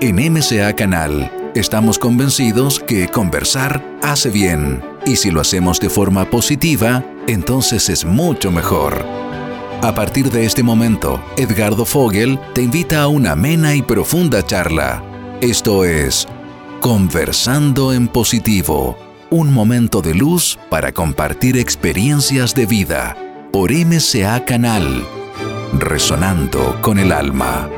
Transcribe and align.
En 0.00 0.32
MCA 0.32 0.74
Canal 0.74 1.30
estamos 1.54 1.98
convencidos 1.98 2.78
que 2.78 3.08
conversar 3.08 3.82
hace 4.02 4.30
bien 4.30 4.80
y 5.04 5.16
si 5.16 5.30
lo 5.30 5.40
hacemos 5.40 5.80
de 5.80 5.90
forma 5.90 6.30
positiva, 6.30 7.04
entonces 7.26 7.88
es 7.88 8.04
mucho 8.04 8.52
mejor. 8.52 9.04
A 9.82 9.94
partir 9.94 10.30
de 10.30 10.44
este 10.44 10.62
momento, 10.62 11.22
Edgardo 11.36 11.84
Fogel 11.84 12.38
te 12.54 12.62
invita 12.62 13.02
a 13.02 13.08
una 13.08 13.32
amena 13.32 13.74
y 13.74 13.82
profunda 13.82 14.44
charla. 14.44 15.02
Esto 15.40 15.84
es 15.84 16.26
Conversando 16.80 17.92
en 17.92 18.08
Positivo, 18.08 18.96
un 19.30 19.52
momento 19.52 20.00
de 20.00 20.14
luz 20.14 20.58
para 20.70 20.92
compartir 20.92 21.56
experiencias 21.58 22.54
de 22.54 22.66
vida 22.66 23.16
por 23.52 23.72
MCA 23.72 24.44
Canal, 24.44 25.04
resonando 25.74 26.76
con 26.80 26.98
el 26.98 27.12
alma. 27.12 27.68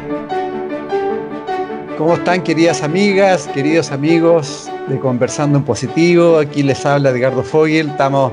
¿Cómo 1.98 2.14
están 2.14 2.42
queridas 2.42 2.82
amigas, 2.82 3.48
queridos 3.48 3.90
amigos 3.90 4.70
de 4.88 4.98
Conversando 4.98 5.58
en 5.58 5.64
Positivo? 5.64 6.38
Aquí 6.38 6.62
les 6.62 6.86
habla 6.86 7.10
Edgardo 7.10 7.42
Fogel. 7.42 7.90
Estamos 7.90 8.32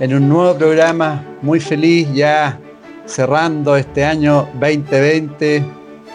en 0.00 0.14
un 0.14 0.28
nuevo 0.28 0.56
programa, 0.56 1.24
muy 1.42 1.60
feliz 1.60 2.08
ya 2.12 2.58
cerrando 3.06 3.76
este 3.76 4.04
año 4.04 4.48
2020, 4.54 5.64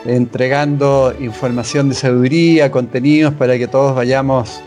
entregando 0.05 1.13
información 1.19 1.89
de 1.89 1.95
sabiduría, 1.95 2.71
contenidos 2.71 3.33
para 3.35 3.57
que 3.57 3.67
todos 3.67 3.95
vayamos 3.95 4.61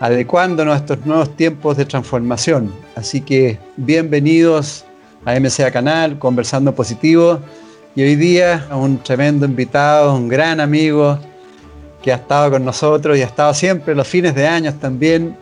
adecuándonos 0.00 0.74
a 0.74 0.78
estos 0.78 1.06
nuevos 1.06 1.34
tiempos 1.36 1.76
de 1.76 1.84
transformación. 1.84 2.72
Así 2.96 3.20
que 3.20 3.58
bienvenidos 3.76 4.84
a 5.24 5.38
MCA 5.38 5.70
Canal, 5.70 6.18
Conversando 6.18 6.74
Positivo. 6.74 7.40
Y 7.94 8.02
hoy 8.02 8.16
día 8.16 8.66
un 8.72 8.98
tremendo 9.02 9.46
invitado, 9.46 10.14
un 10.14 10.28
gran 10.28 10.60
amigo, 10.60 11.18
que 12.02 12.12
ha 12.12 12.16
estado 12.16 12.50
con 12.50 12.64
nosotros 12.64 13.16
y 13.16 13.22
ha 13.22 13.26
estado 13.26 13.54
siempre 13.54 13.94
los 13.94 14.08
fines 14.08 14.34
de 14.34 14.46
años 14.46 14.78
también. 14.80 15.36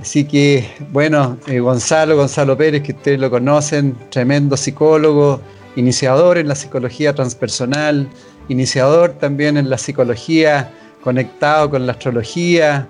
Así 0.00 0.24
que, 0.24 0.68
bueno, 0.92 1.36
eh, 1.46 1.58
Gonzalo, 1.58 2.16
Gonzalo 2.16 2.56
Pérez, 2.56 2.82
que 2.82 2.92
ustedes 2.92 3.18
lo 3.18 3.28
conocen, 3.28 3.96
tremendo 4.08 4.56
psicólogo, 4.56 5.40
iniciador 5.76 6.38
en 6.38 6.48
la 6.48 6.54
psicología 6.54 7.14
transpersonal, 7.14 8.08
iniciador 8.48 9.12
también 9.12 9.56
en 9.56 9.68
la 9.68 9.78
psicología, 9.78 10.72
conectado 11.02 11.70
con 11.70 11.86
la 11.86 11.92
astrología 11.92 12.86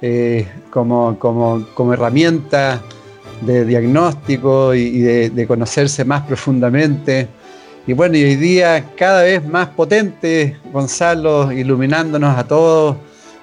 eh, 0.00 0.46
como, 0.70 1.18
como, 1.18 1.92
herramienta 1.92 2.82
de 3.46 3.64
diagnóstico 3.64 4.74
y, 4.74 5.00
de 5.00 5.46
conocerse 5.46 6.04
más 6.04 6.22
profundamente. 6.22 7.28
Y 7.86 7.92
bueno, 7.92 8.16
y 8.16 8.24
hoy 8.24 8.36
día 8.36 8.92
cada 8.96 9.22
vez 9.22 9.46
más 9.46 9.68
potente, 9.68 10.56
Gonzalo, 10.72 11.52
iluminándonos 11.52 12.36
a 12.38 12.44
todos, 12.44 12.96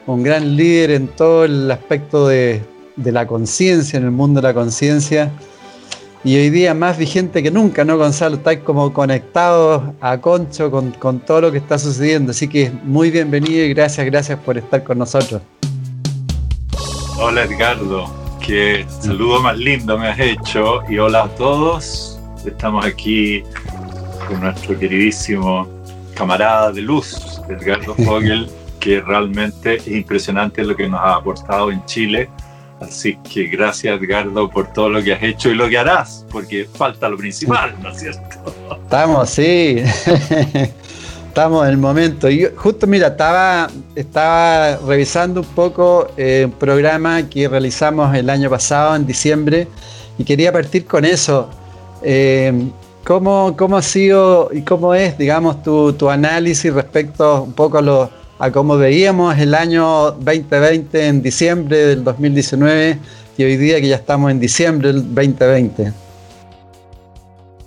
un 0.07 0.23
gran 0.23 0.55
líder 0.55 0.91
en 0.91 1.07
todo 1.09 1.45
el 1.45 1.69
aspecto 1.69 2.27
de, 2.27 2.61
la 2.95 3.27
conciencia, 3.27 3.97
en 3.97 4.05
el 4.05 4.11
mundo 4.11 4.41
de 4.41 4.47
la 4.47 4.53
conciencia. 4.53 5.31
Y 6.23 6.37
hoy 6.37 6.49
día 6.49 6.73
más 6.73 6.97
vigente 6.97 7.43
que 7.43 7.51
nunca, 7.51 7.83
¿no, 7.85 7.97
Gonzalo? 7.97 8.37
Estáis 8.37 8.59
como 8.59 8.91
conectados 8.91 9.83
a 10.01 10.19
Concho 10.19 10.71
con, 10.71 10.91
con 10.91 11.19
todo 11.19 11.41
lo 11.41 11.51
que 11.51 11.59
está 11.59 11.77
sucediendo. 11.77 12.31
Así 12.31 12.47
que 12.47 12.71
muy 12.83 13.11
bienvenido 13.11 13.63
y 13.63 13.73
gracias, 13.73 14.05
gracias 14.07 14.39
por 14.39 14.57
estar 14.57 14.83
con 14.83 14.97
nosotros. 14.97 15.41
Hola 17.19 17.43
Edgardo, 17.43 18.11
qué 18.41 18.85
saludo 19.01 19.41
más 19.41 19.57
lindo 19.57 19.97
me 19.97 20.07
has 20.07 20.19
hecho 20.19 20.81
y 20.89 20.97
hola 20.97 21.23
a 21.23 21.29
todos. 21.35 22.19
Estamos 22.45 22.85
aquí 22.85 23.43
nuestro 24.39 24.77
queridísimo 24.79 25.67
camarada 26.15 26.71
de 26.71 26.81
luz, 26.81 27.41
Edgardo 27.49 27.95
Fogel, 28.05 28.49
que 28.79 29.01
realmente 29.01 29.75
es 29.75 29.87
impresionante 29.87 30.63
lo 30.63 30.75
que 30.75 30.87
nos 30.87 30.99
ha 30.99 31.15
aportado 31.15 31.71
en 31.71 31.83
Chile. 31.85 32.29
Así 32.79 33.17
que 33.17 33.43
gracias 33.45 33.99
Edgardo 34.01 34.49
por 34.49 34.73
todo 34.73 34.89
lo 34.89 35.03
que 35.03 35.13
has 35.13 35.21
hecho 35.21 35.49
y 35.49 35.55
lo 35.55 35.69
que 35.69 35.77
harás, 35.77 36.25
porque 36.31 36.65
falta 36.65 37.07
lo 37.09 37.17
principal, 37.17 37.75
¿no 37.81 37.89
es 37.89 37.99
cierto? 37.99 38.55
Estamos, 38.83 39.29
sí. 39.29 39.83
Estamos 41.31 41.63
en 41.63 41.71
el 41.71 41.77
momento. 41.77 42.29
Y 42.29 42.45
justo, 42.57 42.85
mira, 42.87 43.07
estaba, 43.95 44.75
revisando 44.85 45.39
un 45.39 45.47
poco 45.47 46.09
eh, 46.17 46.43
un 46.45 46.51
programa 46.51 47.29
que 47.29 47.47
realizamos 47.47 48.13
el 48.13 48.29
año 48.29 48.49
pasado, 48.49 48.97
en 48.97 49.05
diciembre, 49.05 49.65
y 50.17 50.25
quería 50.25 50.51
partir 50.51 50.85
con 50.85 51.05
eso. 51.05 51.49
Eh, 52.03 52.51
¿Cómo, 53.05 53.55
¿Cómo, 53.57 53.77
ha 53.77 53.81
sido 53.81 54.49
y 54.51 54.63
cómo 54.63 54.93
es, 54.93 55.17
digamos, 55.17 55.63
tu, 55.63 55.93
tu 55.93 56.09
análisis 56.09 56.73
respecto 56.73 57.43
un 57.43 57.53
poco 57.53 57.77
a, 57.77 57.81
lo, 57.81 58.09
a 58.37 58.51
cómo 58.51 58.75
veíamos 58.75 59.39
el 59.39 59.55
año 59.55 60.11
2020 60.11 61.07
en 61.07 61.21
diciembre 61.21 61.77
del 61.77 62.03
2019 62.03 62.99
y 63.37 63.43
hoy 63.45 63.55
día 63.55 63.79
que 63.79 63.87
ya 63.87 63.95
estamos 63.95 64.31
en 64.31 64.41
diciembre 64.41 64.89
del 64.91 65.15
2020? 65.15 66.10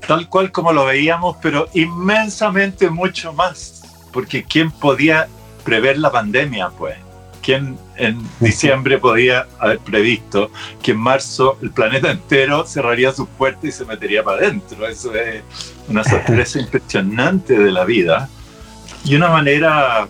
Tal 0.07 0.29
cual 0.29 0.53
como 0.53 0.73
lo 0.73 0.85
veíamos, 0.85 1.37
pero 1.41 1.69
inmensamente 1.75 2.91
mucho 2.91 3.33
más, 3.33 3.83
porque 4.13 4.45
¿quién 4.45 4.71
podía 4.71 5.29
prever 5.65 5.99
la 5.99 6.11
pandemia, 6.11 6.71
pues? 6.71 6.97
¿Quién 7.43 7.79
en 7.97 8.23
diciembre 8.41 8.99
podía 8.99 9.47
haber 9.59 9.79
previsto 9.79 10.51
que 10.83 10.93
en 10.93 10.99
marzo 10.99 11.59
el 11.61 11.71
planeta 11.71 12.11
entero 12.11 12.65
cerraría 12.65 13.13
sus 13.13 13.29
puertas 13.29 13.65
y 13.65 13.73
se 13.73 13.85
metería 13.85 14.23
para 14.23 14.39
adentro? 14.39 14.87
Eso 14.87 15.15
es 15.15 15.43
una 15.89 16.05
sorpresa 16.05 16.59
impresionante 16.61 17.59
de 17.59 17.71
la 17.71 17.85
vida 17.85 18.29
y 19.05 19.15
una 19.15 19.29
manera 19.29 20.09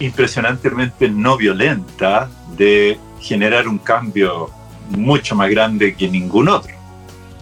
impresionantemente 0.00 1.08
no 1.08 1.36
violenta 1.36 2.28
de 2.56 2.98
generar 3.20 3.68
un 3.68 3.78
cambio 3.78 4.50
mucho 4.90 5.34
más 5.34 5.50
grande 5.50 5.94
que 5.94 6.08
ningún 6.08 6.48
otro. 6.48 6.74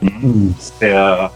Mm. 0.01 0.51
O 0.51 0.61
sea, 0.79 1.31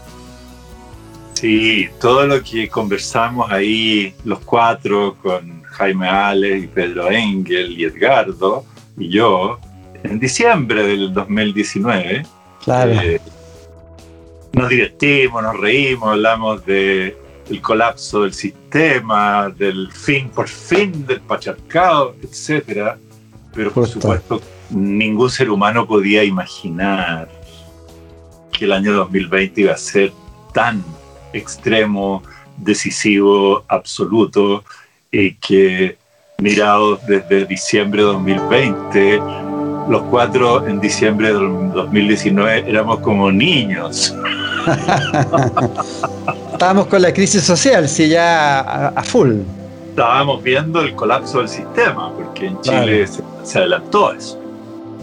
sí, 1.39 1.89
todo 1.99 2.25
lo 2.25 2.43
que 2.43 2.67
conversamos 2.67 3.51
ahí 3.51 4.13
los 4.25 4.39
cuatro 4.39 5.15
con 5.21 5.61
Jaime 5.63 6.07
Ale 6.07 6.57
y 6.57 6.67
Pedro 6.67 7.11
Engel 7.11 7.79
y 7.79 7.83
Edgardo 7.85 8.65
y 8.97 9.09
yo 9.09 9.59
en 10.03 10.19
diciembre 10.19 10.87
del 10.87 11.13
2019. 11.13 12.25
Eh, 12.67 13.19
nos 14.53 14.69
divertimos, 14.69 15.43
nos 15.43 15.59
reímos, 15.59 16.09
hablamos 16.09 16.65
de 16.65 17.15
el 17.49 17.61
colapso 17.61 18.23
del 18.23 18.33
sistema, 18.33 19.49
del 19.49 19.91
fin 19.91 20.29
por 20.29 20.47
fin 20.47 21.05
del 21.05 21.21
patriarcado, 21.21 22.15
etc. 22.23 22.97
Pero 23.53 23.71
por 23.71 23.87
supuesto, 23.87 24.41
ningún 24.71 25.29
ser 25.29 25.49
humano 25.49 25.87
podía 25.87 26.23
imaginar 26.23 27.29
que 28.51 28.65
el 28.65 28.73
año 28.73 28.91
2020 28.93 29.61
iba 29.61 29.73
a 29.73 29.77
ser 29.77 30.11
tan 30.53 30.83
extremo, 31.33 32.23
decisivo, 32.57 33.63
absoluto 33.67 34.63
y 35.11 35.35
que 35.35 35.97
mirados 36.39 36.99
desde 37.07 37.45
diciembre 37.45 38.01
de 38.01 38.07
2020, 38.07 39.21
los 39.89 40.01
cuatro 40.09 40.67
en 40.67 40.79
diciembre 40.79 41.33
del 41.33 41.71
2019 41.71 42.69
éramos 42.69 42.99
como 42.99 43.31
niños. 43.31 44.15
Estábamos 46.51 46.87
con 46.87 47.01
la 47.01 47.13
crisis 47.13 47.43
social, 47.43 47.87
sí, 47.87 48.09
ya 48.09 48.89
a, 48.89 49.03
full. 49.03 49.37
Estábamos 49.89 50.43
viendo 50.43 50.81
el 50.81 50.93
colapso 50.93 51.39
del 51.39 51.47
sistema, 51.47 52.11
porque 52.13 52.47
en 52.47 52.61
Chile 52.61 53.07
se, 53.43 53.57
adelantó 53.57 54.13
eso. 54.13 54.39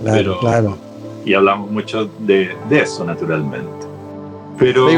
Claro, 0.02 0.38
claro. 0.40 0.78
Y 1.24 1.34
hablamos 1.34 1.70
mucho 1.70 2.10
de, 2.20 2.54
eso, 2.70 3.04
naturalmente. 3.04 3.86
Pero... 4.58 4.88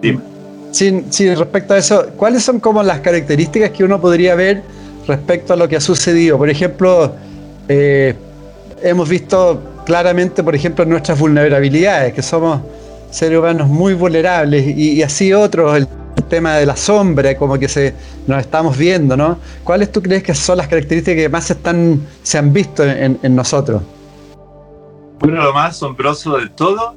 dime 0.00 0.30
Sí, 0.72 1.34
respecto 1.34 1.74
a 1.74 1.78
eso, 1.78 2.06
¿cuáles 2.16 2.44
son 2.44 2.60
como 2.60 2.82
las 2.82 3.00
características 3.00 3.70
que 3.70 3.82
uno 3.82 4.00
podría 4.00 4.34
ver 4.34 4.62
respecto 5.06 5.52
a 5.52 5.56
lo 5.56 5.68
que 5.68 5.76
ha 5.76 5.80
sucedido? 5.80 6.38
Por 6.38 6.48
ejemplo, 6.48 7.12
eh, 7.68 8.14
hemos 8.82 9.08
visto 9.08 9.60
claramente, 9.84 10.44
por 10.44 10.54
ejemplo, 10.54 10.84
nuestras 10.84 11.18
vulnerabilidades, 11.18 12.14
que 12.14 12.22
somos 12.22 12.60
seres 13.10 13.38
humanos 13.38 13.68
muy 13.68 13.94
vulnerables, 13.94 14.64
y, 14.76 15.02
así 15.02 15.32
otros, 15.32 15.76
el 15.76 15.88
tema 16.28 16.54
de 16.54 16.66
la 16.66 16.76
sombra, 16.76 17.36
como 17.36 17.58
que 17.58 17.68
se, 17.68 17.92
nos 18.28 18.38
estamos 18.38 18.78
viendo, 18.78 19.16
¿no? 19.16 19.38
¿Cuáles 19.64 19.90
tú 19.90 20.00
crees 20.00 20.22
que 20.22 20.34
son 20.34 20.58
las 20.58 20.68
características 20.68 21.22
que 21.22 21.28
más 21.28 21.50
están, 21.50 22.00
se 22.22 22.38
han 22.38 22.52
visto 22.52 22.84
en, 22.84 23.18
en 23.20 23.34
nosotros? 23.34 23.82
Bueno, 25.18 25.42
lo 25.42 25.52
más 25.52 25.74
asombroso 25.74 26.38
de 26.38 26.48
todo 26.50 26.94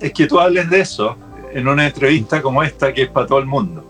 es 0.00 0.12
que 0.12 0.26
tú 0.26 0.40
hables 0.40 0.70
de 0.70 0.80
eso, 0.80 1.16
en 1.52 1.68
una 1.68 1.86
entrevista 1.86 2.42
como 2.42 2.62
esta 2.62 2.92
que 2.92 3.02
es 3.02 3.08
para 3.08 3.26
todo 3.26 3.38
el 3.38 3.46
mundo. 3.46 3.84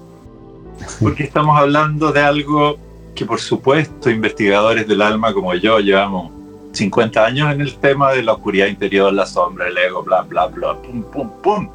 Porque 1.01 1.25
estamos 1.25 1.59
hablando 1.59 2.13
de 2.13 2.21
algo 2.21 2.79
que 3.15 3.27
por 3.27 3.41
supuesto 3.41 4.11
investigadores 4.11 4.87
del 4.89 5.03
alma 5.03 5.35
como 5.35 5.55
yo 5.55 5.79
llevamos 5.79 6.33
50 6.73 7.25
años 7.25 7.53
en 7.53 7.61
el 7.61 7.75
tema 7.77 8.13
de 8.13 8.23
la 8.23 8.33
oscuridad 8.33 8.67
interior, 8.67 9.13
la 9.13 9.27
sombra, 9.27 9.69
el 9.69 9.77
ego, 9.77 10.03
bla, 10.03 10.23
bla, 10.23 10.47
bla, 10.47 10.81
pum, 10.81 11.03
pum, 11.03 11.31
pum. 11.43 11.69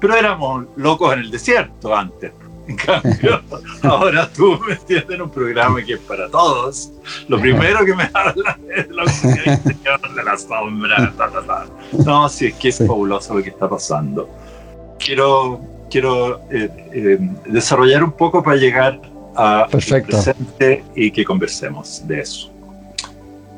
Pero 0.00 0.14
éramos 0.14 0.66
locos 0.76 1.12
en 1.12 1.20
el 1.20 1.30
desierto 1.30 1.94
antes. 1.94 2.32
En 2.68 2.76
cambio, 2.76 3.40
ahora 3.82 4.30
tú 4.30 4.60
me 4.66 4.74
entiendes 4.74 5.10
en 5.10 5.22
un 5.22 5.30
programa 5.30 5.82
que 5.82 5.94
es 5.94 6.00
para 6.00 6.28
todos. 6.28 6.92
Lo 7.26 7.40
primero 7.40 7.84
que 7.84 7.94
me 7.94 8.10
habla 8.12 8.58
es 8.76 8.88
lo 8.88 9.04
de 9.04 10.24
la 10.24 10.36
sombra. 10.36 11.12
No, 12.04 12.28
sí, 12.28 12.46
es 12.46 12.54
que 12.54 12.68
es 12.68 12.78
fabuloso 12.78 13.34
lo 13.34 13.42
que 13.42 13.48
está 13.48 13.68
pasando. 13.68 14.28
Quiero, 14.98 15.60
quiero 15.90 16.40
eh, 16.50 16.70
eh, 16.92 17.18
desarrollar 17.46 18.04
un 18.04 18.12
poco 18.12 18.42
para 18.42 18.56
llegar 18.56 19.00
a 19.36 19.68
presente 19.70 20.84
y 20.94 21.10
que 21.10 21.24
conversemos 21.24 22.06
de 22.06 22.20
eso. 22.20 22.50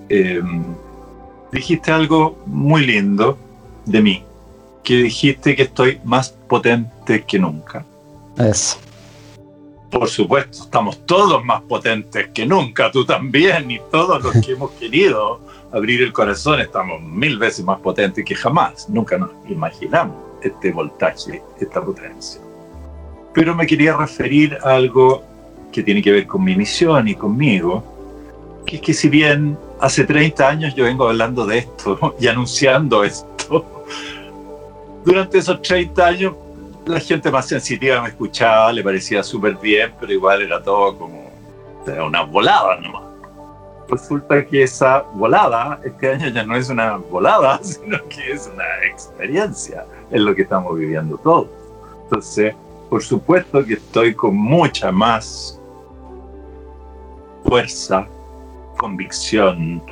Em, 0.09 0.63
dijiste 1.53 1.91
algo 1.91 2.39
muy 2.47 2.85
lindo 2.85 3.39
de 3.87 4.03
mí, 4.03 4.25
que 4.83 4.97
dijiste 4.97 5.57
que 5.57 5.63
estoy 5.63 6.01
más 6.05 6.31
potente 6.49 7.25
que 7.25 7.39
nunca. 7.39 7.85
Eso. 8.37 8.79
Por 9.91 10.09
supuesto, 10.09 10.65
estamos 10.65 11.05
todos 11.07 11.45
más 11.45 11.63
potentes 11.63 12.29
que 12.29 12.47
nunca, 12.47 12.93
tú 12.93 13.05
también, 13.05 13.71
y 13.71 13.81
todos 13.91 14.23
los 14.23 14.33
que 14.45 14.53
hemos 14.53 14.71
querido 14.73 15.41
abrir 15.73 16.03
el 16.03 16.13
corazón 16.13 16.61
estamos 16.61 17.01
mil 17.03 17.39
veces 17.39 17.65
más 17.65 17.81
potentes 17.81 18.25
que 18.25 18.35
jamás. 18.35 18.89
Nunca 18.89 19.19
nos 19.19 19.31
imaginamos 19.49 20.30
este 20.43 20.73
voltaje, 20.73 21.43
esta 21.61 21.83
potencia. 21.83 22.41
Pero 23.33 23.55
me 23.55 23.67
quería 23.67 23.97
referir 23.97 24.59
a 24.63 24.75
algo 24.75 25.23
que 25.73 25.83
tiene 25.83 26.03
que 26.03 26.11
ver 26.11 26.27
con 26.27 26.43
mi 26.43 26.57
misión 26.57 27.09
y 27.09 27.15
conmigo, 27.15 27.85
que 28.67 28.77
es 28.77 28.83
que 28.83 28.95
si 28.95 29.09
bien 29.09 29.57
hace 29.81 30.05
30 30.05 30.49
años 30.49 30.75
yo 30.75 30.85
vengo 30.85 31.09
hablando 31.09 31.47
de 31.47 31.59
esto 31.59 32.15
y 32.21 32.27
anunciando 32.27 33.05
esto, 33.05 33.85
durante 35.05 35.39
esos 35.39 35.63
30 35.63 36.07
años 36.07 36.35
la 36.87 37.01
gente 37.01 37.31
más 37.31 37.47
sensitiva 37.47 38.03
me 38.03 38.09
escuchaba, 38.09 38.73
le 38.73 38.83
parecía 38.83 39.23
súper 39.23 39.57
bien, 39.57 39.93
pero 40.01 40.13
igual 40.13 40.43
era 40.43 40.63
todo 40.63 40.97
como 40.97 41.31
una 42.07 42.23
volada 42.23 42.77
nomás. 42.81 43.03
Resulta 43.89 44.47
que 44.47 44.63
esa 44.63 45.01
volada 45.15 45.81
este 45.85 46.13
año 46.13 46.29
ya 46.29 46.45
no 46.45 46.57
es 46.57 46.69
una 46.69 46.97
volada, 46.97 47.59
sino 47.63 47.99
que 48.09 48.33
es 48.33 48.51
una 48.53 48.65
experiencia, 48.89 49.85
es 50.11 50.21
lo 50.21 50.35
que 50.35 50.43
estamos 50.43 50.79
viviendo 50.79 51.17
todos. 51.19 51.49
Entonces, 52.05 52.55
por 52.89 53.03
supuesto 53.03 53.65
que 53.65 53.75
estoy 53.75 54.15
con 54.15 54.37
mucha 54.37 54.91
más 54.91 55.61
fuerza, 57.45 58.07
convicción 58.77 59.83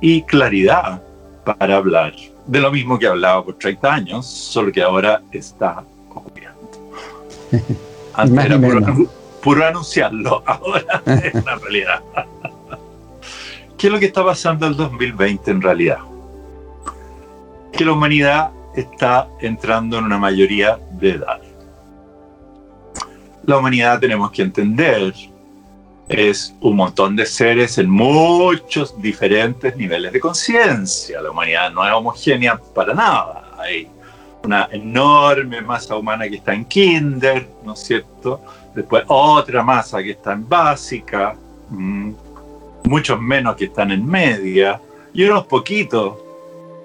y 0.00 0.22
claridad 0.22 1.02
para 1.44 1.76
hablar 1.76 2.14
de 2.46 2.60
lo 2.60 2.70
mismo 2.70 2.98
que 2.98 3.06
hablaba 3.06 3.44
por 3.44 3.54
30 3.54 3.92
años, 3.92 4.26
solo 4.26 4.72
que 4.72 4.82
ahora 4.82 5.22
está 5.32 5.84
antes 8.14 8.44
era 8.44 8.58
puro, 9.42 9.64
anunciarlo, 9.66 10.42
ahora 10.46 11.02
es 11.22 11.34
una 11.34 11.56
realidad. 11.56 12.02
¿Qué 13.78 13.86
es 13.88 13.92
lo 13.92 13.98
que 13.98 14.06
está 14.06 14.24
pasando 14.24 14.66
en 14.66 14.72
el 14.72 14.78
2020 14.78 15.50
en 15.50 15.62
realidad? 15.62 15.98
Que 17.72 17.84
la 17.84 17.92
humanidad 17.92 18.50
está 18.76 19.28
entrando 19.40 19.98
en 19.98 20.04
una 20.04 20.18
mayoría 20.18 20.78
de 20.92 21.10
edad. 21.10 21.40
La 23.44 23.58
humanidad 23.58 24.00
tenemos 24.00 24.30
que 24.30 24.42
entender 24.42 25.14
es 26.08 26.54
un 26.60 26.76
montón 26.76 27.16
de 27.16 27.26
seres 27.26 27.78
en 27.78 27.90
muchos 27.90 29.00
diferentes 29.00 29.76
niveles 29.76 30.12
de 30.12 30.20
conciencia. 30.20 31.20
La 31.20 31.30
humanidad 31.30 31.72
no 31.72 31.84
es 31.84 31.92
homogénea 31.92 32.60
para 32.74 32.94
nada. 32.94 33.50
Hay 33.58 33.88
una 34.44 34.68
enorme 34.70 35.60
masa 35.62 35.96
humana 35.96 36.28
que 36.28 36.36
está 36.36 36.54
en 36.54 36.64
kinder, 36.64 37.48
¿no 37.64 37.72
es 37.72 37.80
cierto? 37.80 38.40
Después 38.74 39.04
otra 39.08 39.62
masa 39.62 40.02
que 40.02 40.12
está 40.12 40.32
en 40.32 40.48
básica, 40.48 41.34
mm, 41.70 42.12
muchos 42.84 43.20
menos 43.20 43.56
que 43.56 43.64
están 43.64 43.90
en 43.90 44.06
media, 44.06 44.80
y 45.12 45.24
unos 45.24 45.46
poquitos 45.46 46.14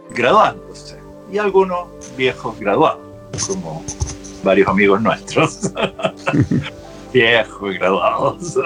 graduándose, 0.09 0.99
y 1.31 1.37
algunos 1.37 1.87
viejos 2.17 2.59
graduados, 2.59 3.01
como 3.47 3.83
varios 4.43 4.67
amigos 4.67 5.01
nuestros, 5.01 5.71
viejos 7.13 7.73
graduados. 7.75 8.59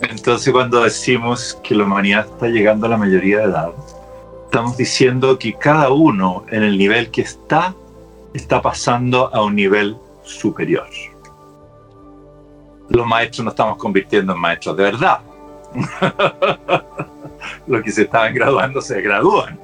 Entonces 0.00 0.52
cuando 0.52 0.82
decimos 0.82 1.58
que 1.62 1.74
la 1.74 1.84
humanidad 1.84 2.26
está 2.26 2.48
llegando 2.48 2.86
a 2.86 2.90
la 2.90 2.96
mayoría 2.96 3.38
de 3.38 3.44
edad, 3.44 3.72
estamos 4.46 4.76
diciendo 4.76 5.38
que 5.38 5.54
cada 5.54 5.90
uno 5.90 6.44
en 6.50 6.62
el 6.62 6.76
nivel 6.76 7.10
que 7.10 7.22
está, 7.22 7.74
está 8.34 8.60
pasando 8.60 9.34
a 9.34 9.42
un 9.42 9.54
nivel 9.54 9.96
superior. 10.24 10.86
Los 12.88 13.06
maestros 13.06 13.44
nos 13.44 13.52
estamos 13.52 13.78
convirtiendo 13.78 14.32
en 14.34 14.38
maestros 14.38 14.76
de 14.76 14.82
verdad. 14.82 15.20
Los 17.66 17.82
que 17.82 17.90
se 17.90 18.02
estaban 18.02 18.34
graduando 18.34 18.80
se 18.80 19.00
gradúan. 19.00 19.63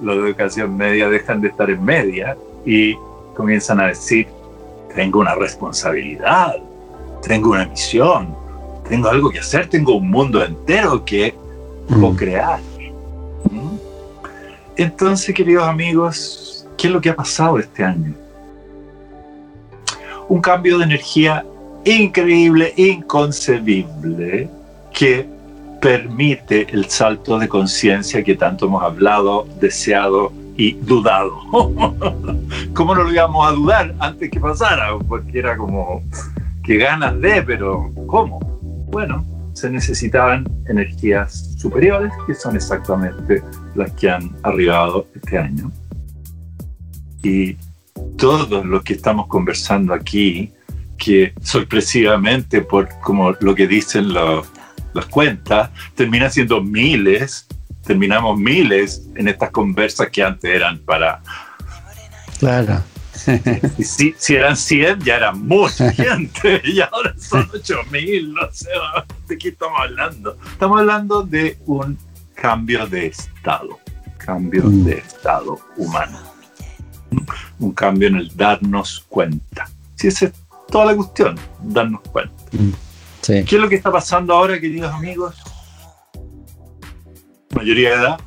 Los 0.00 0.16
de 0.16 0.28
educación 0.28 0.76
media 0.76 1.08
dejan 1.08 1.40
de 1.40 1.48
estar 1.48 1.70
en 1.70 1.84
media 1.84 2.36
y 2.64 2.94
comienzan 3.34 3.80
a 3.80 3.88
decir, 3.88 4.26
tengo 4.94 5.20
una 5.20 5.34
responsabilidad, 5.34 6.56
tengo 7.22 7.50
una 7.50 7.66
misión, 7.66 8.34
tengo 8.88 9.08
algo 9.08 9.30
que 9.30 9.38
hacer, 9.38 9.68
tengo 9.68 9.96
un 9.96 10.10
mundo 10.10 10.44
entero 10.44 11.04
que 11.04 11.34
mm. 11.88 12.16
crear. 12.16 12.60
Entonces, 14.76 15.34
queridos 15.34 15.66
amigos, 15.66 16.66
¿qué 16.76 16.86
es 16.86 16.92
lo 16.92 17.00
que 17.00 17.10
ha 17.10 17.16
pasado 17.16 17.58
este 17.58 17.82
año? 17.82 18.14
Un 20.28 20.40
cambio 20.40 20.78
de 20.78 20.84
energía 20.84 21.44
increíble, 21.84 22.72
inconcebible, 22.76 24.48
que 24.92 25.28
permite 25.80 26.66
el 26.72 26.86
salto 26.86 27.38
de 27.38 27.48
conciencia 27.48 28.22
que 28.22 28.34
tanto 28.34 28.66
hemos 28.66 28.82
hablado, 28.82 29.46
deseado 29.60 30.32
y 30.56 30.72
dudado. 30.72 31.40
¿Cómo 32.74 32.94
no 32.94 33.04
lo 33.04 33.12
íbamos 33.12 33.48
a 33.48 33.52
dudar 33.52 33.94
antes 34.00 34.30
que 34.30 34.40
pasara? 34.40 34.98
Porque 35.06 35.38
era 35.38 35.56
como 35.56 36.02
que 36.64 36.76
ganas 36.76 37.18
de, 37.20 37.42
pero 37.42 37.90
¿cómo? 38.06 38.40
Bueno, 38.90 39.24
se 39.54 39.70
necesitaban 39.70 40.46
energías 40.68 41.54
superiores, 41.58 42.12
que 42.26 42.34
son 42.34 42.56
exactamente 42.56 43.42
las 43.74 43.92
que 43.92 44.10
han 44.10 44.34
arribado 44.42 45.06
este 45.14 45.38
año. 45.38 45.70
Y 47.22 47.56
todos 48.16 48.64
los 48.64 48.82
que 48.82 48.94
estamos 48.94 49.26
conversando 49.26 49.94
aquí, 49.94 50.52
que 50.96 51.32
sorpresivamente, 51.40 52.62
por 52.62 52.88
como 53.00 53.32
lo 53.40 53.54
que 53.54 53.66
dicen 53.66 54.12
las 54.98 55.06
cuentas, 55.06 55.70
termina 55.94 56.30
siendo 56.30 56.62
miles, 56.62 57.46
terminamos 57.86 58.38
miles 58.38 59.02
en 59.14 59.28
estas 59.28 59.50
conversas 59.50 60.08
que 60.10 60.22
antes 60.22 60.50
eran 60.50 60.78
para... 60.78 61.20
Claro 62.38 62.82
si, 63.82 64.14
si, 64.16 64.34
eran 64.34 64.56
100, 64.56 65.00
ya 65.00 65.16
era 65.16 65.32
mucha 65.32 65.92
gente, 65.92 66.60
y 66.64 66.80
ahora 66.80 67.14
son 67.18 67.48
8000, 67.52 68.32
no 68.32 68.40
sé 68.52 68.68
de 69.26 69.38
qué 69.38 69.48
estamos 69.48 69.80
hablando. 69.80 70.36
Estamos 70.50 70.80
hablando 70.80 71.22
de 71.22 71.58
un 71.66 71.98
cambio 72.34 72.86
de 72.86 73.06
estado, 73.06 73.78
cambio 74.18 74.64
mm. 74.64 74.84
de 74.84 74.92
estado 74.98 75.58
humano, 75.76 76.18
un 77.58 77.72
cambio 77.72 78.08
en 78.08 78.16
el 78.16 78.36
darnos 78.36 79.04
cuenta. 79.08 79.68
Si 79.96 80.08
esa 80.08 80.26
es 80.26 80.32
toda 80.70 80.86
la 80.86 80.96
cuestión, 80.96 81.38
darnos 81.62 82.00
cuenta. 82.02 82.34
Mm. 82.52 82.87
¿Qué 83.28 83.40
es 83.40 83.52
lo 83.60 83.68
que 83.68 83.76
está 83.76 83.92
pasando 83.92 84.34
ahora, 84.34 84.58
queridos 84.58 84.92
amigos? 84.92 85.36
Mayoría 87.54 87.90
de 87.90 87.96
edad, 87.96 88.20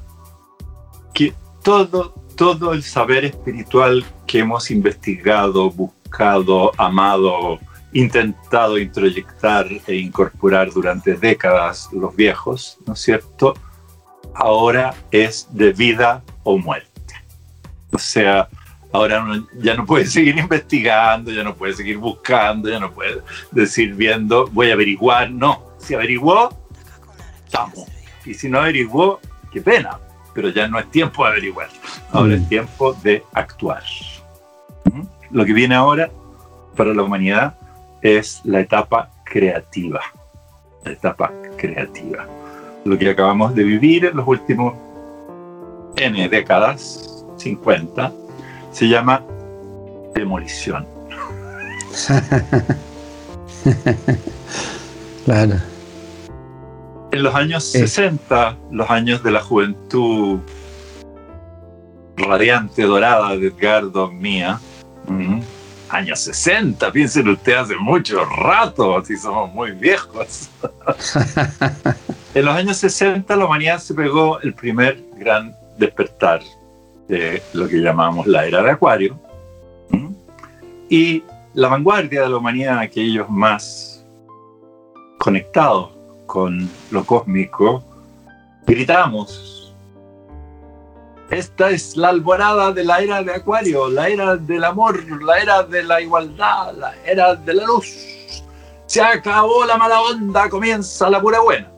que 1.14 1.34
todo 1.64 2.22
todo 2.42 2.74
el 2.74 2.82
saber 2.82 3.26
espiritual 3.26 4.04
que 4.26 4.40
hemos 4.40 4.72
investigado, 4.72 5.70
buscado, 5.70 6.72
amado, 6.76 7.60
intentado 7.94 8.80
introyectar 8.80 9.68
e 9.86 9.96
incorporar 9.96 10.72
durante 10.72 11.14
décadas 11.16 11.90
los 11.92 12.16
viejos, 12.16 12.80
¿no 12.88 12.94
es 12.94 13.02
cierto? 13.02 13.54
Ahora 14.34 14.96
es 15.12 15.48
de 15.52 15.72
vida 15.72 16.24
o 16.44 16.58
muerte. 16.58 17.14
O 17.92 18.00
sea, 18.00 18.48
ahora 18.92 19.26
ya 19.56 19.76
no 19.76 19.86
puede 19.86 20.06
seguir 20.06 20.38
investigando, 20.38 21.32
ya 21.32 21.44
no 21.44 21.56
puede 21.56 21.74
seguir 21.74 21.98
buscando, 21.98 22.70
ya 22.70 22.80
no 22.80 22.92
puede 22.92 23.22
decir 23.52 23.94
viendo, 23.94 24.48
voy 24.48 24.70
a 24.70 24.74
averiguar. 24.74 25.32
No, 25.32 25.64
si 25.78 25.94
averiguó, 25.94 26.50
estamos. 27.46 27.88
Y 28.26 28.34
si 28.34 28.50
no 28.50 28.60
averiguó, 28.60 29.20
qué 29.52 29.62
pena, 29.62 30.00
pero 30.34 30.50
ya 30.50 30.68
no 30.68 30.80
es 30.80 30.90
tiempo 30.92 31.24
de 31.24 31.32
averiguar, 31.32 31.70
ahora 32.12 32.36
es 32.36 32.42
mm. 32.42 32.50
tiempo 32.50 32.94
de 32.94 33.24
actuar. 33.34 33.84
¿Mm? 34.92 35.04
Lo 35.32 35.46
que 35.46 35.54
viene 35.54 35.76
ahora 35.76 36.12
para 36.76 36.94
la 36.94 37.04
humanidad 37.04 37.58
es 38.02 38.42
la 38.44 38.60
etapa 38.60 39.10
creativa, 39.24 40.02
la 40.84 40.92
etapa 40.92 41.32
creativa. 41.58 42.28
Lo 42.84 42.98
que 42.98 43.10
acabamos 43.10 43.54
de 43.54 43.64
vivir 43.64 44.06
en 44.06 44.18
los 44.18 44.28
últimos 44.28 44.74
N 45.96 46.30
décadas, 46.30 47.26
50, 47.38 48.12
se 48.72 48.88
llama 48.88 49.24
demolición. 50.16 50.88
claro. 55.26 55.56
En 57.12 57.24
los 57.24 57.36
años 57.36 57.66
60, 57.66 58.58
los 58.72 58.90
años 58.90 59.22
de 59.24 59.32
la 59.32 59.42
juventud 59.42 60.40
radiante, 62.16 62.84
dorada 62.84 63.36
de 63.36 63.48
Edgardo 63.48 64.10
Mía, 64.10 64.62
años 65.90 66.22
60, 66.22 66.90
piensen 66.92 67.28
ustedes 67.28 67.60
hace 67.60 67.76
mucho 67.76 68.24
rato, 68.24 68.98
así 68.98 69.18
somos 69.18 69.54
muy 69.54 69.72
viejos. 69.72 70.50
en 72.34 72.46
los 72.46 72.56
años 72.56 72.78
60 72.78 73.36
la 73.36 73.46
humanidad 73.46 73.80
se 73.80 73.94
pegó 73.94 74.40
el 74.40 74.54
primer 74.54 75.04
gran 75.18 75.54
despertar 75.78 76.42
de 77.12 77.44
lo 77.54 77.68
que 77.68 77.78
llamamos 77.78 78.26
la 78.26 78.46
era 78.46 78.64
de 78.64 78.72
Acuario. 78.72 79.20
Y 80.90 81.24
la 81.54 81.68
vanguardia 81.68 82.22
de 82.22 82.30
la 82.30 82.38
humanidad, 82.38 82.80
aquellos 82.80 83.30
más 83.30 84.06
conectados 85.20 85.92
con 86.26 86.70
lo 86.90 87.06
cósmico, 87.06 87.84
gritamos 88.66 89.52
esta 91.32 91.70
es 91.70 91.96
la 91.96 92.10
alborada 92.10 92.74
de 92.74 92.84
la 92.84 93.00
era 93.00 93.24
de 93.24 93.34
Acuario, 93.34 93.88
la 93.88 94.10
era 94.10 94.36
del 94.36 94.66
amor, 94.66 95.02
la 95.24 95.40
era 95.40 95.64
de 95.64 95.82
la 95.82 96.02
igualdad, 96.02 96.74
la 96.76 96.94
era 97.06 97.36
de 97.36 97.54
la 97.54 97.64
luz. 97.64 98.44
Se 98.86 99.02
acabó 99.02 99.64
la 99.64 99.78
mala 99.78 100.02
onda, 100.02 100.50
comienza 100.50 101.10
la 101.10 101.22
pura 101.22 101.40
buena. 101.40 101.72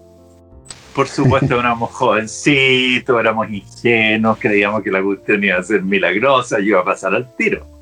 Por 0.94 1.08
supuesto, 1.08 1.60
éramos 1.60 1.92
jovencitos, 1.92 3.20
éramos 3.20 3.50
ingenuos, 3.50 4.38
creíamos 4.40 4.84
que 4.84 4.92
la 4.92 5.02
cuestión 5.02 5.44
iba 5.44 5.58
a 5.58 5.64
ser 5.64 5.82
milagrosa 5.82 6.60
y 6.60 6.68
iba 6.68 6.82
a 6.82 6.84
pasar 6.84 7.16
al 7.16 7.36
tiro. 7.36 7.66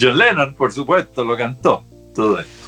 John 0.00 0.18
Lennon, 0.18 0.54
por 0.54 0.72
supuesto, 0.72 1.24
lo 1.24 1.36
cantó, 1.36 1.84
todo 2.14 2.38
esto. 2.38 2.60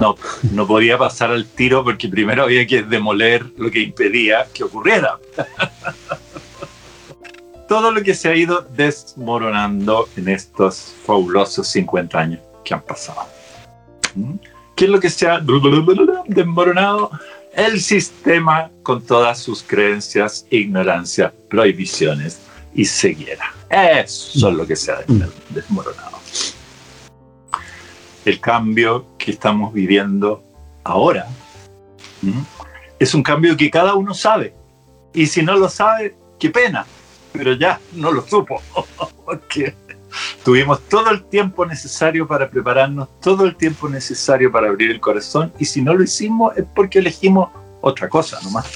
No, 0.00 0.16
no 0.52 0.66
podía 0.66 0.98
pasar 0.98 1.30
al 1.30 1.46
tiro 1.46 1.82
porque 1.82 2.08
primero 2.08 2.42
había 2.42 2.66
que 2.66 2.82
demoler 2.82 3.46
lo 3.56 3.70
que 3.70 3.80
impedía 3.80 4.46
que 4.52 4.64
ocurriera. 4.64 5.18
Todo 7.68 7.90
lo 7.90 8.02
que 8.02 8.14
se 8.14 8.28
ha 8.28 8.36
ido 8.36 8.60
desmoronando 8.60 10.08
en 10.16 10.28
estos 10.28 10.94
fabulosos 11.04 11.66
50 11.66 12.18
años 12.18 12.40
que 12.62 12.74
han 12.74 12.82
pasado. 12.82 13.22
¿Mm? 14.14 14.34
¿Qué 14.76 14.84
es 14.84 14.90
lo 14.90 15.00
que 15.00 15.10
se 15.10 15.26
ha 15.26 15.40
desmoronado? 16.28 17.10
El 17.52 17.80
sistema 17.80 18.70
con 18.82 19.02
todas 19.02 19.40
sus 19.40 19.62
creencias, 19.62 20.46
ignorancia, 20.50 21.32
prohibiciones 21.48 22.38
y 22.74 22.84
ceguera. 22.84 23.52
Eso 23.68 24.48
es 24.50 24.54
lo 24.54 24.66
que 24.66 24.76
se 24.76 24.92
ha 24.92 24.98
desmoronado 25.50 26.16
el 28.26 28.40
cambio 28.40 29.06
que 29.18 29.30
estamos 29.30 29.72
viviendo 29.72 30.42
ahora 30.82 31.28
es 32.98 33.14
un 33.14 33.22
cambio 33.22 33.56
que 33.56 33.70
cada 33.70 33.94
uno 33.94 34.12
sabe. 34.14 34.52
Y 35.14 35.26
si 35.26 35.42
no 35.42 35.56
lo 35.56 35.68
sabe, 35.68 36.16
qué 36.38 36.50
pena, 36.50 36.84
pero 37.32 37.52
ya 37.52 37.80
no 37.92 38.10
lo 38.10 38.26
supo. 38.26 38.60
Porque 39.24 39.74
tuvimos 40.44 40.80
todo 40.88 41.10
el 41.10 41.24
tiempo 41.24 41.66
necesario 41.66 42.26
para 42.26 42.48
prepararnos, 42.48 43.08
todo 43.20 43.44
el 43.44 43.56
tiempo 43.56 43.88
necesario 43.88 44.50
para 44.50 44.68
abrir 44.68 44.90
el 44.90 45.00
corazón. 45.00 45.52
Y 45.58 45.64
si 45.64 45.82
no 45.82 45.94
lo 45.94 46.02
hicimos 46.02 46.56
es 46.56 46.64
porque 46.74 46.98
elegimos 46.98 47.50
otra 47.80 48.08
cosa 48.08 48.38
nomás. 48.42 48.66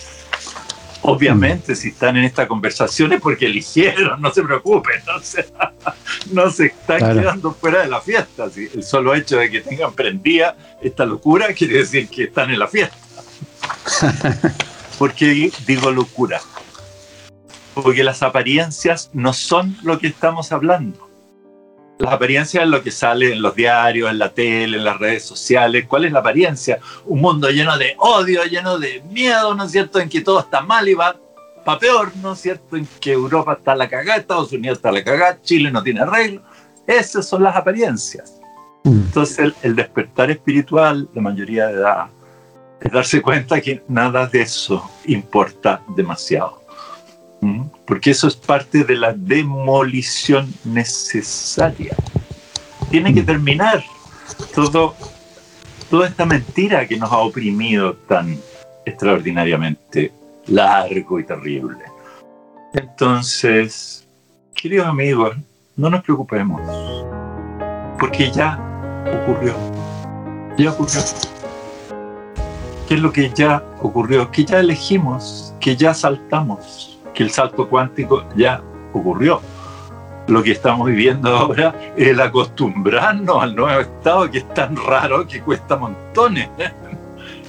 Obviamente, 1.03 1.75
si 1.75 1.89
están 1.89 2.19
en 2.19 2.25
esta 2.25 2.47
conversación 2.47 3.13
es 3.15 3.21
porque 3.21 3.47
eligieron, 3.47 4.21
no 4.21 4.31
se 4.33 4.43
preocupen, 4.43 5.01
no 5.07 5.19
se, 5.21 5.47
no 6.33 6.51
se 6.51 6.67
están 6.67 6.99
quedando 6.99 7.55
fuera 7.55 7.83
de 7.83 7.89
la 7.89 8.01
fiesta. 8.01 8.49
El 8.55 8.83
solo 8.83 9.15
hecho 9.15 9.39
de 9.39 9.51
que 9.51 9.63
tengan 9.63 9.95
prendida 9.95 10.57
esta 10.83 11.07
locura 11.07 11.55
quiere 11.55 11.79
decir 11.79 12.09
que 12.09 12.25
están 12.25 12.51
en 12.51 12.59
la 12.59 12.69
fiesta. 12.69 12.97
¿Por 14.99 15.15
qué 15.15 15.51
digo 15.67 15.91
locura? 15.91 16.41
Porque 17.73 18.05
las 18.05 18.23
apariencias 18.23 19.11
no 19.15 19.33
son 19.33 19.79
lo 19.83 19.99
que 19.99 20.09
estamos 20.09 20.53
hablando. 20.53 21.10
Las 22.01 22.15
apariencias 22.15 22.65
es 22.65 22.71
lo 22.71 22.83
que 22.83 22.91
sale 22.91 23.31
en 23.31 23.43
los 23.43 23.55
diarios, 23.55 24.11
en 24.11 24.19
la 24.19 24.31
tele, 24.31 24.79
en 24.79 24.85
las 24.85 24.99
redes 24.99 25.23
sociales. 25.23 25.85
¿Cuál 25.87 26.07
es 26.07 26.13
la 26.13 26.21
apariencia? 26.21 26.79
Un 27.05 27.21
mundo 27.21 27.51
lleno 27.51 27.77
de 27.77 27.95
odio, 27.99 28.43
lleno 28.45 28.79
de 28.79 29.03
miedo, 29.11 29.55
¿no 29.55 29.65
es 29.65 29.73
cierto? 29.73 30.01
En 30.01 30.09
que 30.09 30.23
todo 30.23 30.41
está 30.41 30.63
mal 30.63 30.89
y 30.89 30.95
va 30.95 31.15
para 31.63 31.79
peor, 31.79 32.13
¿no 32.23 32.33
es 32.33 32.41
cierto? 32.41 32.77
En 32.77 32.89
que 33.01 33.13
Europa 33.13 33.53
está 33.53 33.73
a 33.73 33.77
la 33.77 33.87
cagada, 33.87 34.17
Estados 34.17 34.51
Unidos 34.51 34.79
está 34.79 34.89
a 34.89 34.93
la 34.93 35.05
cagada, 35.05 35.43
Chile 35.43 35.71
no 35.71 35.83
tiene 35.83 36.01
arreglo. 36.01 36.41
Esas 36.87 37.29
son 37.29 37.43
las 37.43 37.55
apariencias. 37.55 38.41
Mm. 38.85 38.89
Entonces 38.89 39.53
el, 39.61 39.77
despertar 39.77 40.31
espiritual, 40.31 41.07
de 41.13 41.21
mayoría 41.21 41.67
de 41.67 41.75
edad, 41.75 42.07
es 42.81 42.91
darse 42.91 43.21
cuenta 43.21 43.61
que 43.61 43.83
nada 43.89 44.27
de 44.27 44.41
eso 44.41 44.91
importa 45.05 45.83
demasiado 45.95 46.60
porque 47.87 48.11
eso 48.11 48.29
es 48.29 48.37
parte 48.37 48.85
de 48.85 48.97
la 48.97 49.13
demolición 49.13 50.53
necesaria. 50.65 51.97
Tiene 52.91 53.13
que 53.13 53.23
terminar 53.23 53.83
todo, 54.55 54.95
toda 55.89 56.09
esta 56.09 56.25
mentira 56.25 56.87
que 56.87 56.97
nos 56.97 57.11
ha 57.11 57.19
oprimido 57.19 57.95
tan 57.95 58.39
extraordinariamente 58.85 60.13
largo 60.47 61.19
y 61.19 61.25
terrible. 61.25 61.79
Entonces, 62.75 64.07
queridos 64.55 64.87
amigos, 64.87 65.37
no 65.77 65.91
nos 65.91 66.03
preocupemos, 66.03 66.61
porque 67.99 68.31
ya 68.31 68.59
ocurrió, 69.23 69.55
ya 70.57 70.71
ocurrió. 70.71 71.01
¿Qué 72.87 72.95
es 72.95 73.01
lo 73.01 73.13
que 73.13 73.31
ya 73.35 73.65
ocurrió? 73.81 74.31
Que 74.31 74.45
ya 74.45 74.61
elegimos, 74.61 75.55
que 75.61 75.77
ya 75.77 75.95
saltamos 75.95 76.90
que 77.15 77.23
el 77.23 77.31
salto 77.31 77.69
cuántico 77.69 78.25
ya 78.37 78.63
ocurrió. 78.93 79.41
Lo 80.29 80.43
que 80.43 80.53
estamos 80.53 80.87
viviendo 80.87 81.35
ahora 81.37 81.75
es 81.97 82.09
el 82.09 82.21
acostumbrarnos 82.21 83.43
al 83.43 83.57
nuevo 83.57 83.81
estado 83.81 84.31
que 84.31 84.39
es 84.39 84.55
tan 84.55 84.77
raro 84.77 85.27
que 85.27 85.41
cuesta 85.41 85.77
montones. 85.77 86.49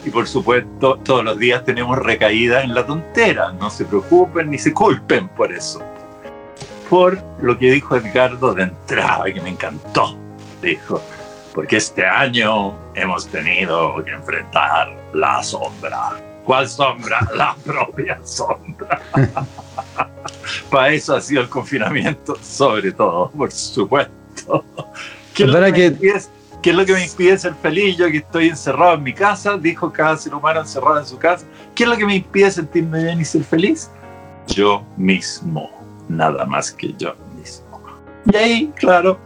Y 0.04 0.10
por 0.10 0.28
supuesto, 0.28 0.98
todos 1.04 1.24
los 1.24 1.38
días 1.38 1.64
tenemos 1.64 1.98
recaídas 2.00 2.64
en 2.64 2.74
la 2.74 2.86
tontera. 2.86 3.52
No 3.52 3.70
se 3.70 3.86
preocupen 3.86 4.50
ni 4.50 4.58
se 4.58 4.74
culpen 4.74 5.28
por 5.30 5.52
eso. 5.52 5.82
Por 6.90 7.22
lo 7.40 7.58
que 7.58 7.72
dijo 7.72 7.96
Edgardo 7.96 8.54
de 8.54 8.64
entrada, 8.64 9.26
que 9.26 9.42
me 9.42 9.50
encantó. 9.50 10.18
Dijo, 10.62 11.02
porque 11.54 11.78
este 11.78 12.06
año 12.06 12.74
hemos 12.96 13.28
tenido 13.28 14.04
que 14.04 14.12
enfrentar 14.12 14.92
la 15.14 15.44
sombra 15.44 16.31
¿Cuál 16.46 16.68
sombra? 16.68 17.28
La 17.36 17.56
propia 17.64 18.20
sombra. 18.24 19.02
Para 20.70 20.90
eso 20.90 21.16
ha 21.16 21.22
sido 21.22 21.42
el 21.42 21.50
confinamiento, 21.50 22.36
sobre 22.42 22.92
todo, 22.92 23.30
por 23.32 23.52
supuesto. 23.52 24.66
¿Qué 25.34 25.44
es, 25.44 25.50
lo 25.50 25.74
que, 25.74 25.86
es 26.64 26.76
lo 26.76 26.86
que 26.86 26.94
me 26.94 27.04
impide 27.06 27.38
ser 27.38 27.54
feliz? 27.56 27.98
Yo 27.98 28.10
que 28.12 28.18
estoy 28.18 28.50
encerrado 28.50 28.96
en 28.96 29.04
mi 29.04 29.14
casa, 29.14 29.58
dijo 29.58 29.92
cada 29.92 30.18
ser 30.18 30.36
humano 30.36 30.62
encerrado 30.62 31.00
en 31.00 31.06
su 31.06 31.18
casa. 31.18 31.46
¿Qué 31.74 31.84
es 31.84 31.90
lo 31.90 31.96
que 31.96 32.06
me 32.06 32.16
impide 32.16 32.52
sentirme 32.52 33.04
bien 33.04 33.22
y 33.22 33.26
ser 33.26 33.44
feliz? 33.44 33.90
Yo 34.48 34.84
mismo, 34.98 35.70
nada 36.10 36.46
más 36.46 36.72
que 36.72 36.94
yo 36.98 37.16
mismo. 37.38 37.82
Y 38.32 38.36
ahí, 38.36 38.74
claro, 38.76 39.18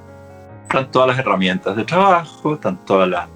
están 0.63 0.91
todas 0.91 1.10
las 1.10 1.19
herramientas 1.19 1.75
de 1.75 1.84
trabajo, 1.84 2.55
están 2.55 2.77
todas 2.86 3.10
las 3.10 3.27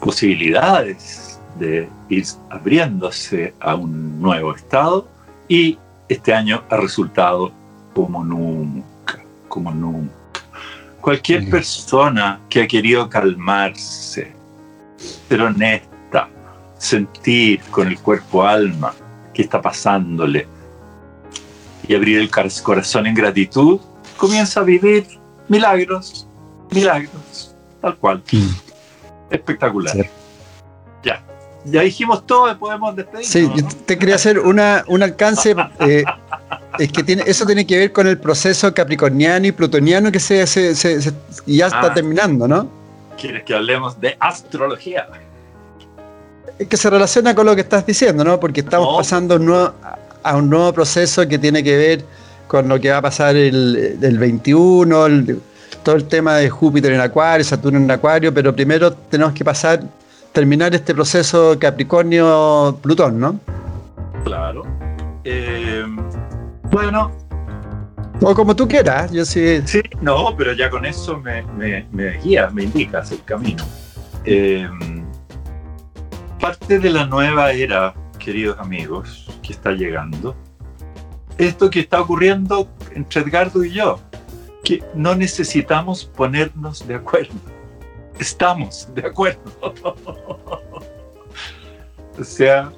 posibilidades 0.00 1.40
de 1.58 1.88
ir 2.12 2.26
abriéndose 2.50 3.54
a 3.60 3.74
un 3.74 4.20
nuevo 4.20 4.54
estado 4.54 5.08
y 5.48 5.78
este 6.08 6.34
año 6.34 6.62
ha 6.68 6.76
resultado 6.76 7.52
como 7.94 8.24
nunca, 8.24 9.22
como 9.48 9.72
nunca. 9.72 10.12
Cualquier 11.00 11.48
persona 11.50 12.40
que 12.48 12.62
ha 12.62 12.68
querido 12.68 13.08
calmarse, 13.08 14.32
ser 15.28 15.40
honesta, 15.40 16.28
sentir 16.78 17.60
con 17.70 17.88
el 17.88 17.98
cuerpo 17.98 18.44
alma 18.44 18.94
qué 19.34 19.42
está 19.42 19.60
pasándole 19.60 20.46
y 21.88 21.94
abrir 21.94 22.18
el 22.18 22.30
corazón 22.62 23.06
en 23.06 23.14
gratitud, 23.14 23.80
comienza 24.16 24.60
a 24.60 24.62
vivir 24.62 25.06
milagros, 25.48 26.28
milagros, 26.70 27.56
tal 27.80 27.96
cual. 27.96 28.22
Espectacular. 29.30 30.08
Ya 31.02 31.31
ya 31.64 31.82
dijimos 31.82 32.26
todo, 32.26 32.56
podemos 32.58 32.96
despedirnos. 32.96 33.28
Sí, 33.28 33.50
yo 33.54 33.66
te 33.86 33.98
quería 33.98 34.16
hacer 34.16 34.38
una, 34.38 34.84
un 34.88 35.02
alcance. 35.02 35.54
Eh, 35.80 36.04
es 36.78 36.92
que 36.92 37.02
tiene, 37.02 37.24
eso 37.26 37.44
tiene 37.44 37.66
que 37.66 37.76
ver 37.76 37.92
con 37.92 38.06
el 38.06 38.18
proceso 38.18 38.72
capricorniano 38.72 39.46
y 39.46 39.52
plutoniano 39.52 40.12
que 40.12 40.20
se, 40.20 40.44
ya 41.46 41.66
está 41.66 41.86
ah. 41.86 41.94
terminando, 41.94 42.46
¿no? 42.46 42.68
¿Quieres 43.18 43.44
que 43.44 43.54
hablemos 43.54 44.00
de 44.00 44.16
astrología? 44.20 45.08
Es 46.58 46.68
que 46.68 46.76
se 46.76 46.88
relaciona 46.88 47.34
con 47.34 47.46
lo 47.46 47.54
que 47.54 47.62
estás 47.62 47.84
diciendo, 47.84 48.24
¿no? 48.24 48.38
Porque 48.38 48.60
estamos 48.60 48.96
pasando 48.96 49.34
a 50.22 50.36
un 50.36 50.50
nuevo 50.50 50.72
proceso 50.72 51.26
que 51.26 51.38
tiene 51.38 51.62
que 51.62 51.76
ver 51.76 52.04
con 52.52 52.68
lo 52.68 52.78
que 52.78 52.90
va 52.90 52.98
a 52.98 53.02
pasar 53.02 53.34
el, 53.34 53.96
21, 53.98 55.36
todo 55.82 55.94
el 55.96 56.04
tema 56.04 56.36
de 56.36 56.50
Júpiter 56.50 56.92
en 56.92 57.00
Acuario, 57.00 57.44
Saturno 57.44 57.78
en 57.78 57.90
Acuario, 57.90 58.32
pero 58.32 58.54
primero 58.54 58.92
tenemos 58.92 59.32
que 59.32 59.42
pasar, 59.42 59.82
terminar 60.32 60.74
este 60.74 60.94
proceso 60.94 61.58
Capricornio-Plutón, 61.58 63.20
¿no? 63.20 63.38
Claro. 64.24 64.62
Eh, 65.24 65.84
bueno. 66.70 67.12
O 68.20 68.34
como 68.34 68.54
tú 68.54 68.66
quieras, 68.66 69.10
yo 69.12 69.24
sí. 69.24 69.62
Sí, 69.64 69.82
no, 70.00 70.34
pero 70.36 70.52
ya 70.52 70.70
con 70.70 70.86
eso 70.86 71.18
me, 71.18 71.42
me, 71.90 72.18
guías, 72.18 72.52
me 72.52 72.64
indicas 72.64 73.10
el 73.12 73.22
camino. 73.24 73.64
Eh, 74.24 74.68
parte 76.40 76.78
de 76.78 76.90
la 76.90 77.06
nueva 77.06 77.52
era, 77.52 77.94
queridos 78.18 78.58
amigos, 78.58 79.28
que 79.42 79.52
está 79.52 79.72
llegando, 79.72 80.36
esto 81.38 81.70
que 81.70 81.80
está 81.80 82.00
ocurriendo 82.00 82.68
entre 82.94 83.22
Edgardo 83.22 83.64
y 83.64 83.72
yo, 83.72 83.98
que 84.62 84.82
no 84.94 85.14
necesitamos 85.14 86.04
ponernos 86.04 86.86
de 86.86 86.94
acuerdo. 86.94 87.51
Estamos 88.22 88.88
de 88.94 89.04
acuerdo. 89.04 89.74
o 92.16 92.22
sea, 92.22 92.70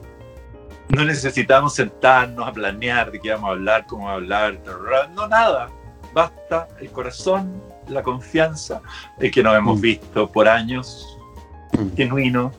no 0.88 1.04
necesitamos 1.04 1.74
sentarnos 1.74 2.48
a 2.48 2.50
planear 2.50 3.12
de 3.12 3.20
qué 3.20 3.30
vamos 3.32 3.50
a 3.50 3.52
hablar, 3.52 3.86
cómo 3.86 4.06
vamos 4.06 4.32
a 4.32 4.46
hablar, 4.46 5.10
no 5.10 5.28
nada. 5.28 5.68
Basta 6.14 6.66
el 6.80 6.90
corazón, 6.90 7.62
la 7.88 8.02
confianza, 8.02 8.80
el 9.18 9.30
que 9.30 9.42
nos 9.42 9.54
hemos 9.54 9.76
mm. 9.76 9.82
visto 9.82 10.32
por 10.32 10.48
años, 10.48 11.18
mm. 11.72 11.94
genuino, 11.94 12.50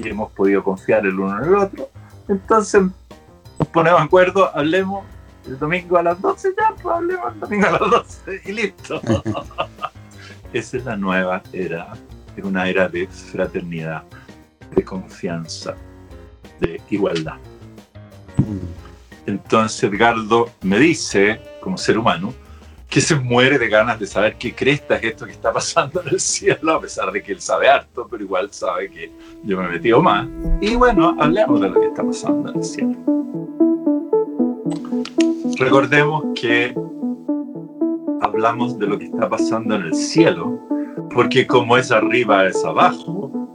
y 0.00 0.08
hemos 0.08 0.32
podido 0.32 0.64
confiar 0.64 1.06
el 1.06 1.20
uno 1.20 1.38
en 1.38 1.44
el 1.44 1.54
otro. 1.54 1.88
Entonces 2.26 2.82
nos 3.60 3.68
ponemos 3.68 4.00
de 4.00 4.06
acuerdo, 4.06 4.50
hablemos 4.56 5.04
el 5.46 5.56
domingo 5.56 5.98
a 5.98 6.02
las 6.02 6.20
12, 6.20 6.52
ya, 6.58 6.74
pues 6.82 6.96
hablemos 6.96 7.32
el 7.32 7.38
domingo 7.38 7.66
a 7.68 7.70
las 7.70 7.90
12 7.92 8.42
y 8.44 8.52
listo. 8.52 9.00
Esa 10.56 10.78
es 10.78 10.86
la 10.86 10.96
nueva 10.96 11.42
era, 11.52 11.92
es 12.34 12.42
una 12.42 12.66
era 12.66 12.88
de 12.88 13.06
fraternidad, 13.08 14.04
de 14.74 14.82
confianza, 14.82 15.74
de 16.58 16.80
igualdad. 16.88 17.36
Entonces 19.26 19.84
Edgardo 19.84 20.48
me 20.62 20.78
dice, 20.78 21.42
como 21.60 21.76
ser 21.76 21.98
humano, 21.98 22.32
que 22.88 23.02
se 23.02 23.16
muere 23.16 23.58
de 23.58 23.68
ganas 23.68 24.00
de 24.00 24.06
saber 24.06 24.36
qué 24.38 24.54
cresta 24.54 24.96
es 24.96 25.04
esto 25.04 25.26
que 25.26 25.32
está 25.32 25.52
pasando 25.52 26.00
en 26.00 26.08
el 26.08 26.20
cielo, 26.20 26.72
a 26.72 26.80
pesar 26.80 27.12
de 27.12 27.22
que 27.22 27.32
él 27.32 27.40
sabe 27.42 27.68
harto, 27.68 28.08
pero 28.10 28.24
igual 28.24 28.50
sabe 28.50 28.90
que 28.90 29.12
yo 29.44 29.58
me 29.58 29.66
he 29.66 29.68
metido 29.68 30.00
más. 30.00 30.26
Y 30.62 30.74
bueno, 30.74 31.14
hablemos 31.20 31.60
de 31.60 31.68
lo 31.68 31.78
que 31.78 31.88
está 31.88 32.02
pasando 32.02 32.48
en 32.48 32.56
el 32.56 32.64
cielo. 32.64 32.96
Recordemos 35.58 36.24
que 36.34 36.74
hablamos 38.20 38.78
de 38.78 38.86
lo 38.86 38.98
que 38.98 39.06
está 39.06 39.28
pasando 39.28 39.74
en 39.76 39.82
el 39.82 39.94
cielo, 39.94 40.58
porque 41.14 41.46
como 41.46 41.76
es 41.76 41.90
arriba 41.90 42.46
es 42.46 42.64
abajo, 42.64 43.46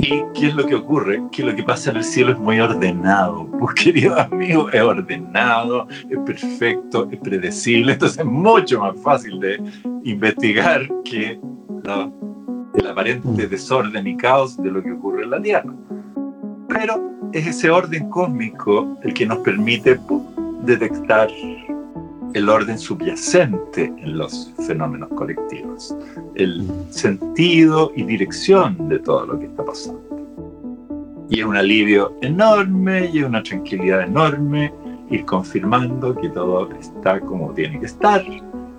¿Y 0.00 0.22
qué 0.32 0.46
es 0.46 0.54
lo 0.54 0.64
que 0.64 0.76
ocurre? 0.76 1.20
Que 1.32 1.42
lo 1.42 1.54
que 1.56 1.64
pasa 1.64 1.90
en 1.90 1.96
el 1.96 2.04
cielo 2.04 2.32
es 2.32 2.38
muy 2.38 2.60
ordenado. 2.60 3.46
Pues 3.58 3.74
querido 3.74 4.16
amigo, 4.16 4.70
es 4.70 4.80
ordenado, 4.80 5.88
es 6.08 6.18
perfecto, 6.24 7.08
es 7.10 7.18
predecible. 7.18 7.94
Entonces 7.94 8.18
es 8.20 8.24
mucho 8.24 8.78
más 8.78 8.94
fácil 9.02 9.40
de 9.40 9.60
investigar 10.04 10.88
que 11.04 11.40
el 12.74 12.86
aparente 12.86 13.48
desorden 13.48 14.06
y 14.06 14.16
caos 14.16 14.56
de 14.58 14.70
lo 14.70 14.80
que 14.80 14.92
ocurre 14.92 15.24
en 15.24 15.30
la 15.30 15.42
Tierra. 15.42 15.74
Pero 16.68 17.10
es 17.32 17.48
ese 17.48 17.68
orden 17.68 18.08
cósmico 18.10 18.96
el 19.02 19.12
que 19.12 19.26
nos 19.26 19.38
permite 19.38 19.98
detectar 20.62 21.28
el 22.38 22.48
orden 22.48 22.78
subyacente 22.78 23.92
en 23.98 24.16
los 24.16 24.54
fenómenos 24.64 25.08
colectivos, 25.10 25.94
el 26.36 26.70
sentido 26.90 27.90
y 27.96 28.04
dirección 28.04 28.88
de 28.88 29.00
todo 29.00 29.26
lo 29.26 29.40
que 29.40 29.46
está 29.46 29.64
pasando. 29.64 30.00
Y 31.28 31.40
es 31.40 31.44
un 31.44 31.56
alivio 31.56 32.14
enorme 32.22 33.10
y 33.12 33.18
es 33.18 33.24
una 33.24 33.42
tranquilidad 33.42 34.02
enorme 34.02 34.72
ir 35.10 35.24
confirmando 35.24 36.14
que 36.14 36.28
todo 36.28 36.70
está 36.78 37.20
como 37.20 37.52
tiene 37.54 37.80
que 37.80 37.86
estar, 37.86 38.24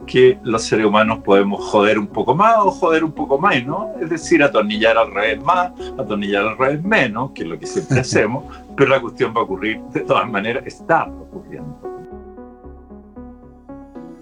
que 0.08 0.40
los 0.44 0.64
seres 0.64 0.86
humanos 0.86 1.20
podemos 1.20 1.62
joder 1.66 2.00
un 2.00 2.08
poco 2.08 2.34
más 2.34 2.56
o 2.60 2.72
joder 2.72 3.04
un 3.04 3.12
poco 3.12 3.40
menos, 3.40 3.88
es 4.02 4.10
decir, 4.10 4.42
atornillar 4.42 4.98
al 4.98 5.12
revés 5.12 5.44
más, 5.44 5.74
atornillar 5.98 6.48
al 6.48 6.58
revés 6.58 6.82
menos, 6.82 7.32
que 7.32 7.44
es 7.44 7.50
lo 7.50 7.60
que 7.60 7.68
siempre 7.68 8.00
hacemos, 8.00 8.46
pero 8.78 8.90
la 8.90 9.02
cuestión 9.02 9.34
va 9.36 9.42
a 9.42 9.44
ocurrir 9.44 9.82
de 9.94 10.00
todas 10.00 10.30
maneras, 10.30 10.64
está 10.66 11.04
ocurriendo 11.04 11.99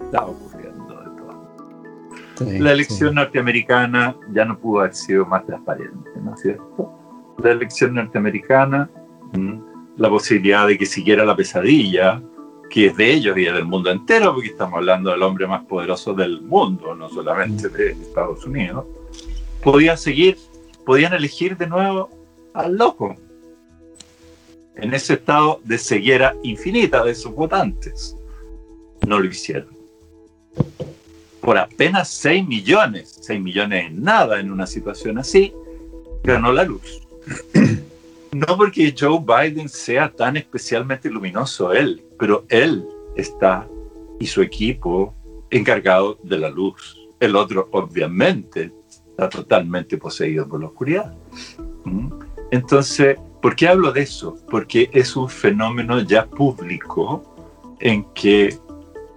está 0.08 0.24
ocurriendo 0.24 0.94
de 0.94 2.44
todo. 2.46 2.58
la 2.58 2.72
elección 2.72 3.14
norteamericana 3.14 4.16
ya 4.32 4.44
no 4.44 4.58
pudo 4.58 4.80
haber 4.80 4.94
sido 4.94 5.26
más 5.26 5.44
transparente, 5.44 6.10
¿no 6.22 6.34
es 6.34 6.40
cierto? 6.40 6.92
La 7.38 7.50
elección 7.50 7.94
norteamericana, 7.94 8.90
la 9.96 10.08
posibilidad 10.08 10.66
de 10.66 10.78
que 10.78 10.86
siguiera 10.86 11.24
la 11.24 11.36
pesadilla, 11.36 12.22
que 12.70 12.86
es 12.86 12.96
de 12.96 13.12
ellos 13.12 13.36
y 13.36 13.46
es 13.46 13.52
del 13.52 13.64
mundo 13.64 13.90
entero, 13.90 14.32
porque 14.32 14.48
estamos 14.48 14.78
hablando 14.78 15.10
del 15.10 15.22
hombre 15.22 15.46
más 15.46 15.64
poderoso 15.64 16.14
del 16.14 16.40
mundo, 16.40 16.94
no 16.94 17.08
solamente 17.08 17.68
de 17.68 17.90
Estados 17.90 18.44
Unidos, 18.44 18.86
podían 19.62 19.98
seguir, 19.98 20.38
podían 20.84 21.12
elegir 21.12 21.56
de 21.56 21.66
nuevo 21.66 22.08
al 22.54 22.76
loco, 22.76 23.14
en 24.74 24.94
ese 24.94 25.14
estado 25.14 25.60
de 25.64 25.76
ceguera 25.76 26.34
infinita 26.42 27.04
de 27.04 27.14
sus 27.14 27.34
votantes. 27.34 28.16
No 29.06 29.18
lo 29.18 29.26
hicieron 29.26 29.77
por 31.40 31.56
apenas 31.56 32.08
6 32.08 32.46
millones, 32.46 33.20
6 33.22 33.40
millones 33.40 33.86
es 33.86 33.92
nada 33.92 34.40
en 34.40 34.50
una 34.50 34.66
situación 34.66 35.18
así, 35.18 35.52
ganó 36.22 36.52
la 36.52 36.64
luz. 36.64 37.00
No 38.30 38.58
porque 38.58 38.94
Joe 38.96 39.20
Biden 39.20 39.70
sea 39.70 40.10
tan 40.10 40.36
especialmente 40.36 41.08
luminoso 41.08 41.72
él, 41.72 42.02
pero 42.18 42.44
él 42.50 42.84
está 43.16 43.66
y 44.20 44.26
su 44.26 44.42
equipo 44.42 45.14
encargado 45.50 46.18
de 46.22 46.38
la 46.38 46.50
luz. 46.50 47.08
El 47.20 47.36
otro 47.36 47.68
obviamente 47.72 48.70
está 49.10 49.30
totalmente 49.30 49.96
poseído 49.96 50.46
por 50.46 50.60
la 50.60 50.66
oscuridad. 50.66 51.14
¿Mm? 51.84 52.10
Entonces, 52.50 53.16
¿por 53.40 53.56
qué 53.56 53.68
hablo 53.68 53.92
de 53.92 54.02
eso? 54.02 54.36
Porque 54.50 54.90
es 54.92 55.16
un 55.16 55.28
fenómeno 55.28 56.00
ya 56.02 56.26
público 56.26 57.24
en 57.80 58.04
que 58.12 58.56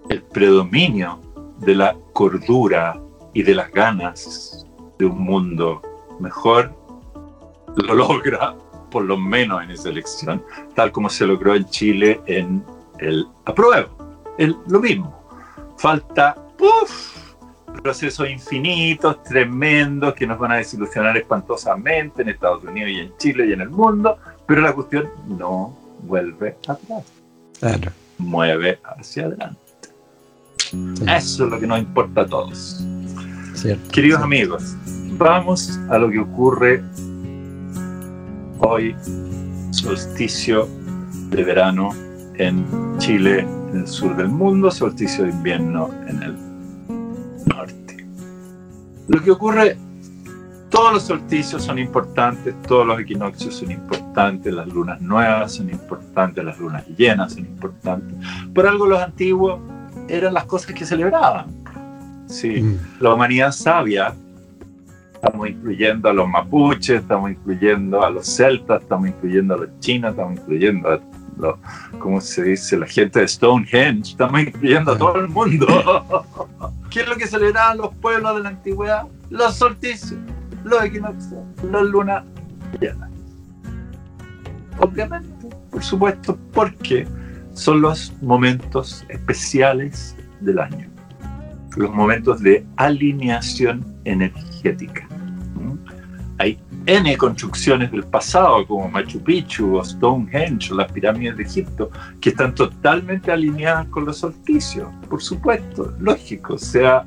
el 0.10 0.22
predominio 0.22 1.20
de 1.62 1.76
la 1.76 1.96
cordura 2.14 3.00
y 3.34 3.44
de 3.44 3.56
las 3.56 3.72
ganas 3.72 4.66
de 4.98 5.06
un 5.06 5.20
mundo 5.20 5.82
mejor, 6.20 6.74
lo 7.76 7.94
logra, 7.94 8.56
por 8.90 9.04
lo 9.04 9.18
menos 9.18 9.64
en 9.64 9.72
esa 9.72 9.90
elección, 9.90 10.44
tal 10.76 10.92
como 10.92 11.10
se 11.10 11.26
logró 11.26 11.56
en 11.56 11.66
Chile 11.66 12.22
en 12.26 12.64
el 13.00 13.28
apruebo. 13.46 13.90
Es 14.38 14.54
lo 14.68 14.80
mismo. 14.80 15.18
Falta 15.78 16.36
procesos 17.82 18.30
infinitos, 18.30 19.24
tremendos, 19.24 20.14
que 20.14 20.28
nos 20.28 20.38
van 20.38 20.52
a 20.52 20.56
desilusionar 20.58 21.18
espantosamente 21.18 22.22
en 22.22 22.30
Estados 22.30 22.64
Unidos 22.64 22.92
y 22.92 23.00
en 23.00 23.18
Chile 23.18 23.48
y 23.48 23.54
en 23.54 23.62
el 23.62 23.70
mundo, 23.70 24.18
pero 24.46 24.62
la 24.62 24.74
cuestión 24.74 25.10
no 25.28 25.78
vuelve 26.04 26.58
atrás. 26.68 27.06
Mueve 28.18 28.80
hacia 28.84 29.26
adelante. 29.26 29.61
Eso 31.08 31.46
es 31.46 31.52
lo 31.52 31.60
que 31.60 31.68
nos 31.68 31.80
importa 31.80 32.22
a 32.22 32.26
todos. 32.26 32.86
Queridos 33.92 34.22
amigos, 34.22 34.76
vamos 35.18 35.80
a 35.90 35.98
lo 35.98 36.10
que 36.10 36.20
ocurre 36.20 36.82
hoy, 38.60 38.96
solsticio 39.72 40.68
de 41.30 41.44
verano 41.44 41.90
en 42.36 42.66
Chile, 42.98 43.40
en 43.72 43.80
el 43.80 43.88
sur 43.88 44.16
del 44.16 44.30
mundo, 44.30 44.72
solsticio 44.72 45.26
de 45.26 45.32
invierno 45.32 45.90
en 46.08 46.24
el 46.24 46.36
norte. 47.46 48.08
Lo 49.08 49.22
que 49.22 49.32
ocurre, 49.32 49.78
todos 50.70 50.94
los 50.94 51.04
solsticios 51.04 51.64
son 51.64 51.80
importantes, 51.80 52.56
todos 52.68 52.88
los 52.88 53.00
equinoccios 53.00 53.56
son 53.56 53.72
importantes, 53.72 54.54
las 54.54 54.68
lunas 54.68 55.02
nuevas 55.02 55.54
son 55.54 55.70
importantes, 55.70 56.44
las 56.44 56.58
lunas 56.58 56.88
llenas 56.98 57.34
son 57.34 57.46
importantes. 57.46 58.18
Por 58.54 58.66
algo 58.66 58.86
los 58.88 59.02
antiguos 59.02 59.60
eran 60.08 60.34
las 60.34 60.46
cosas 60.46 60.74
que 60.74 60.86
celebraban. 60.86 61.48
Sí, 62.28 62.62
mm. 62.62 62.80
la 63.00 63.14
humanidad 63.14 63.52
sabia, 63.52 64.14
estamos 65.14 65.50
incluyendo 65.50 66.10
a 66.10 66.14
los 66.14 66.28
mapuches, 66.28 67.02
estamos 67.02 67.32
incluyendo 67.32 68.04
a 68.04 68.10
los 68.10 68.26
celtas, 68.26 68.82
estamos 68.82 69.10
incluyendo 69.10 69.54
a 69.54 69.58
los 69.58 69.80
chinos, 69.80 70.12
estamos 70.12 70.40
incluyendo 70.40 70.90
a 70.90 71.00
los, 71.38 71.56
¿cómo 72.00 72.20
se 72.22 72.44
dice? 72.44 72.78
La 72.78 72.88
gente 72.88 73.20
de 73.20 73.28
Stonehenge, 73.28 74.12
estamos 74.12 74.42
incluyendo 74.42 74.94
a 74.94 74.98
todo 74.98 75.16
el 75.18 75.28
mundo. 75.28 75.68
¿Qué 76.90 77.02
es 77.02 77.08
lo 77.08 77.16
que 77.16 77.28
celebraban 77.28 77.78
los 77.78 77.94
pueblos 77.96 78.36
de 78.36 78.44
la 78.44 78.50
antigüedad? 78.50 79.04
Los 79.30 79.56
solsticios, 79.56 80.20
los 80.64 80.84
equinoccios, 80.84 81.40
las 81.70 81.84
lunas 81.84 82.24
llenas. 82.80 83.10
Obviamente, 84.80 85.30
por 85.70 85.84
supuesto, 85.84 86.38
porque 86.54 87.08
son 87.54 87.82
los 87.82 88.14
momentos 88.22 89.06
especiales 89.10 90.16
del 90.40 90.60
año. 90.60 90.88
los 91.78 91.94
momentos 91.94 92.42
de 92.42 92.66
alineación 92.78 93.86
energética. 94.06 95.08
Hay 96.38 96.58
N 96.88 97.16
construcciones 97.18 97.92
del 97.92 98.04
pasado, 98.04 98.66
como 98.66 98.90
Machu 98.90 99.22
Picchu 99.22 99.78
o 99.78 99.86
Stonehenge 99.86 100.74
o 100.74 100.76
las 100.76 100.92
pirámides 100.92 101.38
de 101.38 101.44
Egipto, 101.44 101.92
que 102.20 102.30
están 102.30 102.56
totalmente 102.56 103.32
alineadas 103.32 103.86
con 103.88 104.06
los 104.06 104.18
solsticios, 104.18 104.90
por 105.08 105.22
supuesto, 105.22 105.94
lógico. 106.00 106.56
O 106.56 106.58
sea, 106.58 107.06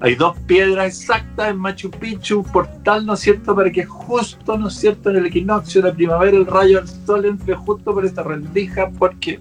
hay 0.00 0.14
dos 0.16 0.38
piedras 0.40 0.86
exactas 0.86 1.48
en 1.48 1.56
Machu 1.56 1.90
Picchu, 1.90 2.40
un 2.40 2.44
portal, 2.44 3.06
¿no 3.06 3.14
es 3.14 3.20
cierto?, 3.20 3.56
para 3.56 3.72
que 3.72 3.84
justo, 3.86 4.58
¿no 4.58 4.68
es 4.68 4.74
cierto?, 4.74 5.08
en 5.08 5.16
el 5.16 5.26
equinoccio 5.26 5.80
de 5.80 5.88
la 5.88 5.94
primavera 5.94 6.36
el 6.36 6.44
rayo 6.44 6.80
del 6.80 6.88
sol 6.88 7.24
entre 7.24 7.54
justo 7.54 7.94
por 7.94 8.04
esta 8.04 8.22
rendija, 8.22 8.90
porque, 8.98 9.40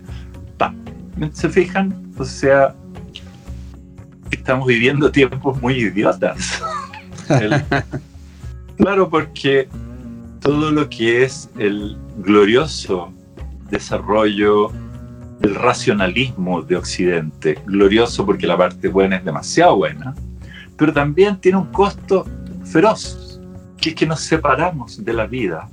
¿se 1.34 1.50
fijan? 1.50 2.12
O 2.18 2.26
sea, 2.26 2.76
estamos 4.32 4.68
viviendo 4.68 5.12
tiempos 5.12 5.62
muy 5.62 5.76
idiotas. 5.76 6.62
claro, 8.78 9.10
porque 9.10 9.68
todo 10.42 10.72
lo 10.72 10.90
que 10.90 11.24
es 11.24 11.50
el 11.58 11.98
glorioso 12.18 13.14
desarrollo 13.70 14.72
del 15.40 15.56
racionalismo 15.56 16.62
de 16.62 16.76
Occidente, 16.76 17.58
glorioso 17.66 18.26
porque 18.26 18.48
la 18.48 18.58
parte 18.58 18.88
buena 18.88 19.18
es 19.18 19.26
demasiado 19.26 19.78
buena, 19.78 20.14
pero 20.78 20.94
también 20.94 21.38
tiene 21.38 21.58
un 21.58 21.68
costo 21.68 22.26
feroz, 22.66 23.40
que 23.78 23.90
es 23.90 23.96
que 23.96 24.06
nos 24.06 24.22
separamos 24.22 25.04
de 25.04 25.14
la 25.14 25.26
vida, 25.26 25.70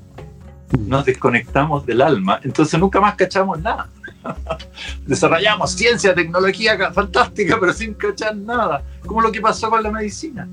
nos 0.78 1.04
desconectamos 1.04 1.84
del 1.86 2.00
alma, 2.00 2.40
entonces 2.42 2.78
nunca 2.78 3.00
más 3.00 3.14
cachamos 3.14 3.60
nada. 3.60 3.88
Desarrollamos 5.06 5.72
ciencia, 5.72 6.14
tecnología 6.14 6.92
fantástica, 6.92 7.58
pero 7.58 7.72
sin 7.72 7.94
cachar 7.94 8.36
nada, 8.36 8.82
como 9.06 9.20
lo 9.20 9.32
que 9.32 9.40
pasó 9.40 9.70
con 9.70 9.82
la 9.82 9.90
medicina. 9.90 10.48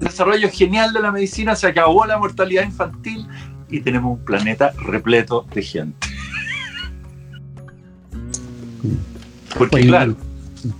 desarrollo 0.00 0.48
genial 0.50 0.92
de 0.92 1.00
la 1.00 1.10
medicina, 1.10 1.56
se 1.56 1.66
acabó 1.66 2.04
la 2.06 2.18
mortalidad 2.18 2.64
infantil 2.64 3.26
y 3.68 3.80
tenemos 3.80 4.18
un 4.18 4.24
planeta 4.24 4.72
repleto 4.78 5.46
de 5.54 5.62
gente. 5.62 5.96
Porque 9.58 9.82
claro, 9.82 10.16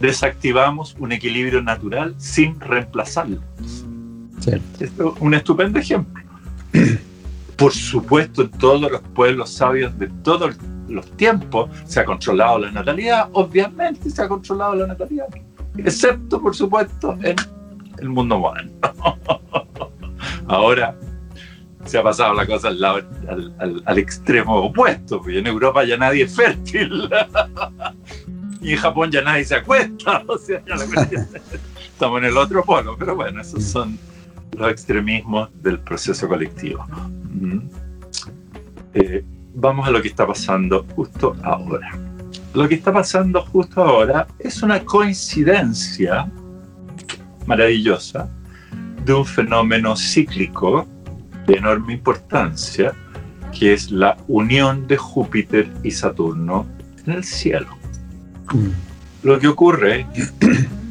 desactivamos 0.01 0.97
un 0.99 1.13
equilibrio 1.13 1.63
natural 1.63 2.15
sin 2.19 2.59
reemplazarlo. 2.61 3.41
es 4.81 4.91
un 5.21 5.35
estupendo 5.35 5.79
ejemplo. 5.79 6.25
Por 7.57 7.73
supuesto, 7.73 8.51
todos 8.51 8.91
los 8.91 9.01
pueblos 9.01 9.51
sabios 9.51 9.97
de 9.97 10.09
todos 10.09 10.57
los 10.89 11.11
tiempos 11.17 11.71
se 11.85 12.01
ha 12.01 12.05
controlado 12.05 12.59
la 12.59 12.71
natalidad, 12.71 13.29
obviamente 13.33 14.11
se 14.11 14.23
ha 14.23 14.29
controlado 14.29 14.75
la 14.75 14.87
natalidad, 14.87 15.27
excepto, 15.77 16.41
por 16.41 16.55
supuesto, 16.55 17.17
en 17.23 17.37
el 17.99 18.09
mundo 18.09 18.39
moderno. 18.39 18.73
Ahora 20.49 20.95
se 21.85 21.99
ha 21.99 22.03
pasado 22.03 22.35
la 22.35 22.47
cosa 22.47 22.69
al, 22.69 22.85
al, 22.85 23.83
al 23.85 23.99
extremo 23.99 24.57
opuesto, 24.57 25.19
porque 25.19 25.39
en 25.39 25.47
Europa 25.47 25.85
ya 25.85 25.97
nadie 25.97 26.25
es 26.25 26.35
fértil. 26.35 27.09
y 28.65 28.73
en 28.73 28.79
Japón 28.79 29.11
ya 29.11 29.21
nadie 29.21 29.45
se 29.45 29.57
acuesta, 29.57 30.25
o 30.27 30.39
sea, 30.39 30.63
ya 30.67 30.75
estamos 31.77 32.19
en 32.19 32.25
el 32.25 32.37
otro 32.37 32.65
polo, 32.65 32.97
pero 32.99 33.15
bueno, 33.15 33.43
esos 33.43 33.63
son 33.63 33.99
los 34.57 34.71
extremismos 34.71 35.51
del 35.63 35.79
proceso 35.81 36.27
colectivo. 36.27 36.85
Eh, 38.95 39.25
vamos 39.55 39.87
a 39.87 39.91
lo 39.91 40.03
que 40.03 40.09
está 40.09 40.27
pasando 40.27 40.85
justo 40.95 41.37
ahora. 41.43 41.91
Lo 42.53 42.69
que 42.69 42.75
está 42.75 42.93
pasando 42.93 43.43
justo 43.43 43.83
ahora 43.83 44.27
es 44.39 44.63
una 44.63 44.85
coincidencia 44.85 46.31
maravillosa 47.47 48.29
de 49.05 49.13
un 49.13 49.25
fenómeno 49.25 49.97
cíclico 49.97 50.87
de 51.47 51.55
enorme 51.55 51.93
importancia, 51.95 52.93
que 53.57 53.73
es 53.73 53.91
la 53.91 54.17
unión 54.29 54.87
de 54.87 54.97
Júpiter 54.97 55.71
y 55.83 55.91
Saturno 55.91 56.67
en 57.07 57.13
el 57.13 57.25
cielo. 57.25 57.77
Lo 59.23 59.39
que 59.39 59.49
ocurre 59.49 60.07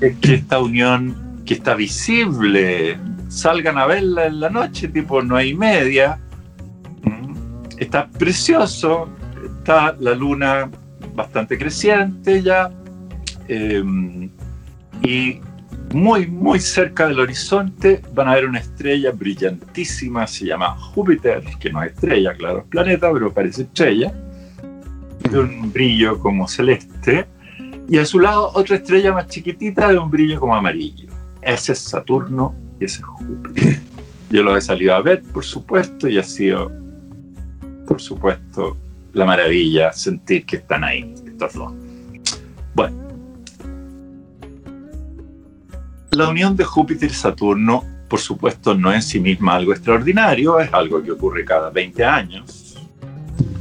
es 0.02 0.17
que 0.17 0.36
esta 0.36 0.60
unión 0.60 1.41
que 1.45 1.56
está 1.56 1.76
visible, 1.76 2.97
salgan 3.28 3.78
a 3.78 3.86
verla 3.86 4.28
en 4.28 4.39
la 4.39 4.49
noche, 4.49 4.88
tipo 4.88 5.21
no 5.21 5.36
hay 5.36 5.54
media, 5.54 6.19
está 7.78 8.08
precioso, 8.08 9.10
está 9.60 9.96
la 10.00 10.14
luna 10.14 10.70
bastante 11.16 11.58
creciente 11.58 12.42
ya, 12.42 12.72
em, 13.48 14.30
y 15.02 15.42
muy, 15.94 16.28
muy 16.28 16.60
cerca 16.60 17.08
del 17.08 17.20
horizonte 17.20 18.02
van 18.14 18.28
a 18.28 18.36
ver 18.36 18.46
una 18.46 18.60
estrella 18.60 19.12
brillantísima, 19.12 20.26
se 20.26 20.46
llama 20.46 20.76
Júpiter, 20.76 21.44
que 21.60 21.72
no 21.72 21.84
es 21.84 21.94
estrella, 21.94 22.34
claro, 22.34 22.60
es 22.60 22.66
planeta, 22.66 23.12
pero 23.12 23.32
parece 23.32 23.64
estrella, 23.64 24.12
de 25.30 25.40
un 25.40 25.72
brillo 25.72 26.20
como 26.20 26.48
celeste, 26.48 27.28
y 27.88 27.98
a 27.98 28.06
su 28.06 28.20
lado 28.20 28.52
otra 28.56 28.78
estrella 28.78 29.14
más 29.14 29.28
chiquitita 29.28 29.90
de 29.90 30.00
un 30.00 30.10
brillo 30.10 30.40
como 30.40 30.56
amarillo. 30.56 31.10
Ese 31.42 31.74
es 31.74 31.80
Saturno 31.80 32.56
y 32.80 32.86
ese 32.86 33.00
es 33.00 33.06
Júpiter. 33.06 33.80
Yo 34.32 34.42
lo 34.42 34.58
he 34.58 34.62
salido 34.62 34.96
a 34.96 35.02
ver, 35.02 35.22
por 35.22 35.44
supuesto, 35.44 36.08
y 36.08 36.18
ha 36.18 36.24
sido, 36.24 36.72
por 37.88 38.02
supuesto, 38.02 38.78
la 39.13 39.26
maravilla 39.26 39.93
sentir 39.93 40.46
que 40.46 40.58
están 40.58 40.84
ahí, 40.84 41.13
estos 41.26 41.54
dos. 41.54 41.74
Bueno, 42.74 42.98
la 46.12 46.30
unión 46.30 46.56
de 46.56 46.63
Júpiter 46.63 47.10
y 47.10 47.13
Saturno, 47.13 47.84
por 48.10 48.19
supuesto, 48.19 48.76
no 48.76 48.91
es 48.91 48.98
en 48.98 49.02
sí 49.02 49.19
misma 49.19 49.56
algo 49.56 49.74
extraordinario, 49.74 50.60
es 50.60 50.74
algo 50.74 51.02
que 51.02 51.12
ocurre 51.12 51.46
cada 51.46 51.69
20 51.69 52.04
años, 52.06 52.78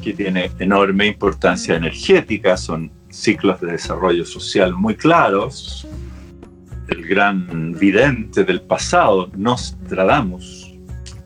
que 0.03 0.13
tiene 0.13 0.51
enorme 0.59 1.07
importancia 1.07 1.77
energética, 1.77 2.57
son 2.57 2.91
ciclos 3.09 3.61
de 3.61 3.73
desarrollo 3.73 4.25
social 4.25 4.75
muy 4.75 4.97
claros. 4.97 5.87
El 6.89 7.07
gran 7.07 7.73
vidente 7.73 8.45
del 8.45 8.63
pasado, 8.63 9.31
Nostradamus, 9.37 10.75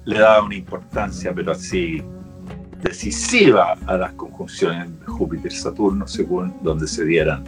le 0.04 0.18
daba 0.18 0.44
una 0.44 0.54
importancia, 0.54 1.32
pero 1.34 1.52
así 1.52 2.02
decisiva 2.82 3.76
a 3.86 3.96
las 3.96 4.12
conjunciones 4.12 4.88
de 5.00 5.06
Júpiter-Saturno 5.06 6.06
según 6.06 6.54
donde 6.62 6.86
se 6.86 7.04
dieran 7.04 7.44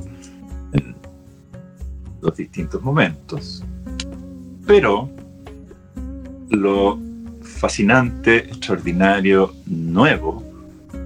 en 0.72 0.94
los 2.20 2.36
distintos 2.36 2.82
momentos. 2.82 3.64
Pero 4.66 5.10
lo 6.50 6.98
fascinante, 7.42 8.36
extraordinario, 8.38 9.54
nuevo 9.66 10.44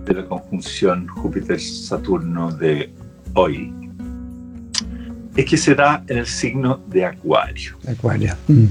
de 0.04 0.14
la 0.14 0.26
conjunción 0.26 1.06
Júpiter-Saturno 1.08 2.52
de 2.52 2.92
hoy 3.35 3.72
es 5.37 5.46
que 5.46 5.56
se 5.56 5.74
da 5.74 6.04
en 6.08 6.18
el 6.18 6.26
signo 6.26 6.80
de 6.88 7.06
Acuario. 7.06 7.76
Acuario. 7.88 8.35
Mm. 8.48 8.66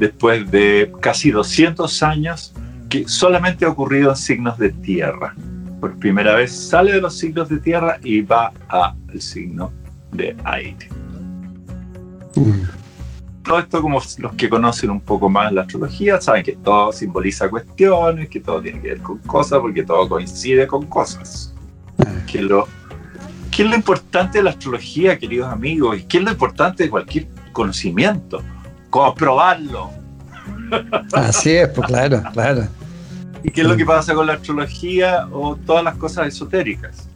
Después 0.00 0.50
de 0.50 0.92
casi 1.00 1.30
200 1.30 2.02
años 2.02 2.52
que 2.88 3.08
solamente 3.08 3.64
ha 3.64 3.68
ocurrido 3.68 4.10
en 4.10 4.16
signos 4.16 4.58
de 4.58 4.70
tierra. 4.70 5.34
Por 5.80 5.96
primera 5.98 6.34
vez 6.34 6.52
sale 6.52 6.92
de 6.92 7.00
los 7.00 7.16
signos 7.16 7.48
de 7.48 7.58
tierra 7.58 7.98
y 8.02 8.20
va 8.22 8.52
al 8.68 9.20
signo 9.20 9.72
de 10.12 10.36
aire. 10.44 10.88
Mm. 12.34 12.62
Todo 13.44 13.58
esto, 13.60 13.80
como 13.80 14.00
los 14.18 14.34
que 14.34 14.48
conocen 14.48 14.90
un 14.90 15.00
poco 15.00 15.28
más 15.30 15.52
la 15.52 15.62
astrología, 15.62 16.20
saben 16.20 16.42
que 16.42 16.52
todo 16.52 16.92
simboliza 16.92 17.48
cuestiones, 17.48 18.28
que 18.28 18.40
todo 18.40 18.60
tiene 18.60 18.80
que 18.80 18.88
ver 18.88 19.00
con 19.00 19.18
cosas, 19.18 19.60
porque 19.60 19.84
todo 19.84 20.08
coincide 20.08 20.66
con 20.66 20.84
cosas 20.86 21.54
que 22.30 22.42
lo, 22.42 22.68
¿Qué 23.50 23.64
es 23.64 23.70
lo 23.70 23.74
importante 23.74 24.38
de 24.38 24.44
la 24.44 24.50
astrología, 24.50 25.18
queridos 25.18 25.52
amigos? 25.52 25.98
¿Y 25.98 26.04
qué 26.04 26.18
es 26.18 26.22
lo 26.22 26.30
importante 26.30 26.84
de 26.84 26.90
cualquier 26.90 27.26
conocimiento? 27.52 28.40
Comprobarlo. 28.88 29.90
Así 31.12 31.56
es, 31.56 31.68
pues 31.70 31.88
claro, 31.88 32.22
claro. 32.32 32.68
¿Y 33.42 33.50
qué 33.50 33.62
es 33.62 33.66
lo 33.66 33.76
que 33.76 33.84
pasa 33.84 34.14
con 34.14 34.26
la 34.26 34.34
astrología 34.34 35.28
o 35.32 35.56
todas 35.56 35.84
las 35.84 35.96
cosas 35.96 36.28
esotéricas? 36.28 37.08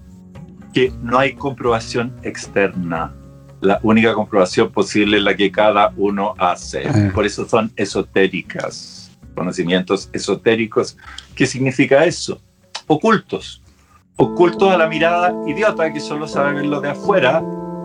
Que 0.73 0.93
no 1.03 1.19
hay 1.19 1.35
comprobación 1.35 2.15
externa. 2.23 3.13
La 3.61 3.79
única 3.83 4.15
comprobación 4.15 4.71
posible 4.71 5.19
es 5.19 5.23
la 5.23 5.37
que 5.37 5.51
cada 5.53 5.93
uno 5.97 6.35
hace. 6.39 6.89
Ah. 6.89 7.11
Por 7.15 7.27
eso 7.27 7.49
son 7.49 7.73
esotéricas. 7.77 9.11
Conocimientos 9.35 10.11
esotéricos. 10.13 10.97
¿Qué 11.35 11.47
significa 11.47 12.05
eso? 12.05 12.41
Ocultos 12.87 13.63
ocultos 14.17 14.73
a 14.73 14.77
la 14.77 14.87
mirada 14.87 15.35
idiota 15.47 15.93
que 15.93 16.01
solo 16.01 16.29
sabe 16.29 16.55
ver 16.55 16.67
lo 16.67 16.81
de 16.81 16.91
afuera, 16.91 17.43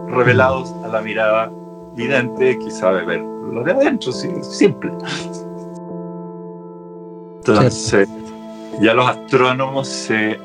revelados 0.08 0.74
a 0.84 0.88
la 0.88 1.02
mirada 1.02 1.52
vidente 1.96 2.58
que 2.60 2.72
sabe 2.72 3.06
ver 3.06 3.22
lo 3.22 3.64
de 3.64 3.72
adentro, 3.72 4.12
simple. 4.12 4.92
Entonces, 7.38 8.08
ya 8.82 8.94
los 8.94 9.08
astrónomos 9.10 9.88
se 9.88 10.40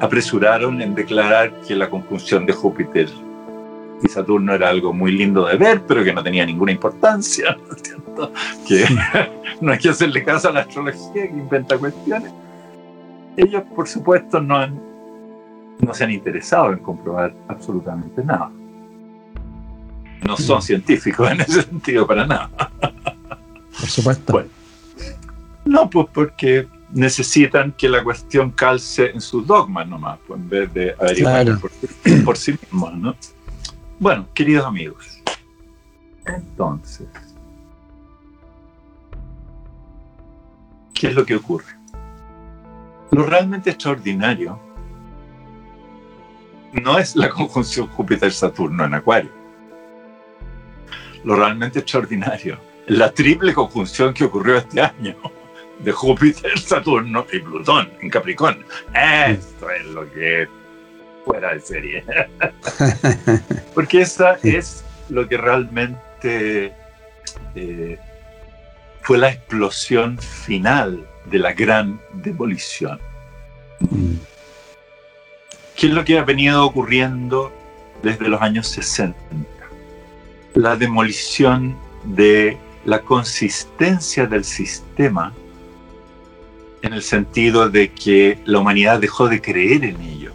apresuraron 0.00 0.80
en 0.82 0.94
declarar 0.94 1.52
que 1.66 1.74
la 1.74 1.88
conjunción 1.88 2.46
de 2.46 2.52
Júpiter 2.52 3.08
y 4.02 4.08
Saturno 4.08 4.54
era 4.54 4.68
algo 4.68 4.92
muy 4.92 5.12
lindo 5.12 5.46
de 5.46 5.56
ver, 5.56 5.82
pero 5.86 6.04
que 6.04 6.12
no 6.12 6.22
tenía 6.22 6.46
ninguna 6.46 6.72
importancia, 6.72 7.56
¿no 7.68 7.74
es 7.74 7.82
cierto? 7.82 8.32
Que 8.66 8.84
no 9.60 9.72
hay 9.72 9.78
que 9.78 9.88
hacerle 9.88 10.24
caso 10.24 10.48
a 10.48 10.52
la 10.52 10.60
astrología 10.60 11.28
que 11.28 11.34
inventa 11.34 11.78
cuestiones. 11.78 12.32
Ellos, 13.36 13.62
por 13.74 13.88
supuesto, 13.88 14.40
no, 14.40 14.56
han, 14.56 14.80
no 15.80 15.94
se 15.94 16.04
han 16.04 16.10
interesado 16.10 16.72
en 16.72 16.78
comprobar 16.78 17.34
absolutamente 17.48 18.24
nada. 18.24 18.50
No 20.26 20.36
son 20.36 20.60
científicos 20.60 21.30
en 21.30 21.40
ese 21.40 21.62
sentido 21.62 22.06
para 22.06 22.26
nada. 22.26 22.50
Por 23.78 23.88
supuesto. 23.88 24.32
Bueno, 24.32 24.48
no, 25.64 25.88
pues 25.88 26.08
porque 26.12 26.66
necesitan 26.92 27.72
que 27.72 27.88
la 27.88 28.02
cuestión 28.02 28.50
calce 28.50 29.10
en 29.10 29.20
sus 29.20 29.46
dogmas 29.46 29.86
nomás, 29.86 30.18
pues 30.26 30.40
en 30.40 30.48
vez 30.48 30.72
de 30.72 30.94
averiguar 30.98 31.44
Claro. 31.44 31.60
por, 31.60 31.70
por 32.24 32.36
sí 32.36 32.52
mismos, 32.52 32.94
¿no? 32.94 33.16
Bueno, 33.98 34.26
queridos 34.32 34.64
amigos, 34.64 35.20
entonces, 36.24 37.06
¿qué 40.94 41.08
es 41.08 41.14
lo 41.14 41.24
que 41.24 41.36
ocurre? 41.36 41.74
Lo 43.10 43.24
realmente 43.24 43.70
extraordinario 43.70 44.58
no 46.72 46.98
es 46.98 47.16
la 47.16 47.28
conjunción 47.30 47.86
Júpiter-Saturno 47.88 48.84
en 48.84 48.94
Acuario. 48.94 49.30
Lo 51.24 51.34
realmente 51.36 51.80
extraordinario 51.80 52.58
es 52.86 52.96
la 52.96 53.10
triple 53.12 53.52
conjunción 53.52 54.14
que 54.14 54.24
ocurrió 54.24 54.56
este 54.58 54.80
año 54.80 55.16
de 55.80 55.92
Júpiter, 55.92 56.58
Saturno 56.64 57.26
y 57.32 57.38
Plutón 57.40 57.90
en 58.00 58.10
Capricornio. 58.10 58.64
Esto 58.94 59.70
es 59.70 59.84
lo 59.86 60.10
que 60.12 60.42
es 60.42 60.48
fuera 61.24 61.54
de 61.54 61.60
serie. 61.60 62.04
Porque 63.74 64.02
esa 64.02 64.38
es 64.42 64.84
lo 65.08 65.28
que 65.28 65.36
realmente 65.36 66.72
eh, 67.54 67.98
fue 69.02 69.18
la 69.18 69.30
explosión 69.30 70.18
final 70.18 71.06
de 71.26 71.38
la 71.38 71.52
gran 71.52 72.00
demolición. 72.14 72.98
Mm. 73.80 74.14
¿Qué 75.76 75.86
es 75.86 75.92
lo 75.92 76.04
que 76.04 76.18
ha 76.18 76.24
venido 76.24 76.64
ocurriendo 76.66 77.52
desde 78.02 78.28
los 78.28 78.42
años 78.42 78.66
60? 78.66 79.16
La 80.54 80.74
demolición 80.74 81.76
de 82.04 82.58
la 82.84 83.00
consistencia 83.02 84.26
del 84.26 84.44
sistema 84.44 85.32
en 86.82 86.92
el 86.92 87.02
sentido 87.02 87.68
de 87.68 87.92
que 87.92 88.38
la 88.44 88.58
humanidad 88.58 89.00
dejó 89.00 89.28
de 89.28 89.40
creer 89.40 89.84
en 89.84 90.00
ello. 90.00 90.32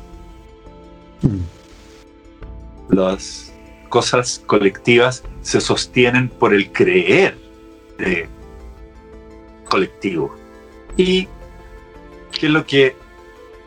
Mm. 1.22 2.94
Las 2.96 3.54
cosas 3.90 4.42
colectivas 4.46 5.24
se 5.42 5.62
sostienen 5.62 6.30
por 6.30 6.54
el 6.54 6.72
creer 6.72 7.38
de 7.98 8.28
colectivo. 9.66 10.36
¿Y 10.98 11.28
qué 12.32 12.48
es 12.48 12.52
lo 12.52 12.66
que 12.66 12.96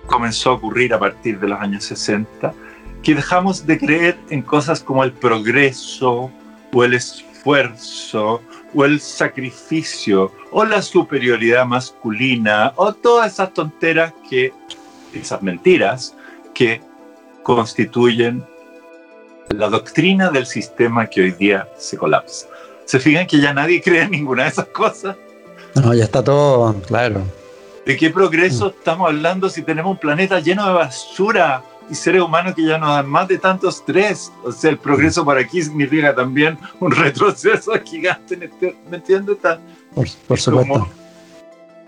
comenzó 0.06 0.50
a 0.50 0.54
ocurrir 0.54 0.94
a 0.94 0.98
partir 0.98 1.40
de 1.40 1.48
los 1.48 1.60
años 1.60 1.84
60? 1.84 2.54
Que 3.02 3.14
dejamos 3.14 3.66
de 3.66 3.78
creer 3.78 4.18
en 4.30 4.42
cosas 4.42 4.80
como 4.80 5.02
el 5.04 5.12
progreso 5.12 6.30
o 6.72 6.84
el 6.84 6.94
esfuerzo 6.94 7.25
o 7.46 8.84
el 8.84 9.00
sacrificio 9.00 10.32
o 10.50 10.64
la 10.64 10.82
superioridad 10.82 11.64
masculina 11.64 12.72
o 12.76 12.92
todas 12.92 13.32
esas 13.34 13.54
tonteras 13.54 14.12
que, 14.28 14.52
esas 15.14 15.42
mentiras 15.42 16.14
que 16.52 16.80
constituyen 17.42 18.44
la 19.50 19.68
doctrina 19.68 20.30
del 20.30 20.46
sistema 20.46 21.06
que 21.06 21.22
hoy 21.22 21.30
día 21.32 21.68
se 21.78 21.96
colapsa. 21.96 22.48
¿Se 22.84 22.98
fijan 22.98 23.26
que 23.26 23.40
ya 23.40 23.52
nadie 23.54 23.80
cree 23.80 24.02
en 24.02 24.10
ninguna 24.10 24.44
de 24.44 24.48
esas 24.48 24.66
cosas? 24.66 25.16
No, 25.74 25.94
ya 25.94 26.04
está 26.04 26.22
todo, 26.24 26.74
claro. 26.82 27.22
¿De 27.84 27.96
qué 27.96 28.10
progreso 28.10 28.68
estamos 28.68 29.08
hablando 29.08 29.48
si 29.48 29.62
tenemos 29.62 29.92
un 29.92 29.98
planeta 29.98 30.40
lleno 30.40 30.66
de 30.66 30.72
basura 30.72 31.62
y 31.90 31.94
seres 31.94 32.22
humanos 32.22 32.54
que 32.54 32.64
ya 32.64 32.78
nos 32.78 32.90
dan 32.90 33.08
más 33.08 33.28
de 33.28 33.38
tanto 33.38 33.68
estrés? 33.68 34.32
O 34.44 34.52
sea, 34.52 34.70
el 34.70 34.78
progreso 34.78 35.24
por 35.24 35.38
aquí 35.38 35.62
significa 35.62 36.14
también 36.14 36.58
un 36.80 36.90
retroceso 36.92 37.72
gigante, 37.84 38.50
¿me 38.90 38.96
entiendes? 38.96 39.36
Está- 39.36 39.58
Por, 39.94 40.06
por 40.26 40.38
es 40.38 40.44
como 40.44 40.62
supuesto. 40.64 40.88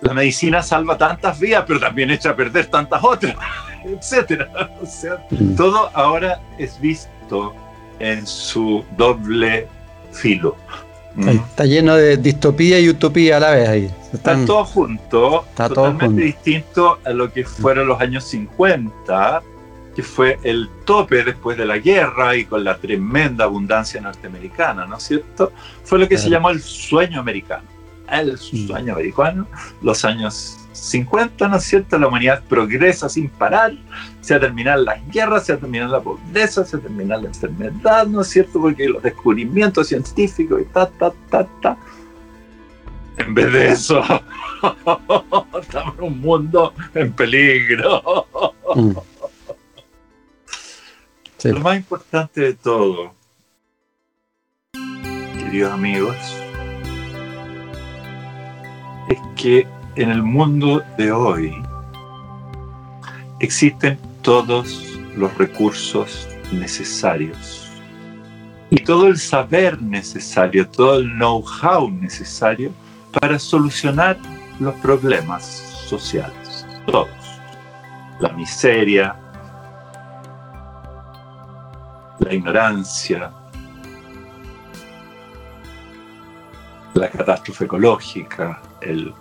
La 0.00 0.14
medicina 0.14 0.62
salva 0.62 0.96
tantas 0.96 1.40
vidas, 1.40 1.64
pero 1.66 1.80
también 1.80 2.10
echa 2.12 2.30
a 2.30 2.36
perder 2.36 2.66
tantas 2.66 3.02
otras, 3.02 3.34
etcétera. 3.84 4.70
O 4.80 4.86
sea, 4.86 5.26
Mm. 5.30 5.56
todo 5.56 5.90
ahora 5.94 6.40
es 6.58 6.80
visto 6.80 7.52
en 7.98 8.24
su 8.26 8.84
doble 8.96 9.66
filo. 10.12 10.56
Ahí 11.16 11.36
Mm. 11.36 11.40
Está 11.50 11.64
lleno 11.64 11.96
de 11.96 12.16
distopía 12.16 12.78
y 12.78 12.88
utopía 12.88 13.38
a 13.38 13.40
la 13.40 13.50
vez 13.50 13.68
ahí. 13.68 13.84
Está 14.12 14.14
Están- 14.34 14.46
todo 14.46 14.64
junto, 14.64 15.44
Está 15.48 15.64
todo 15.68 15.74
totalmente 15.90 16.06
junto. 16.06 16.22
distinto 16.24 16.98
a 17.04 17.10
lo 17.10 17.32
que 17.32 17.44
fueron 17.44 17.88
los 17.88 18.00
años 18.00 18.22
50, 18.24 19.42
que 19.98 20.04
fue 20.04 20.38
el 20.44 20.68
tope 20.84 21.24
después 21.24 21.58
de 21.58 21.66
la 21.66 21.78
guerra 21.78 22.36
y 22.36 22.44
con 22.44 22.62
la 22.62 22.78
tremenda 22.78 23.46
abundancia 23.46 24.00
norteamericana, 24.00 24.86
¿no 24.86 24.96
es 24.96 25.02
cierto? 25.02 25.50
Fue 25.82 25.98
lo 25.98 26.06
que 26.06 26.16
se 26.16 26.30
llamó 26.30 26.50
el 26.50 26.62
sueño 26.62 27.18
americano. 27.18 27.64
El 28.08 28.38
sueño 28.38 28.92
americano, 28.92 29.48
los 29.82 30.04
años 30.04 30.56
50, 30.70 31.48
¿no 31.48 31.56
es 31.56 31.64
cierto? 31.64 31.98
La 31.98 32.06
humanidad 32.06 32.44
progresa 32.48 33.08
sin 33.08 33.28
parar, 33.28 33.72
se 34.20 34.36
ha 34.36 34.38
terminado 34.38 34.84
las 34.84 35.00
guerras, 35.08 35.46
se 35.46 35.54
ha 35.54 35.56
terminado 35.56 35.90
la 35.90 36.00
pobreza, 36.00 36.64
se 36.64 36.76
ha 36.76 36.78
terminado 36.78 37.22
la 37.22 37.28
enfermedad, 37.30 38.06
¿no 38.06 38.20
es 38.20 38.28
cierto? 38.28 38.60
Porque 38.60 38.88
los 38.88 39.02
descubrimientos 39.02 39.88
científicos 39.88 40.60
y 40.60 40.64
ta, 40.66 40.88
ta, 40.88 41.12
ta, 41.28 41.44
ta. 41.60 41.76
En 43.16 43.34
vez 43.34 43.52
de 43.52 43.68
eso, 43.70 44.00
estamos 45.60 45.94
en 45.98 46.04
un 46.04 46.20
mundo 46.20 46.72
en 46.94 47.12
peligro. 47.14 48.28
Lo 51.44 51.60
más 51.60 51.76
importante 51.76 52.40
de 52.40 52.54
todo, 52.54 53.14
queridos 54.72 55.72
amigos, 55.72 56.16
es 59.08 59.18
que 59.36 59.64
en 59.94 60.10
el 60.10 60.24
mundo 60.24 60.82
de 60.96 61.12
hoy 61.12 61.54
existen 63.38 63.96
todos 64.22 64.98
los 65.16 65.32
recursos 65.38 66.28
necesarios. 66.50 67.70
Y 68.70 68.82
todo 68.82 69.06
el 69.06 69.16
saber 69.16 69.80
necesario, 69.80 70.68
todo 70.68 70.96
el 70.96 71.08
know-how 71.18 71.88
necesario 71.88 72.72
para 73.20 73.38
solucionar 73.38 74.18
los 74.58 74.74
problemas 74.76 75.44
sociales, 75.86 76.66
todos. 76.86 77.08
La 78.18 78.30
miseria, 78.30 79.14
la 82.20 82.34
ignorancia, 82.34 83.32
la 86.94 87.08
catástrofe 87.08 87.64
ecológica, 87.64 88.60
el, 88.80 89.14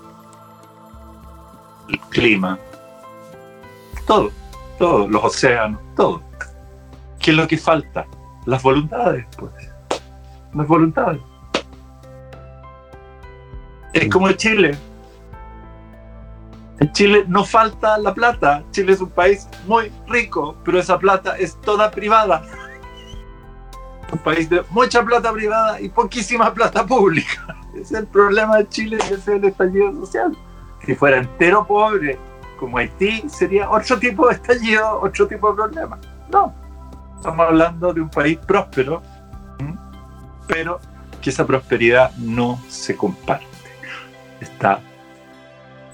el 1.90 2.00
clima, 2.10 2.58
todo, 4.06 4.32
todo, 4.80 5.08
los 5.08 5.24
océanos, 5.24 5.82
todo. 5.96 6.24
¿Qué 7.20 7.32
es 7.32 7.38
lo 7.38 7.48
que 7.48 7.58
falta? 7.58 8.06
Las 8.46 8.64
voluntades, 8.64 9.26
pues. 9.38 9.52
Las 10.54 10.68
voluntades. 10.68 11.22
Es 13.94 14.10
como 14.10 14.32
Chile. 14.32 14.78
En 16.80 16.92
Chile 16.94 17.26
no 17.28 17.44
falta 17.44 17.98
la 17.98 18.14
plata. 18.14 18.64
Chile 18.72 18.94
es 18.94 19.02
un 19.02 19.10
país 19.10 19.48
muy 19.66 19.92
rico, 20.08 20.56
pero 20.64 20.80
esa 20.80 20.98
plata 20.98 21.36
es 21.38 21.60
toda 21.62 21.92
privada 21.92 22.44
un 24.12 24.20
país 24.20 24.50
de 24.50 24.64
mucha 24.70 25.04
plata 25.04 25.32
privada 25.34 25.80
y 25.82 25.90
poquísima 25.90 26.54
plata 26.54 26.86
pública. 26.86 27.56
Ese 27.74 27.82
es 27.82 27.92
el 27.92 28.08
problema 28.08 28.58
de 28.58 28.68
Chile 28.70 28.98
y 29.02 29.04
ese 29.06 29.14
es 29.16 29.28
el 29.28 29.46
estallido 29.46 29.92
social. 29.94 30.36
Si 30.86 30.96
fuera 30.96 31.18
entero 31.18 31.66
pobre, 31.68 32.18
como 32.60 32.78
Haití, 32.78 33.24
sería 33.30 33.70
otro 33.70 34.00
tipo 34.00 34.28
de 34.28 34.36
estallido, 34.36 35.00
otro 35.02 35.28
tipo 35.28 35.50
de 35.52 35.56
problema. 35.56 36.00
No, 36.32 36.54
estamos 37.16 37.46
hablando 37.48 37.94
de 37.94 38.02
un 38.02 38.10
país 38.10 38.38
próspero, 38.40 39.02
pero 40.48 40.80
que 41.22 41.30
esa 41.30 41.46
prosperidad 41.46 42.12
no 42.18 42.60
se 42.70 42.96
comparte. 42.96 43.46
Está 44.40 44.80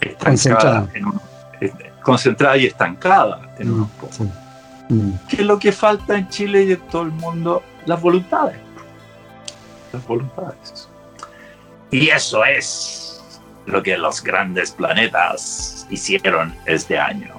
estancada, 0.01 0.19
Concentrada. 0.29 0.87
en 0.93 1.05
un- 1.05 1.21
concentrada 2.03 2.57
y 2.57 2.65
estancada 2.65 3.55
en 3.57 3.71
unos 3.71 3.87
Mm, 3.87 3.91
pocos. 3.99 4.15
sí. 4.17 4.29
Mm. 4.89 5.11
¿Qué 5.29 5.35
es 5.37 5.45
lo 5.47 5.57
que 5.57 5.71
falta 5.71 6.17
en 6.17 6.27
Chile 6.29 6.63
y 6.63 6.71
en 6.73 6.79
todo 6.81 7.03
el 7.03 7.11
mundo? 7.11 7.63
Las 7.85 8.01
voluntades. 8.01 8.57
Las 9.91 10.05
voluntades. 10.07 10.89
Y 11.91 12.09
eso 12.09 12.43
es 12.43 13.21
lo 13.65 13.83
que 13.83 13.97
los 13.97 14.23
grandes 14.23 14.71
planetas 14.71 15.85
hicieron 15.89 16.53
este 16.65 16.97
año. 16.97 17.33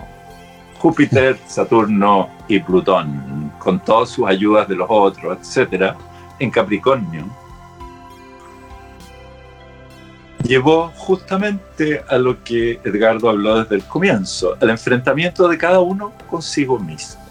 Júpiter, 0.78 1.38
Saturno 1.46 2.28
y 2.46 2.60
Plutón 2.60 3.52
con 3.58 3.80
todas 3.80 4.10
sus 4.10 4.28
ayudas 4.28 4.68
de 4.68 4.76
los 4.76 4.86
otros, 4.90 5.38
etcétera, 5.40 5.96
en 6.38 6.50
Capricornio, 6.50 7.24
llevó 10.42 10.92
justamente 10.96 12.04
a 12.06 12.18
lo 12.18 12.44
que 12.44 12.78
Edgardo 12.84 13.30
habló 13.30 13.62
desde 13.62 13.76
el 13.76 13.84
comienzo, 13.84 14.56
al 14.60 14.70
enfrentamiento 14.70 15.48
de 15.48 15.56
cada 15.56 15.80
uno 15.80 16.12
consigo 16.28 16.78
mismo. 16.78 17.23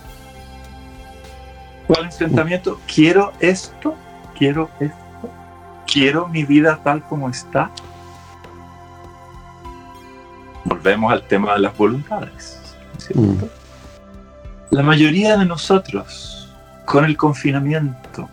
¿Cuál 1.87 2.05
enfrentamiento? 2.05 2.79
¿Quiero 2.87 3.33
esto? 3.39 3.95
¿Quiero 4.37 4.69
esto? 4.79 4.97
¿Quiero 5.85 6.27
mi 6.27 6.43
vida 6.43 6.79
tal 6.83 7.03
como 7.03 7.29
está? 7.29 7.69
Volvemos 10.65 11.11
al 11.11 11.23
tema 11.23 11.53
de 11.53 11.59
las 11.59 11.77
voluntades. 11.77 12.75
Mm. 13.13 13.35
La 14.71 14.81
mayoría 14.81 15.37
de 15.37 15.45
nosotros, 15.45 16.49
con 16.85 17.05
el 17.05 17.17
confinamiento, 17.17 18.29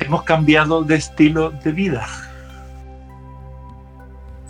hemos 0.00 0.24
cambiado 0.24 0.82
de 0.82 0.96
estilo 0.96 1.50
de 1.50 1.72
vida 1.72 2.06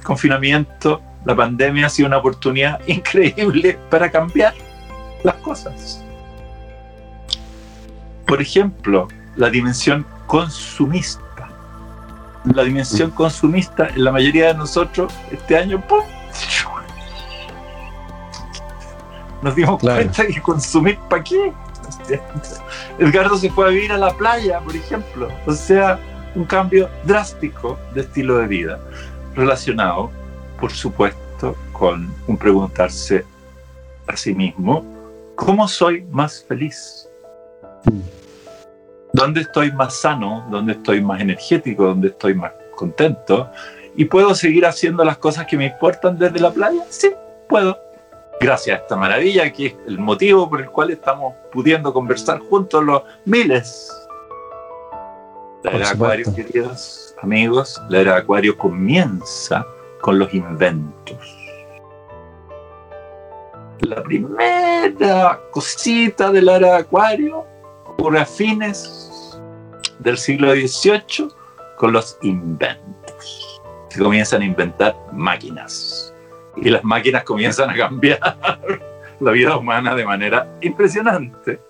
confinamiento, 0.09 1.03
la 1.27 1.37
pandemia 1.37 1.85
ha 1.85 1.91
sido 1.91 2.09
una 2.09 2.17
oportunidad 2.17 2.81
increíble 2.87 3.79
para 3.91 4.11
cambiar 4.11 4.55
las 5.23 5.35
cosas. 5.37 6.03
Por 8.29 8.43
ejemplo, 8.43 9.09
la 9.37 9.49
dimensión 9.49 10.05
consumista. 10.27 11.49
La 12.45 12.62
dimensión 12.62 13.11
consumista 13.11 13.88
en 13.88 14.05
la 14.05 14.12
mayoría 14.12 14.49
de 14.49 14.55
nosotros 14.55 15.12
este 15.31 15.57
año 15.57 15.81
¡pum! 15.88 16.05
nos 19.43 19.55
dimos 19.55 19.81
cuenta 19.81 20.27
que 20.27 20.41
consumir 20.43 20.99
para 21.09 21.25
qué. 21.25 21.53
Edgardo 22.99 23.37
se 23.38 23.51
fue 23.51 23.67
a 23.67 23.69
vivir 23.69 23.93
a 23.93 23.99
la 23.99 24.12
playa, 24.14 24.61
por 24.61 24.77
ejemplo. 24.77 25.29
O 25.47 25.53
sea, 25.53 25.99
un 26.35 26.45
cambio 26.45 26.88
drástico 27.05 27.79
de 27.95 28.03
estilo 28.03 28.38
de 28.38 28.47
vida 28.47 28.81
relacionado, 29.35 30.11
por 30.61 30.73
supuesto, 30.73 31.57
con 31.73 32.12
un 32.27 32.37
preguntarse 32.37 33.25
a 34.07 34.17
sí 34.17 34.35
mismo, 34.35 34.85
¿cómo 35.37 35.69
soy 35.69 36.03
más 36.11 36.45
feliz? 36.47 37.09
¿Dónde 39.12 39.41
estoy 39.41 39.73
más 39.73 39.95
sano? 39.95 40.47
¿Dónde 40.51 40.73
estoy 40.73 41.01
más 41.01 41.21
energético? 41.21 41.85
¿Dónde 41.85 42.09
estoy 42.09 42.35
más 42.35 42.53
contento? 42.77 43.51
¿Y 43.97 44.05
puedo 44.05 44.35
seguir 44.35 44.67
haciendo 44.67 45.05
las 45.05 45.19
cosas 45.19 45.47
que 45.47 45.57
me 45.57 45.67
importan 45.67 46.19
desde 46.19 46.38
la 46.38 46.51
playa? 46.51 46.85
Sí, 46.88 47.11
puedo. 47.49 47.77
Gracias 48.41 48.79
a 48.79 48.83
esta 48.83 48.97
maravilla 48.97 49.53
que 49.53 49.67
es 49.67 49.77
el 49.88 49.99
motivo 49.99 50.49
por 50.49 50.61
el 50.61 50.71
cual 50.71 50.91
estamos 50.91 51.35
pudiendo 51.51 51.93
conversar 51.93 52.38
juntos 52.38 52.85
los 52.85 53.03
miles. 53.25 53.93
de 55.64 55.85
Acuario, 55.85 56.33
queridos 56.33 57.17
amigos, 57.21 57.83
la 57.88 57.99
era 57.99 58.12
de 58.12 58.19
Acuario 58.19 58.57
comienza 58.57 59.67
con 60.01 60.19
los 60.21 60.33
inventos. 60.33 61.37
La 63.81 64.03
primera 64.03 65.41
cosita 65.51 66.31
de 66.31 66.43
la 66.43 66.57
era 66.57 66.69
de 66.69 66.77
Acuario 66.77 67.45
ocurre 67.99 68.21
a 68.21 68.27
fines 68.27 69.37
del 69.99 70.17
siglo 70.17 70.53
XVIII 70.53 71.29
con 71.77 71.93
los 71.93 72.17
inventos. 72.23 73.61
Se 73.89 73.99
comienzan 73.99 74.43
a 74.43 74.45
inventar 74.45 74.97
máquinas 75.13 76.15
y 76.57 76.71
las 76.71 76.85
máquinas 76.85 77.25
comienzan 77.25 77.71
a 77.71 77.77
cambiar 77.77 78.21
la 79.21 79.33
vida 79.33 79.57
humana 79.57 79.97
de 79.97 80.05
manera 80.05 80.49
impresionante 80.61 81.61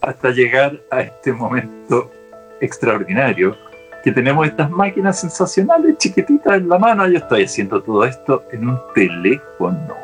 hasta 0.00 0.30
llegar 0.30 0.80
a 0.90 1.02
este 1.02 1.32
momento 1.32 2.10
extraordinario 2.60 3.56
que 4.02 4.10
tenemos 4.10 4.48
estas 4.48 4.70
máquinas 4.70 5.20
sensacionales 5.20 5.98
chiquititas 5.98 6.54
en 6.54 6.68
la 6.68 6.78
mano. 6.78 7.06
Yo 7.06 7.18
estoy 7.18 7.44
haciendo 7.44 7.80
todo 7.80 8.04
esto 8.04 8.42
en 8.50 8.70
un 8.70 8.80
teléfono. 8.92 9.94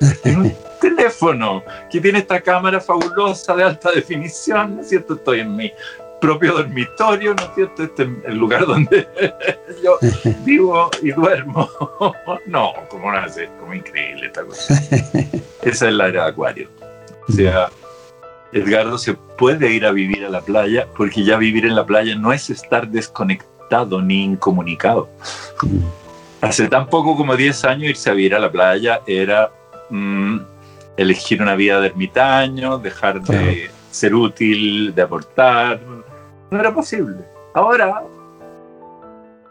en 0.24 0.36
un 0.36 0.52
teléfono 0.82 1.62
que 1.90 2.00
tiene 2.00 2.18
esta 2.18 2.40
cámara 2.40 2.80
fabulosa 2.80 3.54
de 3.54 3.62
alta 3.62 3.92
definición, 3.92 4.76
¿no 4.76 4.82
es 4.82 4.88
cierto? 4.88 5.14
Estoy 5.14 5.40
en 5.40 5.56
mi 5.56 5.72
propio 6.20 6.52
dormitorio, 6.54 7.34
¿no 7.34 7.42
es 7.42 7.50
cierto? 7.54 7.82
Este 7.84 8.02
es 8.02 8.08
el 8.26 8.36
lugar 8.36 8.66
donde 8.66 9.06
yo 9.82 9.98
vivo 10.44 10.90
y 11.02 11.12
duermo. 11.12 11.68
no, 12.46 12.72
como 12.88 13.12
no 13.12 13.18
hace, 13.18 13.48
como 13.60 13.72
increíble 13.74 14.26
esta 14.26 14.44
cosa. 14.44 14.74
Esa 15.62 15.88
es 15.88 15.94
la 15.94 16.08
era 16.08 16.24
de 16.24 16.30
Acuario. 16.30 16.68
O 17.28 17.32
sea, 17.32 17.70
Edgardo 18.52 18.98
se 18.98 19.14
puede 19.14 19.72
ir 19.72 19.86
a 19.86 19.92
vivir 19.92 20.24
a 20.24 20.28
la 20.28 20.40
playa 20.40 20.86
porque 20.96 21.24
ya 21.24 21.36
vivir 21.36 21.64
en 21.64 21.74
la 21.74 21.86
playa 21.86 22.14
no 22.16 22.32
es 22.32 22.50
estar 22.50 22.88
desconectado 22.88 24.02
ni 24.02 24.24
incomunicado. 24.24 25.08
Hace 26.40 26.68
tan 26.68 26.88
poco 26.88 27.16
como 27.16 27.36
10 27.36 27.64
años 27.64 27.90
irse 27.90 28.10
a 28.10 28.14
vivir 28.14 28.34
a 28.34 28.40
la 28.40 28.50
playa 28.50 29.00
era 29.06 29.50
mm, 29.90 30.38
elegir 31.02 31.42
una 31.42 31.54
vida 31.54 31.80
de 31.80 31.88
ermitaño, 31.88 32.78
dejar 32.78 33.22
de 33.22 33.70
ser 33.90 34.14
útil, 34.14 34.94
de 34.94 35.02
aportar. 35.02 35.80
No 36.50 36.58
era 36.58 36.72
posible. 36.72 37.18
Ahora, 37.54 38.02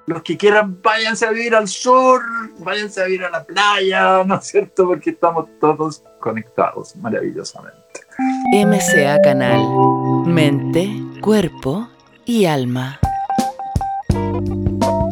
los 0.08 0.22
que 0.24 0.38
quieran, 0.38 0.82
váyanse 0.82 1.26
a 1.26 1.32
vivir 1.32 1.56
al 1.56 1.68
sur, 1.68 2.22
váyanse 2.60 3.02
a 3.02 3.06
vivir 3.06 3.24
a 3.24 3.30
la 3.30 3.44
playa, 3.44 4.24
¿no 4.26 4.36
es 4.36 4.46
cierto? 4.46 4.88
Porque 4.88 5.12
estamos 5.12 5.48
todos 5.60 6.04
conectados 6.20 6.96
maravillosamente. 6.98 7.82
MCA 8.54 9.20
Canal, 9.24 9.62
mente, 10.26 10.90
cuerpo 11.22 11.88
y 12.26 12.46
alma. 12.46 13.00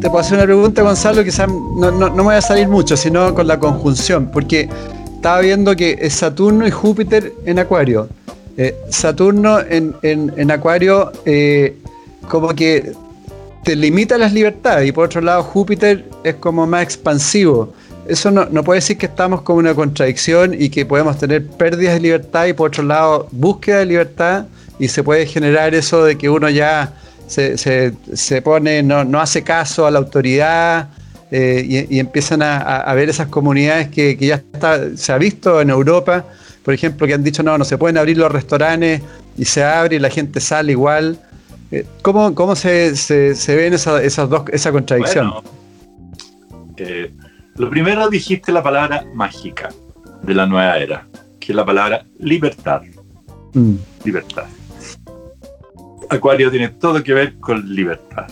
Te 0.00 0.08
puedo 0.08 0.20
hacer 0.20 0.38
una 0.38 0.44
pregunta, 0.44 0.82
Gonzalo, 0.82 1.22
quizás 1.22 1.48
no, 1.48 1.90
no, 1.90 2.10
me 2.10 2.22
voy 2.22 2.34
a 2.34 2.40
salir 2.40 2.68
mucho, 2.68 2.96
sino 2.96 3.34
con 3.34 3.46
la 3.46 3.58
conjunción, 3.58 4.30
porque 4.30 4.68
estaba 5.20 5.40
viendo 5.42 5.76
que 5.76 5.98
es 6.00 6.14
Saturno 6.14 6.66
y 6.66 6.70
Júpiter 6.70 7.30
en 7.44 7.58
Acuario. 7.58 8.08
Eh, 8.56 8.74
Saturno 8.88 9.58
en, 9.60 10.50
Acuario 10.50 11.12
eh, 11.26 11.76
como 12.26 12.48
que 12.54 12.94
te 13.62 13.76
limita 13.76 14.16
las 14.16 14.32
libertades 14.32 14.88
y 14.88 14.92
por 14.92 15.04
otro 15.04 15.20
lado 15.20 15.42
Júpiter 15.42 16.06
es 16.24 16.36
como 16.36 16.66
más 16.66 16.82
expansivo 16.82 17.74
eso 18.08 18.30
no, 18.30 18.64
puede 18.64 18.78
decir 18.78 18.96
que 18.96 19.06
estamos 19.06 19.42
con 19.42 19.56
una 19.56 19.74
contradicción 19.74 20.54
y 20.58 20.70
que 20.70 20.86
podemos 20.86 21.18
tener 21.18 21.46
pérdidas 21.46 21.94
de 21.94 22.00
libertad 22.00 22.46
y 22.46 22.54
por 22.54 22.68
otro 22.68 22.82
lado 22.82 23.28
búsqueda 23.30 23.80
de 23.80 23.86
libertad 23.86 24.46
y 24.78 24.88
se 24.88 25.04
puede 25.04 25.26
generar 25.26 25.74
eso 25.74 26.04
de 26.04 26.16
que 26.16 26.28
uno 26.28 26.48
ya 26.48 26.94
se, 27.28 28.42
pone, 28.42 28.82
no, 28.82 29.20
hace 29.20 29.42
caso 29.42 29.86
a 29.86 29.90
la 29.90 29.98
autoridad 29.98 30.88
eh, 31.30 31.86
y, 31.88 31.98
empiezan 32.00 32.42
a, 32.42 32.92
ver 32.94 33.08
esas 33.08 33.28
comunidades 33.28 33.88
que, 33.88 34.16
ya 34.16 34.36
está, 34.36 34.96
se 34.96 35.12
ha 35.12 35.18
visto 35.18 35.60
en 35.60 35.70
Europa, 35.70 36.24
por 36.64 36.74
ejemplo, 36.74 37.06
que 37.06 37.14
han 37.14 37.22
dicho 37.22 37.42
no, 37.42 37.56
no 37.56 37.64
se 37.64 37.78
pueden 37.78 37.98
abrir 37.98 38.18
los 38.18 38.32
restaurantes 38.32 39.00
y 39.36 39.44
se 39.44 39.62
abre 39.62 39.96
y 39.96 39.98
la 40.00 40.10
gente 40.10 40.40
sale 40.40 40.72
igual. 40.72 41.20
Eh, 41.70 41.86
¿Cómo, 42.02 42.34
cómo 42.34 42.56
se, 42.56 42.96
se, 42.96 43.56
ven 43.56 43.74
esa, 43.74 44.02
esas 44.02 44.28
dos, 44.28 44.42
esa 44.52 44.72
contradicción? 44.72 45.32
Eh, 46.76 47.12
lo 47.56 47.70
primero 47.70 48.08
dijiste 48.08 48.50
la 48.50 48.62
palabra 48.62 49.04
mágica 49.14 49.68
de 50.22 50.34
la 50.34 50.46
nueva 50.46 50.78
era, 50.78 51.06
que 51.38 51.52
es 51.52 51.56
la 51.56 51.64
palabra 51.64 52.04
libertad. 52.18 52.82
Mm. 53.54 53.74
Libertad. 54.04 54.46
Acuario 56.08 56.50
tiene 56.50 56.70
todo 56.70 57.02
que 57.04 57.14
ver 57.14 57.38
con 57.38 57.72
libertad 57.72 58.26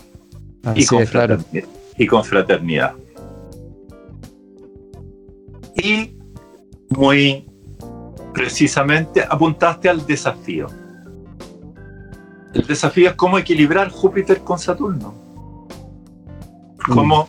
y, 0.75 0.85
con 0.85 1.07
fraternidad, 1.07 1.69
y 1.99 2.07
con 2.07 2.25
fraternidad. 2.25 2.95
Y 5.75 6.17
muy 6.91 7.47
precisamente 8.33 9.25
apuntaste 9.29 9.88
al 9.88 10.07
desafío. 10.07 10.69
El 12.55 12.67
desafío 12.67 13.11
es 13.11 13.15
cómo 13.15 13.38
equilibrar 13.38 13.90
Júpiter 13.90 14.40
con 14.40 14.59
Saturno. 14.59 15.15
Cómo 16.87 17.29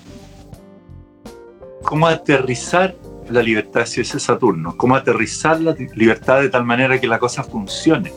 cómo 1.89 2.05
aterrizar 2.05 2.95
la 3.30 3.41
libertad, 3.41 3.86
si 3.86 4.01
ese 4.01 4.20
Saturno, 4.20 4.78
cómo 4.78 4.95
aterrizar 4.95 5.59
la 5.59 5.76
libertad 5.95 6.41
de 6.41 6.49
tal 6.49 6.63
manera 6.63 6.99
que 6.99 7.07
la 7.07 7.17
cosa 7.17 7.43
funcione. 7.43 8.13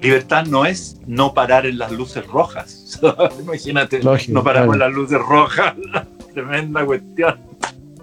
Libertad 0.00 0.46
no 0.46 0.64
es 0.66 1.00
no 1.06 1.34
parar 1.34 1.66
en 1.66 1.78
las 1.78 1.92
luces 1.92 2.26
rojas. 2.26 3.00
Imagínate, 3.40 4.00
no 4.28 4.42
paramos 4.42 4.74
en 4.74 4.80
las 4.80 4.92
luces 4.92 5.18
rojas, 5.18 5.74
tremenda 6.34 6.84
cuestión. 6.84 7.40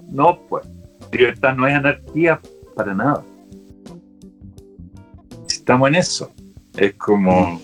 No, 0.10 0.40
pues, 0.50 0.68
libertad 1.12 1.56
no 1.56 1.68
es 1.68 1.76
anarquía 1.76 2.40
para 2.76 2.94
nada. 2.94 3.24
Estamos 5.48 5.90
en 5.90 5.96
eso. 5.96 6.32
Es 6.76 6.94
como... 6.96 7.62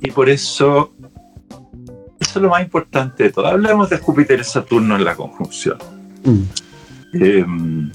Y 0.00 0.10
por 0.10 0.28
eso 0.28 0.92
eso 2.22 2.38
es 2.38 2.42
lo 2.44 2.50
más 2.50 2.62
importante 2.62 3.24
de 3.24 3.30
todo. 3.30 3.46
Hablemos 3.46 3.90
de 3.90 3.98
Júpiter 3.98 4.40
y 4.40 4.44
Saturno 4.44 4.96
en 4.96 5.04
la 5.04 5.16
conjunción. 5.16 5.76
Mm. 6.24 6.42
Em, 7.14 7.92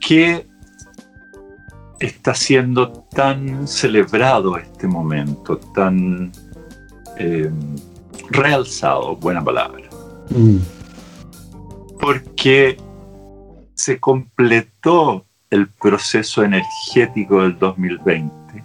qué 0.00 0.46
está 2.00 2.34
siendo 2.34 2.90
tan 3.14 3.66
celebrado 3.66 4.56
este 4.58 4.86
momento, 4.86 5.58
tan 5.74 6.32
eh, 7.18 7.50
realzado, 8.30 9.16
buena 9.16 9.42
palabra. 9.42 9.88
Mm. 10.30 10.58
Porque 12.00 12.76
se 13.74 13.98
completó 13.98 15.24
el 15.50 15.68
proceso 15.68 16.42
energético 16.42 17.42
del 17.42 17.58
2020, 17.58 18.64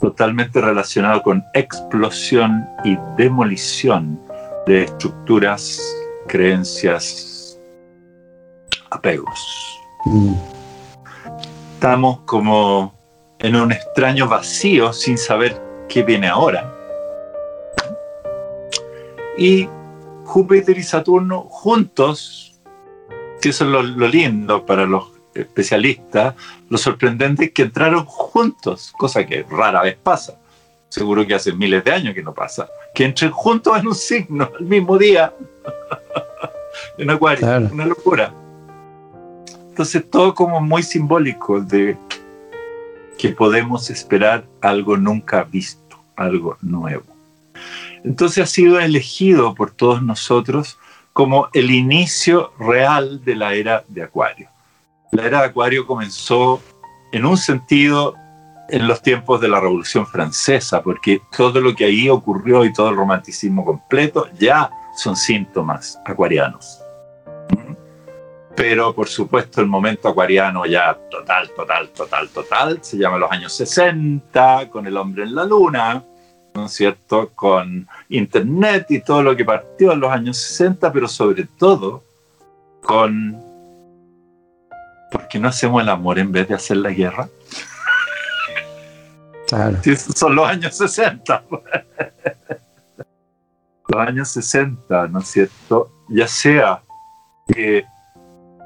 totalmente 0.00 0.60
relacionado 0.60 1.22
con 1.22 1.42
explosión 1.54 2.64
y 2.84 2.96
demolición 3.16 4.20
de 4.66 4.84
estructuras, 4.84 5.80
creencias, 6.28 7.58
apegos. 8.90 9.79
Estamos 11.74 12.20
como 12.20 12.94
en 13.38 13.56
un 13.56 13.72
extraño 13.72 14.28
vacío 14.28 14.92
sin 14.92 15.18
saber 15.18 15.60
qué 15.88 16.02
viene 16.02 16.28
ahora. 16.28 16.72
Y 19.36 19.68
Júpiter 20.24 20.78
y 20.78 20.82
Saturno 20.82 21.42
juntos, 21.42 22.60
que 23.40 23.48
eso 23.48 23.64
es 23.64 23.70
lo, 23.70 23.82
lindo 23.82 24.64
para 24.66 24.86
los 24.86 25.10
especialistas, 25.34 26.34
lo 26.68 26.78
sorprendente 26.78 27.46
es 27.46 27.52
que 27.52 27.62
entraron 27.62 28.04
juntos, 28.04 28.92
cosa 28.96 29.24
que 29.26 29.44
rara 29.48 29.82
vez 29.82 29.96
pasa. 29.96 30.38
Seguro 30.88 31.26
que 31.26 31.34
hace 31.34 31.52
miles 31.52 31.84
de 31.84 31.92
años 31.92 32.14
que 32.14 32.22
no 32.22 32.34
pasa. 32.34 32.68
Que 32.94 33.04
entren 33.04 33.30
juntos 33.30 33.78
en 33.78 33.86
un 33.86 33.94
signo 33.94 34.50
el 34.58 34.66
mismo 34.66 34.98
día. 34.98 35.32
en 36.98 37.10
Acuario. 37.10 37.46
Una 37.72 37.86
locura. 37.86 38.34
Entonces 39.80 40.10
todo 40.10 40.34
como 40.34 40.60
muy 40.60 40.82
simbólico 40.82 41.58
de 41.58 41.96
que 43.16 43.30
podemos 43.30 43.88
esperar 43.88 44.44
algo 44.60 44.98
nunca 44.98 45.44
visto, 45.44 45.98
algo 46.16 46.58
nuevo. 46.60 47.04
Entonces 48.04 48.44
ha 48.44 48.46
sido 48.46 48.78
elegido 48.78 49.54
por 49.54 49.70
todos 49.70 50.02
nosotros 50.02 50.78
como 51.14 51.48
el 51.54 51.70
inicio 51.70 52.52
real 52.58 53.24
de 53.24 53.36
la 53.36 53.54
era 53.54 53.82
de 53.88 54.02
Acuario. 54.02 54.50
La 55.12 55.24
era 55.24 55.38
de 55.40 55.46
Acuario 55.46 55.86
comenzó 55.86 56.60
en 57.10 57.24
un 57.24 57.38
sentido 57.38 58.14
en 58.68 58.86
los 58.86 59.00
tiempos 59.00 59.40
de 59.40 59.48
la 59.48 59.60
Revolución 59.60 60.06
Francesa, 60.06 60.82
porque 60.82 61.22
todo 61.34 61.58
lo 61.58 61.74
que 61.74 61.86
ahí 61.86 62.10
ocurrió 62.10 62.66
y 62.66 62.72
todo 62.74 62.90
el 62.90 62.96
romanticismo 62.96 63.64
completo 63.64 64.28
ya 64.38 64.70
son 64.94 65.16
síntomas 65.16 65.98
acuarianos. 66.04 66.79
Pero 68.56 68.94
por 68.94 69.08
supuesto 69.08 69.60
el 69.60 69.66
momento 69.66 70.08
acuariano 70.08 70.66
ya 70.66 70.98
total, 71.10 71.50
total, 71.54 71.88
total, 71.90 72.28
total, 72.28 72.78
se 72.82 72.98
llama 72.98 73.18
los 73.18 73.30
años 73.30 73.52
60, 73.54 74.68
con 74.70 74.86
el 74.86 74.96
hombre 74.96 75.22
en 75.24 75.34
la 75.34 75.44
luna, 75.44 76.04
¿no 76.54 76.66
es 76.66 76.72
cierto? 76.72 77.30
Con 77.34 77.88
Internet 78.08 78.86
y 78.90 79.00
todo 79.00 79.22
lo 79.22 79.36
que 79.36 79.44
partió 79.44 79.92
en 79.92 80.00
los 80.00 80.10
años 80.12 80.36
60, 80.36 80.92
pero 80.92 81.08
sobre 81.08 81.44
todo 81.44 82.04
con... 82.82 83.48
¿Por 85.10 85.26
qué 85.28 85.38
no 85.38 85.48
hacemos 85.48 85.82
el 85.82 85.88
amor 85.88 86.18
en 86.18 86.30
vez 86.30 86.48
de 86.48 86.54
hacer 86.54 86.76
la 86.76 86.90
guerra? 86.90 87.28
Claro. 89.48 89.78
son 90.14 90.36
los 90.36 90.48
años 90.48 90.76
60. 90.76 91.44
los 93.88 94.00
años 94.00 94.28
60, 94.28 95.08
¿no 95.08 95.18
es 95.18 95.26
cierto? 95.26 95.90
Ya 96.08 96.28
sea 96.28 96.82
que 97.48 97.84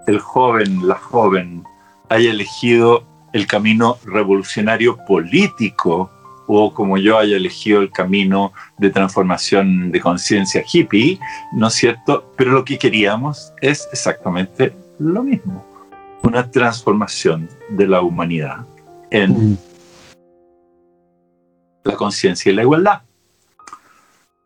el 0.06 0.18
joven, 0.18 0.86
la 0.86 0.96
joven, 0.96 1.64
haya 2.08 2.30
elegido 2.30 3.04
el 3.32 3.46
camino 3.46 3.98
revolucionario 4.04 4.96
político 5.06 6.10
o 6.46 6.72
como 6.72 6.98
yo 6.98 7.18
haya 7.18 7.36
elegido 7.36 7.80
el 7.80 7.90
camino 7.90 8.52
de 8.78 8.90
transformación 8.90 9.90
de 9.90 10.00
conciencia 10.00 10.62
hippie, 10.70 11.18
¿no 11.52 11.68
es 11.68 11.74
cierto? 11.74 12.32
Pero 12.36 12.52
lo 12.52 12.64
que 12.64 12.78
queríamos 12.78 13.52
es 13.60 13.88
exactamente 13.92 14.74
lo 14.98 15.22
mismo, 15.22 15.64
una 16.22 16.50
transformación 16.50 17.48
de 17.70 17.86
la 17.86 18.02
humanidad 18.02 18.66
en 19.10 19.52
mm. 19.52 19.58
la 21.84 21.96
conciencia 21.96 22.52
y 22.52 22.54
la 22.54 22.62
igualdad. 22.62 23.02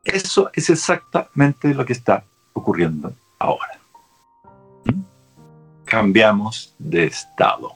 Eso 0.04 0.50
es 0.54 0.70
exactamente 0.70 1.74
lo 1.74 1.84
que 1.84 1.92
está 1.92 2.24
ocurriendo 2.54 3.12
ahora. 3.38 3.77
Cambiamos 5.88 6.74
de 6.78 7.04
estado. 7.04 7.72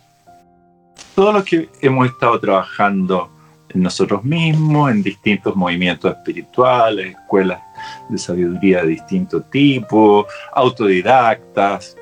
Todo 1.15 1.33
lo 1.33 1.45
que 1.45 1.69
hemos 1.81 2.09
estado 2.09 2.39
trabajando 2.39 3.31
en 3.71 3.83
nosotros 3.83 4.23
mismos, 4.23 4.91
en 4.91 5.03
distintos 5.03 5.57
movimientos 5.57 6.15
espirituales, 6.15 7.17
escuelas 7.17 7.61
de 8.09 8.19
sabiduría 8.19 8.83
de 8.83 8.89
distinto 8.89 9.43
tipo, 9.43 10.27
autodidactas, 10.53 11.97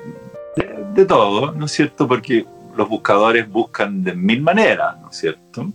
de, 0.93 1.05
todo, 1.05 1.53
¿no 1.53 1.65
es 1.65 1.71
cierto? 1.71 2.07
Porque 2.07 2.45
los 2.75 2.89
buscadores 2.89 3.49
buscan 3.49 4.03
de 4.03 4.13
mil 4.13 4.41
maneras, 4.41 4.99
¿no 4.99 5.09
es 5.09 5.17
cierto? 5.17 5.71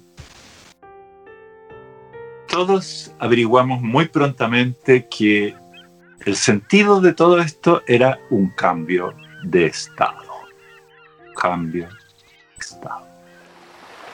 Todos 2.49 3.15
averiguamos 3.19 3.81
muy 3.81 4.09
prontamente 4.09 5.07
que 5.09 5.55
el 6.25 6.37
sentido 6.37 7.01
de 7.01 7.13
todo 7.15 7.41
esto 7.41 7.83
era 7.87 8.19
un 8.31 8.51
cambio 8.51 9.15
de 9.45 9.67
estado. 9.67 10.26
Cambio. 11.41 11.89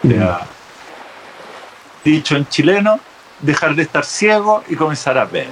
O 0.04 0.38
dicho 2.04 2.36
en 2.36 2.46
chileno, 2.48 2.98
dejar 3.40 3.74
de 3.74 3.82
estar 3.82 4.04
ciego 4.04 4.62
y 4.68 4.76
comenzar 4.76 5.16
a 5.16 5.24
ver. 5.24 5.48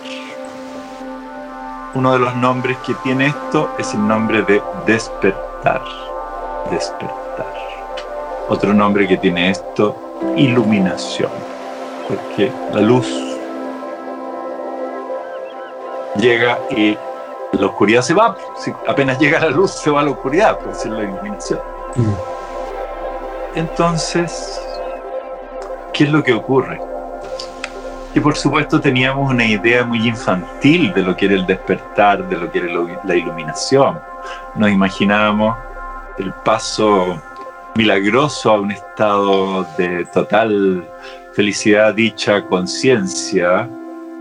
Uno 1.94 2.12
de 2.12 2.18
los 2.18 2.34
nombres 2.36 2.76
que 2.78 2.94
tiene 2.94 3.28
esto 3.28 3.74
es 3.78 3.94
el 3.94 4.06
nombre 4.06 4.42
de 4.42 4.62
despertar. 4.86 5.82
Despertar. 6.70 7.54
Otro 8.48 8.74
nombre 8.74 9.06
que 9.06 9.16
tiene 9.16 9.50
esto, 9.50 9.96
iluminación. 10.36 11.30
Porque 12.08 12.52
la 12.72 12.80
luz 12.80 13.06
llega 16.16 16.58
y 16.70 16.96
la 17.52 17.66
oscuridad 17.66 18.02
se 18.02 18.14
va. 18.14 18.36
Si 18.56 18.72
apenas 18.86 19.18
llega 19.18 19.40
la 19.40 19.50
luz, 19.50 19.72
se 19.72 19.90
va 19.90 20.02
la 20.02 20.10
oscuridad, 20.10 20.58
pues 20.58 20.78
es 20.78 20.86
la 20.86 21.02
iluminación. 21.02 21.60
Mm. 21.96 22.14
Entonces, 23.56 24.60
¿qué 25.92 26.04
es 26.04 26.10
lo 26.10 26.22
que 26.22 26.32
ocurre? 26.32 26.80
Y 28.14 28.20
por 28.20 28.36
supuesto 28.36 28.80
teníamos 28.80 29.30
una 29.30 29.44
idea 29.44 29.84
muy 29.84 30.06
infantil 30.06 30.92
de 30.94 31.02
lo 31.02 31.16
que 31.16 31.26
era 31.26 31.34
el 31.34 31.46
despertar, 31.46 32.28
de 32.28 32.36
lo 32.36 32.50
que 32.50 32.58
era 32.58 32.68
la 33.04 33.14
iluminación. 33.14 34.00
Nos 34.56 34.70
imaginábamos 34.70 35.56
el 36.18 36.32
paso 36.44 37.20
milagroso 37.76 38.50
a 38.50 38.60
un 38.60 38.72
estado 38.72 39.64
de 39.78 40.04
total 40.06 40.84
felicidad, 41.32 41.94
dicha, 41.94 42.44
conciencia, 42.46 43.68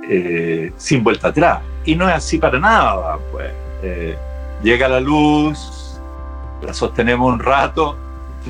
eh, 0.08 0.72
sin 0.78 1.04
vuelta 1.04 1.30
atrás. 1.30 1.60
Y 1.90 1.96
no 1.96 2.08
es 2.08 2.16
así 2.16 2.38
para 2.38 2.60
nada, 2.60 3.18
pues. 3.32 3.52
Eh, 3.82 4.18
llega 4.62 4.88
la 4.88 5.00
luz, 5.00 6.00
la 6.62 6.74
sostenemos 6.74 7.34
un 7.34 7.40
rato, 7.40 7.96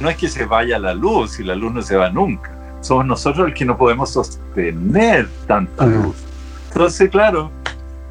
no 0.02 0.10
es 0.10 0.18
que 0.18 0.28
se 0.28 0.46
vaya 0.46 0.80
la 0.80 0.94
luz 0.94 1.40
y 1.40 1.44
la 1.44 1.56
luz 1.56 1.72
no 1.72 1.82
se 1.82 1.96
va 1.96 2.10
nunca 2.10 2.60
somos 2.82 3.06
nosotros 3.06 3.50
los 3.50 3.58
que 3.58 3.66
no 3.66 3.78
podemos 3.78 4.12
sostener 4.12 5.28
tanta 5.48 5.86
luz. 5.86 6.16
Entonces, 6.70 7.10
claro, 7.10 7.52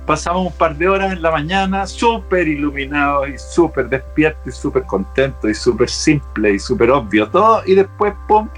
pasamos 0.07 0.47
un 0.47 0.53
par 0.53 0.77
de 0.77 0.89
horas 0.89 1.13
en 1.13 1.23
la 1.23 1.31
mañana 1.31 1.87
súper 1.87 2.49
iluminados 2.49 3.29
y 3.29 3.39
súper 3.39 3.89
despiertos 3.89 4.47
y 4.47 4.53
súper 4.53 4.85
contentos 4.85 5.51
y 5.51 5.55
súper 5.55 5.89
simple 5.89 6.53
y 6.53 6.59
súper 6.59 6.91
obvio 6.91 7.29
todo 7.29 7.63
y 7.67 7.75
después, 7.75 8.15
pum, 8.27 8.49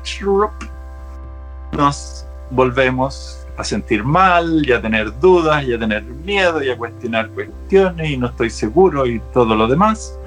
nos 1.73 2.27
volvemos 2.51 3.40
a 3.61 3.65
sentir 3.65 4.03
mal 4.05 4.67
y 4.67 4.73
a 4.73 4.81
tener 4.81 5.19
dudas 5.21 5.63
y 5.65 5.75
a 5.75 5.79
tener 5.79 6.03
miedo 6.03 6.63
y 6.63 6.71
a 6.71 6.77
cuestionar 6.77 7.29
cuestiones 7.31 8.11
y 8.11 8.17
no 8.17 8.29
estoy 8.29 8.51
seguro 8.51 9.07
y 9.07 9.21
todo 9.33 9.55
lo 9.55 9.67
demás. 9.69 10.19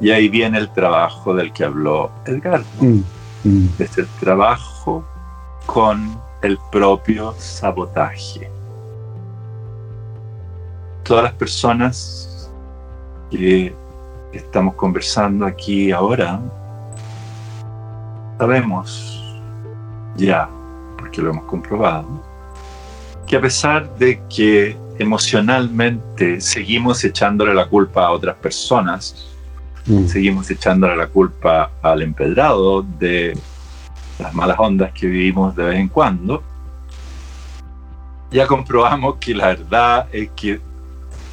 Y 0.00 0.10
ahí 0.10 0.28
viene 0.28 0.58
el 0.58 0.70
trabajo 0.72 1.34
del 1.34 1.52
que 1.52 1.64
habló 1.64 2.10
Edgar. 2.26 2.62
Mm, 2.80 3.00
mm. 3.44 3.68
Es 3.78 3.96
el 3.96 4.06
trabajo 4.20 5.04
con 5.66 6.20
el 6.42 6.58
propio 6.70 7.34
sabotaje. 7.38 8.50
Todas 11.04 11.24
las 11.24 11.32
personas 11.32 12.50
que 13.30 13.74
estamos 14.32 14.74
conversando 14.74 15.46
aquí 15.46 15.90
ahora, 15.90 16.40
sabemos 18.38 19.40
ya, 20.16 20.48
porque 20.98 21.22
lo 21.22 21.30
hemos 21.30 21.44
comprobado, 21.44 22.31
que 23.32 23.36
a 23.38 23.40
pesar 23.40 23.96
de 23.96 24.20
que 24.28 24.76
emocionalmente 24.98 26.38
seguimos 26.42 27.02
echándole 27.02 27.54
la 27.54 27.66
culpa 27.66 28.04
a 28.04 28.10
otras 28.10 28.36
personas, 28.36 29.32
Mm. 29.86 30.06
Seguimos 30.06 30.50
echándole 30.50 30.96
la 30.96 31.08
culpa 31.08 31.70
al 31.82 32.02
empedrado 32.02 32.82
de 32.82 33.36
las 34.18 34.32
malas 34.32 34.56
ondas 34.58 34.92
que 34.92 35.06
vivimos 35.06 35.56
de 35.56 35.64
vez 35.64 35.78
en 35.78 35.88
cuando. 35.88 36.42
Ya 38.30 38.46
comprobamos 38.46 39.16
que 39.16 39.34
la 39.34 39.48
verdad 39.48 40.06
es 40.12 40.30
que 40.36 40.60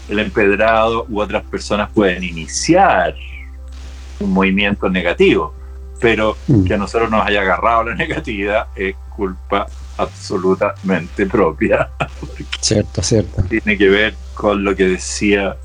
el 0.09 0.19
empedrado 0.19 1.05
u 1.07 1.21
otras 1.21 1.43
personas 1.43 1.89
pueden 1.91 2.23
iniciar 2.23 3.15
un 4.19 4.31
movimiento 4.31 4.89
negativo, 4.89 5.53
pero 6.01 6.35
mm. 6.47 6.63
que 6.63 6.73
a 6.73 6.77
nosotros 6.77 7.09
nos 7.11 7.25
haya 7.25 7.41
agarrado 7.41 7.83
la 7.83 7.95
negatividad 7.95 8.67
es 8.75 8.95
culpa 9.15 9.67
absolutamente 9.99 11.25
propia. 11.25 11.89
Cierto, 12.61 13.01
cierto. 13.01 13.43
Tiene 13.43 13.77
que 13.77 13.89
ver 13.89 14.13
con 14.33 14.63
lo 14.63 14.75
que 14.75 14.87
decía 14.87 15.55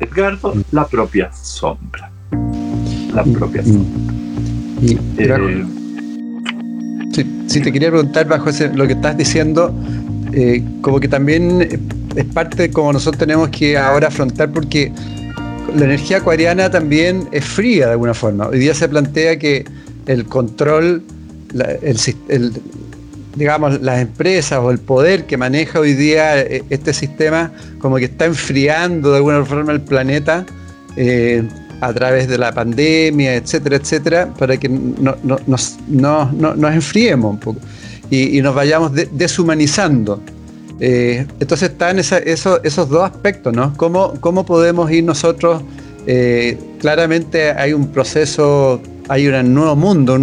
Edgardo, 0.00 0.54
mm. 0.54 0.62
la 0.72 0.86
propia 0.86 1.32
sombra. 1.32 2.10
La 3.14 3.22
mm, 3.24 3.32
propia 3.32 3.62
sombra. 3.62 4.14
Y, 4.82 4.98
eh, 5.18 5.64
sí, 7.46 7.60
te 7.60 7.72
quería 7.72 7.90
preguntar 7.90 8.26
bajo 8.26 8.50
lo 8.74 8.86
que 8.86 8.92
estás 8.94 9.16
diciendo, 9.16 9.74
eh, 10.32 10.62
como 10.80 10.98
que 10.98 11.08
también 11.08 11.62
es 12.16 12.24
parte 12.26 12.70
como 12.70 12.92
nosotros 12.92 13.18
tenemos 13.18 13.48
que 13.50 13.78
ahora 13.78 14.08
afrontar 14.08 14.50
porque 14.50 14.92
la 15.76 15.84
energía 15.84 16.18
acuariana 16.18 16.70
también 16.70 17.28
es 17.32 17.44
fría 17.44 17.86
de 17.86 17.92
alguna 17.92 18.14
forma. 18.14 18.48
Hoy 18.48 18.58
día 18.58 18.74
se 18.74 18.88
plantea 18.88 19.38
que 19.38 19.64
el 20.06 20.26
control, 20.26 21.02
el, 21.82 22.52
digamos, 23.34 23.80
las 23.80 24.00
empresas 24.00 24.58
o 24.58 24.70
el 24.70 24.78
poder 24.78 25.24
que 25.24 25.36
maneja 25.36 25.80
hoy 25.80 25.94
día 25.94 26.40
eh, 26.40 26.62
este 26.70 26.92
sistema, 26.92 27.52
como 27.78 27.96
que 27.96 28.04
está 28.04 28.26
enfriando 28.26 29.10
de 29.10 29.16
alguna 29.18 29.44
forma 29.44 29.72
el 29.72 29.80
planeta 29.80 30.44
eh, 30.96 31.42
a 31.80 31.92
través 31.92 32.28
de 32.28 32.38
la 32.38 32.52
pandemia, 32.52 33.34
etcétera, 33.34 33.76
etcétera, 33.76 34.34
para 34.38 34.56
que 34.56 34.68
no, 34.68 35.16
nos, 35.46 35.78
nos, 35.88 36.74
enfriemos 36.74 37.32
un 37.32 37.40
poco 37.40 37.60
y, 38.10 38.40
nos 38.40 38.54
vayamos 38.54 38.92
deshumanizando. 39.12 40.22
Eh, 40.78 41.26
entonces 41.40 41.70
están 41.70 41.98
esos 41.98 42.88
dos 42.88 43.10
aspectos, 43.10 43.52
¿no? 43.52 43.72
¿Cómo, 43.76 44.14
cómo 44.20 44.44
podemos 44.44 44.90
ir 44.92 45.04
nosotros? 45.04 45.62
Claramente 46.78 47.50
hay 47.50 47.72
un 47.72 47.88
proceso, 47.88 48.80
hay 49.12 49.28
un 49.28 49.52
nuevo 49.52 49.76
mundo, 49.76 50.16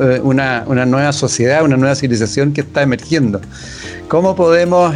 eh, 0.00 0.18
una, 0.22 0.64
nueva 0.64 1.12
sociedad, 1.12 1.62
una 1.62 1.76
nueva 1.76 1.94
civilización 1.94 2.52
que 2.54 2.62
está 2.62 2.80
emergiendo. 2.80 3.38
¿Cómo 4.08 4.34
podemos 4.34 4.94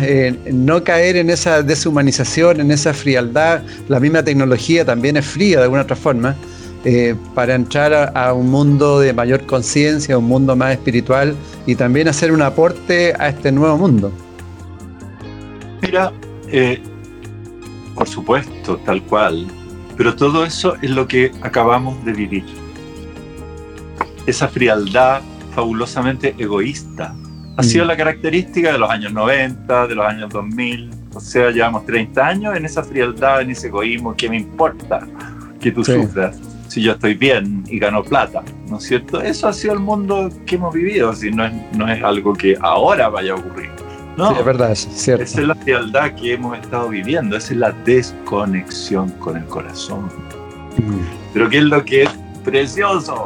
no 0.51 0.83
caer 0.83 1.17
en 1.17 1.29
esa 1.29 1.63
deshumanización, 1.63 2.61
en 2.61 2.71
esa 2.71 2.95
frialdad? 2.95 3.63
La 3.89 4.01
misma 4.01 4.23
tecnología 4.23 4.85
también 4.85 5.19
es 5.19 5.27
fría 5.27 5.59
de 5.59 5.65
alguna 5.65 5.83
otra 5.83 5.95
forma. 5.95 6.35
para 7.35 7.55
entrar 7.55 8.13
a, 8.15 8.33
un 8.33 8.51
mundo 8.51 9.01
de 9.01 9.13
mayor 9.13 9.47
conciencia, 9.47 10.19
un 10.19 10.25
mundo 10.25 10.57
más 10.57 10.73
espiritual 10.73 11.35
y 11.67 11.75
también 11.75 12.09
hacer 12.09 12.33
un 12.33 12.43
aporte 12.43 13.15
a 13.19 13.29
este 13.29 13.53
nuevo 13.53 13.77
mundo. 13.79 14.11
Mira, 15.83 16.13
eh, 16.51 16.83
por 17.95 18.09
supuesto, 18.09 18.79
tal 18.87 19.03
cual, 19.03 19.47
pero 19.97 20.17
todo 20.17 20.45
eso 20.45 20.77
es 20.81 20.91
lo 20.91 21.07
que 21.07 21.31
acabamos 21.43 22.03
de 22.07 22.13
vivir. 22.13 22.64
Esa 24.27 24.49
frialdad 24.49 25.21
fabulosamente 25.55 26.35
egoísta 26.39 27.15
ha 27.57 27.63
mm. 27.63 27.65
sido 27.65 27.85
la 27.85 27.97
característica 27.97 28.73
de 28.73 28.79
los 28.79 28.91
años 28.91 29.13
90, 29.13 29.87
de 29.87 29.95
los 29.95 30.07
años 30.07 30.31
2000, 30.31 30.91
o 31.15 31.21
sea, 31.21 31.51
llevamos 31.51 31.87
30 31.87 32.27
años 32.27 32.57
en 32.57 32.65
esa 32.65 32.83
frialdad, 32.83 33.43
en 33.43 33.51
ese 33.51 33.69
egoísmo, 33.69 34.15
¿qué 34.17 34.29
me 34.29 34.37
importa 34.37 35.07
que 35.61 35.71
tú 35.71 35.85
sufras? 35.85 36.37
Si 36.69 36.83
yo 36.83 36.93
estoy 36.93 37.15
bien 37.15 37.63
y 37.69 37.79
gano 37.79 38.03
plata, 38.03 38.43
¿no 38.69 38.79
es 38.79 38.85
cierto? 38.85 39.21
Eso 39.21 39.47
ha 39.47 39.53
sido 39.53 39.75
el 39.75 39.81
mundo 39.81 40.29
que 40.45 40.57
hemos 40.57 40.75
vivido, 40.75 41.13
si 41.13 41.31
no 41.31 41.45
es, 41.45 41.53
no 41.77 41.89
es 41.89 42.03
algo 42.03 42.33
que 42.33 42.57
ahora 42.61 43.09
vaya 43.09 43.33
a 43.33 43.37
ocurrir. 43.37 43.71
No, 44.17 44.37
es 44.37 44.45
verdad, 44.45 44.73
es 44.73 44.89
cierto. 44.93 45.23
Esa 45.23 45.41
es 45.41 45.47
la 45.47 45.55
frialdad 45.55 46.15
que 46.15 46.35
hemos 46.35 46.59
estado 46.59 46.89
viviendo, 46.89 47.37
esa 47.37 47.53
es 47.53 47.59
la 47.59 47.73
desconexión 47.85 49.11
con 49.13 49.37
el 49.37 49.45
corazón. 49.45 50.07
Mm. 50.77 51.33
Pero 51.33 51.49
¿qué 51.49 51.59
es 51.59 51.65
lo 51.65 51.85
que 51.85 52.03
es 52.05 52.11
precioso? 52.45 53.25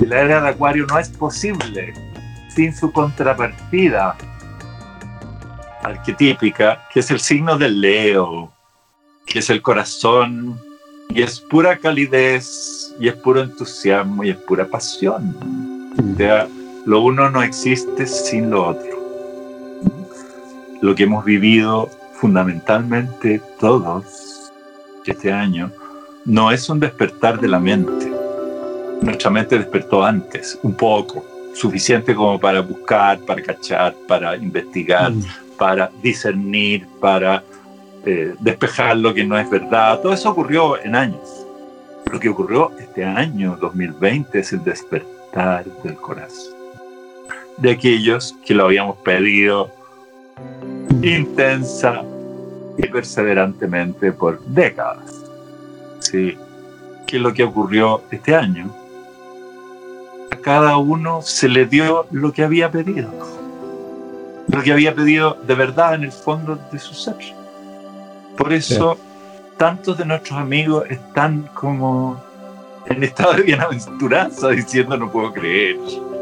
La 0.00 0.20
era 0.20 0.40
de 0.40 0.48
Acuario 0.48 0.86
no 0.86 0.98
es 0.98 1.08
posible 1.08 1.94
sin 2.48 2.74
su 2.74 2.92
contrapartida 2.92 4.16
arquetípica, 5.82 6.82
que 6.92 7.00
es 7.00 7.10
el 7.10 7.20
signo 7.20 7.58
del 7.58 7.80
Leo, 7.80 8.52
que 9.26 9.40
es 9.40 9.50
el 9.50 9.60
corazón, 9.60 10.58
y 11.10 11.22
es 11.22 11.40
pura 11.40 11.76
calidez, 11.78 12.94
y 12.98 13.08
es 13.08 13.14
puro 13.14 13.42
entusiasmo, 13.42 14.24
y 14.24 14.30
es 14.30 14.36
pura 14.36 14.66
pasión. 14.66 15.36
O 15.98 16.16
sea, 16.16 16.48
lo 16.86 17.02
uno 17.02 17.30
no 17.30 17.42
existe 17.42 18.06
sin 18.06 18.50
lo 18.50 18.68
otro. 18.68 18.94
Lo 20.80 20.94
que 20.94 21.04
hemos 21.04 21.24
vivido 21.24 21.90
fundamentalmente 22.14 23.40
todos 23.58 24.34
este 25.06 25.32
año 25.32 25.70
no 26.24 26.50
es 26.50 26.68
un 26.68 26.80
despertar 26.80 27.40
de 27.40 27.48
la 27.48 27.60
mente. 27.60 28.13
Nuestra 29.04 29.30
mente 29.30 29.58
despertó 29.58 30.04
antes, 30.04 30.58
un 30.62 30.74
poco, 30.74 31.24
suficiente 31.54 32.14
como 32.14 32.40
para 32.40 32.60
buscar, 32.60 33.18
para 33.20 33.42
cachar, 33.42 33.94
para 34.08 34.36
investigar, 34.36 35.12
mm. 35.12 35.22
para 35.58 35.90
discernir, 36.02 36.86
para 37.00 37.42
eh, 38.06 38.34
despejar 38.40 38.96
lo 38.96 39.12
que 39.14 39.24
no 39.24 39.38
es 39.38 39.48
verdad. 39.48 40.00
Todo 40.00 40.12
eso 40.12 40.30
ocurrió 40.30 40.82
en 40.82 40.96
años. 40.96 41.46
Lo 42.10 42.18
que 42.18 42.28
ocurrió 42.28 42.72
este 42.78 43.04
año, 43.04 43.56
2020, 43.60 44.38
es 44.38 44.52
el 44.52 44.64
despertar 44.64 45.64
del 45.82 45.96
corazón 45.96 46.54
de 47.56 47.70
aquellos 47.70 48.34
que 48.44 48.54
lo 48.54 48.64
habíamos 48.64 48.96
pedido 48.98 49.70
intensa 51.02 52.02
y 52.76 52.86
perseverantemente 52.88 54.12
por 54.12 54.40
décadas. 54.46 55.22
Sí. 56.00 56.36
¿Qué 57.06 57.16
es 57.16 57.22
lo 57.22 57.32
que 57.32 57.44
ocurrió 57.44 58.02
este 58.10 58.34
año? 58.34 58.74
A 60.34 60.38
cada 60.38 60.76
uno 60.78 61.22
se 61.22 61.48
le 61.48 61.64
dio 61.64 62.06
lo 62.10 62.32
que 62.32 62.42
había 62.42 62.68
pedido. 62.68 63.08
Lo 64.48 64.62
que 64.64 64.72
había 64.72 64.92
pedido 64.92 65.38
de 65.46 65.54
verdad 65.54 65.94
en 65.94 66.02
el 66.02 66.10
fondo 66.10 66.58
de 66.72 66.78
su 66.80 66.92
ser. 66.92 67.14
Por 68.36 68.52
eso, 68.52 68.98
tantos 69.56 69.96
de 69.96 70.04
nuestros 70.04 70.36
amigos 70.36 70.86
están 70.90 71.48
como 71.54 72.20
en 72.86 73.04
estado 73.04 73.34
de 73.34 73.42
bienaventuranza 73.42 74.48
diciendo 74.48 74.96
no 74.96 75.12
puedo 75.12 75.32
creer, 75.32 75.76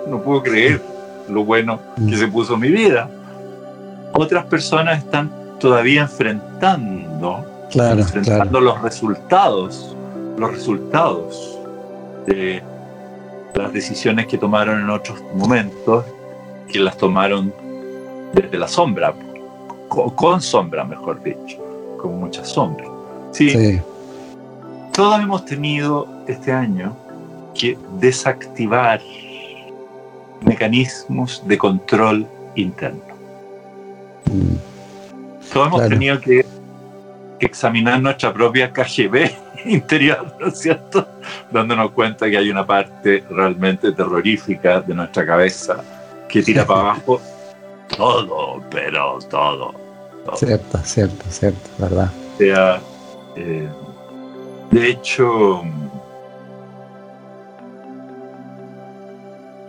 no 0.07 0.21
puedo 0.21 0.43
creer 0.43 0.83
lo 1.31 1.47
bueno 1.47 1.81
que 2.07 2.15
se 2.19 2.29
puso 2.29 2.59
mi 2.59 2.69
vida. 2.69 3.09
Otras 4.13 4.45
personas 4.45 4.99
están 4.99 5.33
todavía 5.59 6.03
enfrentando, 6.03 7.47
enfrentando 7.73 8.61
los 8.61 8.83
resultados, 8.83 9.97
los 10.37 10.53
resultados 10.53 11.59
de 12.27 12.63
las 13.55 13.73
decisiones 13.73 14.27
que 14.27 14.39
tomaron 14.39 14.81
en 14.81 14.91
otros 14.91 15.23
momentos, 15.35 16.05
que 16.71 16.79
las 16.79 16.97
tomaron 16.97 17.53
desde 18.33 18.59
la 18.59 18.69
sombra, 18.69 19.15
con, 19.89 20.41
sombra, 20.41 20.85
mejor 20.85 21.23
dicho, 21.23 21.59
con 22.01 22.19
mucha 22.19 22.45
sombra. 22.45 22.87
sí. 23.33 23.81
Todos 24.93 25.21
hemos 25.23 25.47
tenido 25.47 26.07
este 26.27 26.53
año 26.53 26.95
que 27.55 27.79
desactivar 27.99 29.01
mecanismos 30.43 31.43
de 31.47 31.57
control 31.57 32.27
interno. 32.57 33.01
Todos 35.51 35.69
hemos 35.69 35.89
tenido 35.89 36.21
que 36.21 36.45
examinar 37.41 38.03
nuestra 38.03 38.35
propia 38.35 38.71
KGB 38.71 39.31
interior, 39.67 40.37
¿no 40.41 40.49
es 40.49 40.59
cierto? 40.59 41.07
Dándonos 41.51 41.93
cuenta 41.93 42.29
que 42.29 42.37
hay 42.37 42.51
una 42.51 42.67
parte 42.67 43.25
realmente 43.31 43.93
terrorífica 43.93 44.81
de 44.81 44.95
nuestra 44.95 45.27
cabeza 45.27 45.83
que 46.29 46.43
tira 46.43 46.67
para 46.67 46.81
abajo 46.81 47.21
todo, 47.97 48.63
pero 48.71 49.19
todo. 49.31 49.75
Cierto, 50.37 50.79
cierto, 50.85 51.25
cierto, 51.29 51.71
verdad. 51.79 52.11
O 52.35 52.39
sea, 52.39 52.81
eh, 53.37 53.69
de 54.71 54.89
hecho, 54.89 55.63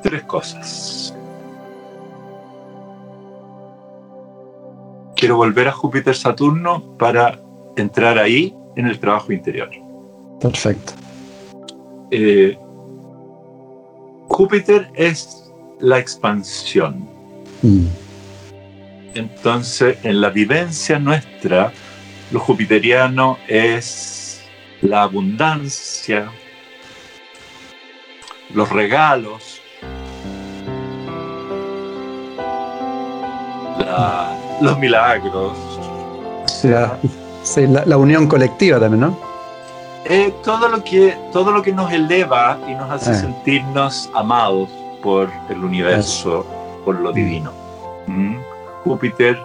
tres 0.02 0.24
cosas. 0.24 1.16
Quiero 5.16 5.38
volver 5.38 5.70
a 5.70 5.72
Júpiter-Saturno 5.72 6.98
para 6.98 7.39
entrar 7.76 8.18
ahí 8.20 8.56
en 8.76 8.88
el 8.88 9.00
trabajo 9.00 9.32
interior. 9.32 9.70
Perfecto. 10.44 10.91
Eh, 12.12 12.58
Júpiter 14.28 14.91
es 14.94 15.50
la 15.80 16.00
expansión. 16.00 17.08
Mm. 17.62 17.86
Entonces, 19.16 19.98
en 20.04 20.20
la 20.20 20.30
vivencia 20.30 21.00
nuestra, 21.00 21.72
lo 22.32 22.41
jupiteriano 22.41 23.38
es 23.48 24.41
la 24.82 25.04
abundancia, 25.04 26.30
los 28.54 28.70
regalos, 28.70 29.62
los 34.62 34.78
milagros. 34.78 35.58
la, 36.64 37.98
unión 37.98 38.28
colectiva 38.28 38.80
también, 38.80 39.02
¿no? 39.02 39.33
Eh, 40.06 40.34
todo, 40.43 40.68
lo 40.68 40.84
que, 40.84 41.18
todo 41.32 41.51
lo 41.51 41.62
que 41.62 41.72
nos 41.72 41.91
eleva 41.91 42.58
y 42.68 42.74
nos 42.74 42.89
hace 42.91 43.12
eh. 43.12 43.16
sentirnos 43.16 44.10
amados 44.14 44.70
por 45.01 45.30
el 45.49 45.64
universo, 45.64 46.45
por 46.84 46.99
lo 46.99 47.12
divino. 47.12 47.51
¿Mm? 48.08 48.36
Júpiter 48.84 49.39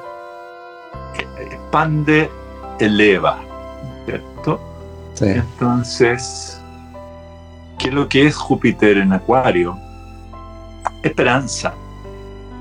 expande, 1.69 2.31
eleva, 2.79 3.39
¿cierto? 4.07 4.61
Entonces, 5.21 6.61
¿qué 7.79 7.89
es 7.89 7.95
lo 7.95 8.09
que 8.09 8.27
es 8.27 8.37
Júpiter 8.37 8.99
en 8.99 9.13
Acuario? 9.13 9.79
Esperanza, 11.03 11.75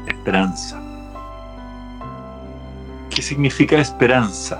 esperanza. 0.08 0.82
¿Qué 3.10 3.22
significa 3.22 3.78
esperanza? 3.78 4.60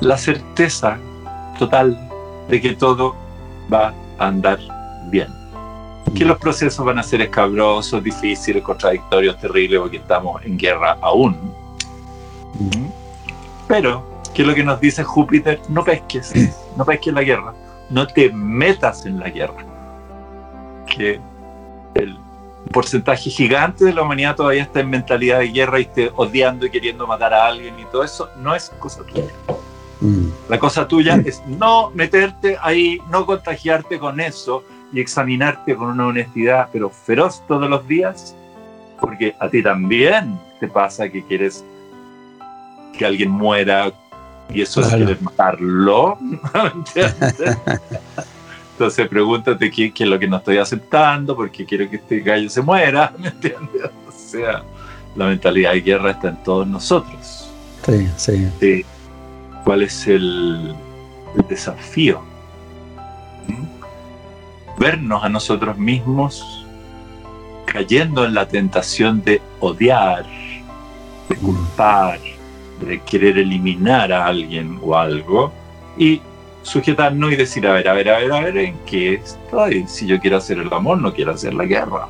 La 0.00 0.18
certeza 0.18 0.98
total 1.58 1.98
de 2.48 2.60
que 2.60 2.74
todo 2.74 3.14
va 3.72 3.92
a 4.18 4.26
andar 4.26 4.58
bien. 5.10 5.28
Que 6.14 6.24
los 6.24 6.38
procesos 6.38 6.84
van 6.84 6.98
a 6.98 7.02
ser 7.02 7.20
escabrosos, 7.20 8.02
difíciles, 8.02 8.62
contradictorios, 8.62 9.38
terribles, 9.38 9.80
porque 9.80 9.96
estamos 9.96 10.42
en 10.44 10.56
guerra 10.56 10.96
aún. 11.00 11.36
Pero, 13.68 14.04
¿qué 14.32 14.42
es 14.42 14.48
lo 14.48 14.54
que 14.54 14.64
nos 14.64 14.80
dice 14.80 15.02
Júpiter? 15.02 15.60
No 15.68 15.84
pesques, 15.84 16.32
no 16.76 16.84
pesques 16.84 17.12
la 17.12 17.22
guerra, 17.22 17.52
no 17.90 18.06
te 18.06 18.30
metas 18.30 19.04
en 19.04 19.18
la 19.18 19.28
guerra. 19.28 19.64
Que 20.86 21.20
el 21.94 22.16
porcentaje 22.72 23.30
gigante 23.30 23.84
de 23.84 23.92
la 23.92 24.02
humanidad 24.02 24.36
todavía 24.36 24.62
está 24.62 24.80
en 24.80 24.90
mentalidad 24.90 25.40
de 25.40 25.48
guerra 25.48 25.80
y 25.80 25.82
esté 25.82 26.12
odiando 26.14 26.66
y 26.66 26.70
queriendo 26.70 27.06
matar 27.06 27.34
a 27.34 27.46
alguien 27.46 27.78
y 27.78 27.84
todo 27.86 28.04
eso, 28.04 28.28
no 28.36 28.54
es 28.54 28.70
cosa 28.78 29.02
tuya. 29.04 29.32
Mm. 30.00 30.28
La 30.48 30.58
cosa 30.58 30.86
tuya 30.86 31.20
es 31.24 31.42
no 31.46 31.90
meterte 31.90 32.58
ahí, 32.60 33.00
no 33.10 33.24
contagiarte 33.24 33.98
con 33.98 34.20
eso 34.20 34.62
y 34.92 35.00
examinarte 35.00 35.74
con 35.74 35.88
una 35.88 36.06
honestidad, 36.06 36.68
pero 36.72 36.90
feroz 36.90 37.42
todos 37.48 37.68
los 37.68 37.86
días, 37.88 38.34
porque 39.00 39.34
a 39.40 39.48
ti 39.48 39.62
también 39.62 40.38
te 40.60 40.68
pasa 40.68 41.08
que 41.08 41.24
quieres 41.24 41.64
que 42.96 43.04
alguien 43.04 43.30
muera 43.30 43.92
y 44.52 44.62
eso 44.62 44.80
es 44.80 44.88
querer 44.88 45.20
matarlo. 45.20 46.18
Entonces 48.72 49.08
pregúntate 49.08 49.70
qué, 49.70 49.92
es 49.98 50.06
lo 50.06 50.18
que 50.18 50.28
no 50.28 50.36
estoy 50.36 50.58
aceptando, 50.58 51.34
porque 51.34 51.64
quiero 51.64 51.88
que 51.88 51.96
este 51.96 52.20
gallo 52.20 52.50
se 52.50 52.60
muera, 52.60 53.12
¿me 53.18 53.28
entiendes? 53.30 53.90
O 54.06 54.12
sea, 54.12 54.62
la 55.14 55.26
mentalidad 55.26 55.72
de 55.72 55.80
guerra 55.80 56.10
está 56.10 56.28
en 56.28 56.42
todos 56.42 56.66
nosotros. 56.66 57.50
Sí, 57.84 58.06
sí. 58.60 58.84
¿Cuál 59.66 59.82
es 59.82 60.06
el, 60.06 60.76
desafío? 61.48 62.20
¿Mm? 63.48 64.78
Vernos 64.78 65.24
a 65.24 65.28
nosotros 65.28 65.76
mismos 65.76 66.64
cayendo 67.64 68.24
en 68.24 68.34
la 68.34 68.46
tentación 68.46 69.24
de 69.24 69.42
odiar, 69.58 70.24
de 71.28 71.34
mm. 71.34 71.40
culpar, 71.40 72.20
de 72.80 73.00
querer 73.00 73.38
eliminar 73.38 74.12
a 74.12 74.26
alguien 74.26 74.78
o 74.84 74.96
algo 74.96 75.52
y 75.98 76.22
sujetarnos 76.62 77.32
y 77.32 77.34
decir, 77.34 77.66
a 77.66 77.72
ver, 77.72 77.88
a 77.88 77.92
ver, 77.94 78.08
a 78.08 78.18
ver, 78.18 78.32
a 78.32 78.40
ver, 78.42 78.56
¿en 78.58 78.78
qué 78.86 79.14
estoy? 79.14 79.84
Si 79.88 80.06
yo 80.06 80.20
quiero 80.20 80.36
hacer 80.36 80.58
el 80.58 80.72
amor, 80.72 80.98
no 80.98 81.12
quiero 81.12 81.32
hacer 81.32 81.52
la 81.52 81.64
guerra. 81.64 82.06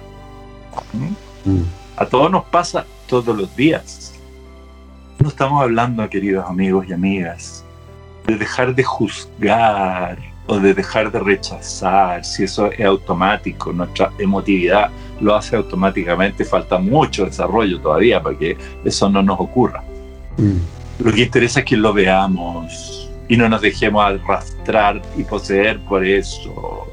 ¿Mm? 0.92 1.50
Mm. 1.50 1.64
A 1.96 2.04
todos 2.04 2.30
nos 2.30 2.44
pasa 2.44 2.84
todos 3.06 3.34
los 3.34 3.56
días. 3.56 4.05
No 5.26 5.30
estamos 5.30 5.60
hablando, 5.60 6.08
queridos 6.08 6.48
amigos 6.48 6.86
y 6.88 6.92
amigas, 6.92 7.64
de 8.28 8.36
dejar 8.36 8.76
de 8.76 8.84
juzgar 8.84 10.16
o 10.46 10.60
de 10.60 10.72
dejar 10.72 11.10
de 11.10 11.18
rechazar, 11.18 12.24
si 12.24 12.44
eso 12.44 12.70
es 12.70 12.86
automático, 12.86 13.72
nuestra 13.72 14.12
emotividad 14.20 14.88
lo 15.20 15.34
hace 15.34 15.56
automáticamente, 15.56 16.44
falta 16.44 16.78
mucho 16.78 17.24
desarrollo 17.24 17.80
todavía 17.80 18.22
para 18.22 18.38
que 18.38 18.56
eso 18.84 19.10
no 19.10 19.20
nos 19.20 19.40
ocurra. 19.40 19.82
Mm. 20.36 21.04
Lo 21.04 21.12
que 21.12 21.22
interesa 21.22 21.58
es 21.58 21.66
que 21.66 21.76
lo 21.76 21.92
veamos, 21.92 23.10
y 23.26 23.36
no 23.36 23.48
nos 23.48 23.62
dejemos 23.62 24.04
arrastrar 24.04 25.02
y 25.16 25.24
poseer 25.24 25.80
por 25.80 26.06
eso. 26.06 26.86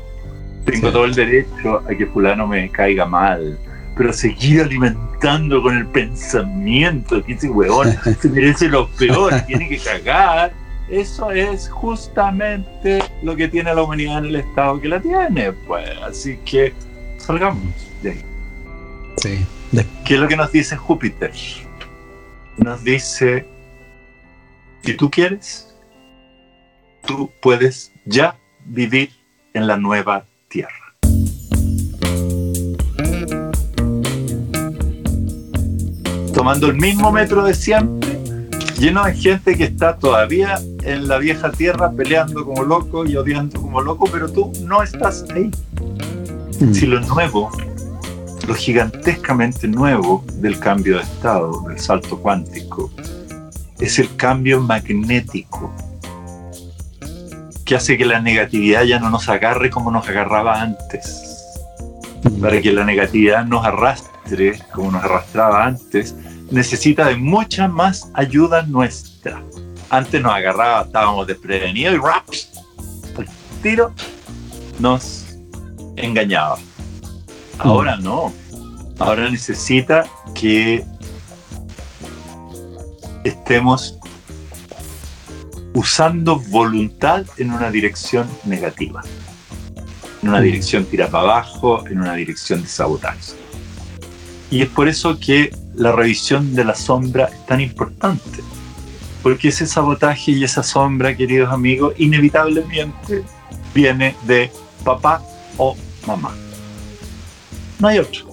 Tengo 0.65 0.91
todo 0.91 1.05
el 1.05 1.13
derecho 1.13 1.83
a 1.87 1.93
que 1.95 2.07
fulano 2.07 2.47
me 2.47 2.67
caiga 2.71 3.05
mal, 3.05 3.59
pero 3.95 4.11
seguir 4.13 4.61
alimentando 4.61 5.61
con 5.61 5.77
el 5.77 5.85
pensamiento 5.87 7.23
que 7.23 7.33
ese 7.33 7.49
huevón 7.49 7.95
se 8.21 8.29
merece 8.29 8.67
lo 8.67 8.89
peor, 8.89 9.33
tiene 9.41 9.69
que 9.69 9.77
cagar, 9.77 10.53
eso 10.89 11.31
es 11.31 11.69
justamente 11.69 12.99
lo 13.21 13.35
que 13.35 13.47
tiene 13.47 13.73
la 13.73 13.83
humanidad 13.83 14.19
en 14.19 14.25
el 14.25 14.35
estado 14.37 14.79
que 14.81 14.89
la 14.89 15.01
tiene, 15.01 15.51
pues. 15.51 15.89
Así 16.01 16.37
que 16.45 16.73
salgamos 17.17 17.63
de 18.01 18.11
ahí. 18.11 18.25
Sí. 19.17 19.45
¿Qué 20.05 20.15
es 20.15 20.19
lo 20.19 20.27
que 20.27 20.35
nos 20.35 20.51
dice 20.51 20.75
Júpiter? 20.75 21.31
Nos 22.57 22.83
dice, 22.83 23.47
si 24.83 24.93
tú 24.93 25.09
quieres, 25.09 25.73
tú 27.05 27.31
puedes 27.41 27.91
ya 28.05 28.37
vivir 28.65 29.11
en 29.53 29.67
la 29.67 29.77
nueva 29.77 30.25
tierra. 30.47 30.82
Tomando 36.33 36.67
el 36.67 36.75
mismo 36.75 37.11
metro 37.11 37.43
de 37.43 37.53
siempre, 37.53 38.19
lleno 38.79 39.03
de 39.05 39.13
gente 39.13 39.55
que 39.55 39.65
está 39.65 39.97
todavía 39.97 40.59
en 40.83 41.07
la 41.07 41.17
vieja 41.17 41.51
tierra 41.51 41.91
peleando 41.91 42.43
como 42.43 42.63
loco 42.63 43.05
y 43.05 43.15
odiando 43.15 43.61
como 43.61 43.81
loco, 43.81 44.09
pero 44.11 44.29
tú 44.29 44.51
no 44.61 44.81
estás 44.81 45.25
ahí. 45.33 45.51
Mm. 46.59 46.73
Si 46.73 46.85
lo 46.85 46.99
nuevo, 47.01 47.49
lo 48.47 48.55
gigantescamente 48.55 49.67
nuevo 49.67 50.25
del 50.35 50.59
cambio 50.59 50.97
de 50.97 51.03
estado, 51.03 51.61
del 51.67 51.79
salto 51.79 52.17
cuántico, 52.17 52.91
es 53.79 53.99
el 53.99 54.15
cambio 54.15 54.59
magnético 54.59 55.73
que 57.65 57.75
hace 57.75 57.97
que 57.97 58.05
la 58.05 58.19
negatividad 58.19 58.83
ya 58.83 58.99
no 58.99 59.09
nos 59.09 59.29
agarre 59.29 59.69
como 59.69 59.91
nos 59.91 60.07
agarraba 60.09 60.61
antes. 60.61 61.29
Para 62.41 62.61
que 62.61 62.71
la 62.71 62.83
negatividad 62.85 63.45
nos 63.45 63.65
arrastre 63.65 64.59
como 64.73 64.91
nos 64.91 65.03
arrastraba 65.03 65.65
antes, 65.65 66.15
necesita 66.53 67.07
de 67.07 67.15
mucha 67.15 67.67
más 67.67 68.09
ayuda 68.13 68.61
nuestra. 68.63 69.43
Antes 69.89 70.21
nos 70.21 70.31
agarraba, 70.31 70.83
estábamos 70.83 71.25
desprevenidos 71.27 71.95
y 71.95 71.97
raps, 71.97 72.49
el 73.17 73.27
tiro 73.61 73.91
nos 74.79 75.25
engañaba. 75.95 76.57
Ahora 77.57 77.97
no. 77.97 78.31
Ahora 78.99 79.29
necesita 79.29 80.05
que 80.35 80.85
estemos 83.23 83.97
usando 85.73 86.39
voluntad 86.49 87.25
en 87.37 87.51
una 87.51 87.71
dirección 87.71 88.27
negativa, 88.45 89.01
en 90.21 90.29
una 90.29 90.39
mm. 90.39 90.43
dirección 90.43 90.85
tira 90.85 91.07
para 91.07 91.23
abajo, 91.23 91.87
en 91.87 91.99
una 91.99 92.13
dirección 92.13 92.61
de 92.61 92.67
sabotaje. 92.67 93.33
Y 94.51 94.61
es 94.61 94.69
por 94.69 94.87
eso 94.87 95.19
que 95.19 95.51
la 95.75 95.91
revisión 95.91 96.53
de 96.55 96.63
la 96.63 96.75
sombra 96.75 97.25
es 97.25 97.45
tan 97.45 97.61
importante, 97.61 98.43
porque 99.21 99.49
ese 99.49 99.65
sabotaje 99.65 100.31
y 100.31 100.43
esa 100.43 100.63
sombra, 100.63 101.15
queridos 101.15 101.51
amigos, 101.51 101.93
inevitablemente 101.97 103.23
viene 103.73 104.15
de 104.23 104.51
papá 104.83 105.21
o 105.57 105.75
mamá. 106.05 106.33
No 107.79 107.87
hay 107.87 107.99
otro. 107.99 108.25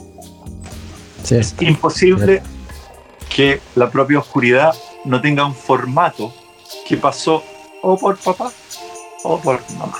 es 1.30 1.54
imposible 1.60 2.42
que 3.34 3.60
la 3.74 3.90
propia 3.90 4.18
oscuridad 4.18 4.74
no 5.04 5.20
tenga 5.20 5.44
un 5.44 5.54
formato 5.54 6.34
que 6.86 6.96
pasó 6.96 7.42
o 7.82 7.96
por 7.96 8.18
papá 8.18 8.52
o 9.24 9.40
por 9.40 9.60
mamá. 9.78 9.98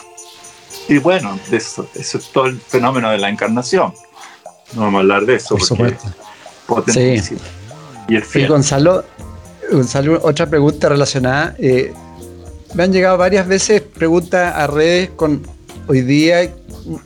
Y 0.89 0.99
bueno, 0.99 1.39
eso, 1.51 1.89
eso 1.95 2.19
es 2.19 2.31
todo 2.33 2.47
el 2.47 2.61
fenómeno 2.61 3.11
de 3.11 3.19
la 3.19 3.29
encarnación. 3.29 3.95
No 4.75 4.83
vamos 4.83 4.99
a 4.99 5.01
hablar 5.01 5.25
de 5.25 5.37
eso. 5.37 5.57
Por 5.57 5.97
sí. 6.89 7.37
Y 8.09 8.17
el 8.17 8.23
fiel. 8.23 8.49
Gonzalo, 8.49 9.05
Gonzalo, 9.71 10.21
otra 10.23 10.47
pregunta 10.47 10.89
relacionada. 10.89 11.55
Eh, 11.59 11.93
me 12.75 12.85
han 12.85 12.93
llegado 12.93 13.17
varias 13.19 13.47
veces 13.47 13.81
preguntas 13.83 14.55
a 14.55 14.67
redes 14.67 15.11
con 15.17 15.43
hoy 15.87 16.03
día 16.03 16.51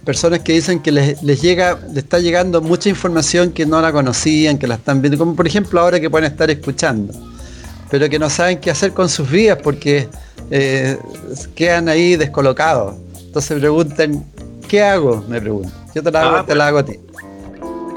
personas 0.04 0.40
que 0.40 0.52
dicen 0.52 0.80
que 0.80 0.92
les, 0.92 1.22
les, 1.22 1.42
llega, 1.42 1.78
les 1.88 2.04
está 2.04 2.18
llegando 2.18 2.60
mucha 2.62 2.88
información 2.88 3.52
que 3.52 3.66
no 3.66 3.80
la 3.80 3.92
conocían, 3.92 4.56
que 4.56 4.66
la 4.66 4.76
están 4.76 5.02
viendo, 5.02 5.18
como 5.18 5.34
por 5.34 5.46
ejemplo 5.46 5.80
ahora 5.80 5.98
que 5.98 6.08
pueden 6.08 6.30
estar 6.30 6.50
escuchando 6.50 7.12
pero 7.94 8.08
que 8.08 8.18
no 8.18 8.28
saben 8.28 8.58
qué 8.58 8.72
hacer 8.72 8.92
con 8.92 9.08
sus 9.08 9.30
vidas 9.30 9.56
porque 9.62 10.08
eh, 10.50 10.98
quedan 11.54 11.88
ahí 11.88 12.16
descolocados. 12.16 12.96
Entonces 13.20 13.56
preguntan, 13.58 14.24
¿qué 14.66 14.82
hago? 14.82 15.24
Me 15.28 15.40
preguntan. 15.40 15.72
Yo 15.94 16.02
te 16.02 16.10
la 16.10 16.22
hago, 16.22 16.36
ah, 16.38 16.44
te 16.44 16.54
la 16.56 16.66
hago 16.66 16.78
a 16.78 16.84
ti. 16.84 16.98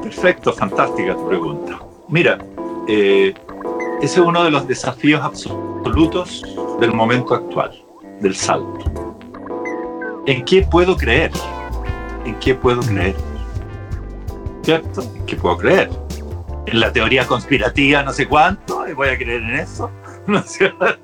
Perfecto, 0.02 0.54
fantástica 0.54 1.16
tu 1.16 1.28
pregunta. 1.28 1.80
Mira, 2.10 2.38
eh, 2.88 3.34
ese 4.02 4.22
es 4.22 4.26
uno 4.26 4.43
de 4.43 4.52
los 4.52 4.68
desafíos 4.68 5.22
absolutos 5.22 6.43
del 6.80 6.93
momento 6.93 7.34
actual, 7.34 7.72
del 8.22 8.36
salto. 8.36 8.86
¿En 10.26 10.45
qué 10.45 10.62
puedo 10.62 10.95
creer? 10.95 11.32
¿En 12.26 12.36
qué 12.39 12.54
puedo 12.54 12.82
creer? 12.82 13.16
¿Cierto? 14.62 15.02
¿En 15.02 15.26
qué 15.26 15.36
puedo 15.36 15.58
creer? 15.58 15.89
En 16.66 16.80
la 16.80 16.91
teoría 16.91 17.26
conspirativa 17.26 18.04
no 18.04 18.12
sé 18.12 18.28
cuánto, 18.28 18.88
y 18.88 18.93
voy 18.93 19.10
a 19.10 19.18
creer 19.18 19.41
en 19.41 19.56
eso, 19.56 19.89
¿no 20.28 20.39
es 20.39 20.52
cierto? 20.52 20.98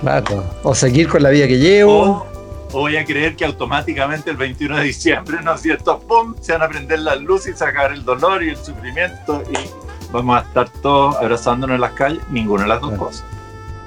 Claro, 0.00 0.44
o 0.62 0.74
seguir 0.74 1.08
con 1.08 1.22
la 1.22 1.30
vida 1.30 1.46
que 1.46 1.58
llevo. 1.58 2.02
O, 2.02 2.31
voy 2.72 2.96
a 2.96 3.04
creer 3.04 3.36
que 3.36 3.44
automáticamente 3.44 4.30
el 4.30 4.38
21 4.38 4.78
de 4.78 4.84
diciembre, 4.84 5.38
¿no 5.42 5.54
es 5.54 5.60
cierto? 5.60 6.00
¡Pum! 6.00 6.34
Se 6.40 6.52
van 6.52 6.62
a 6.62 6.68
prender 6.68 7.00
las 7.00 7.20
luces 7.20 7.54
y 7.54 7.58
sacar 7.58 7.92
el 7.92 8.02
dolor 8.02 8.42
y 8.42 8.48
el 8.48 8.56
sufrimiento 8.56 9.42
y 9.50 10.10
vamos 10.10 10.38
a 10.38 10.40
estar 10.40 10.68
todos 10.80 11.16
abrazándonos 11.16 11.74
en 11.74 11.80
las 11.82 11.92
calles. 11.92 12.22
Ninguna 12.30 12.62
de 12.62 12.68
las 12.70 12.80
dos 12.80 12.94
cosas. 12.94 13.24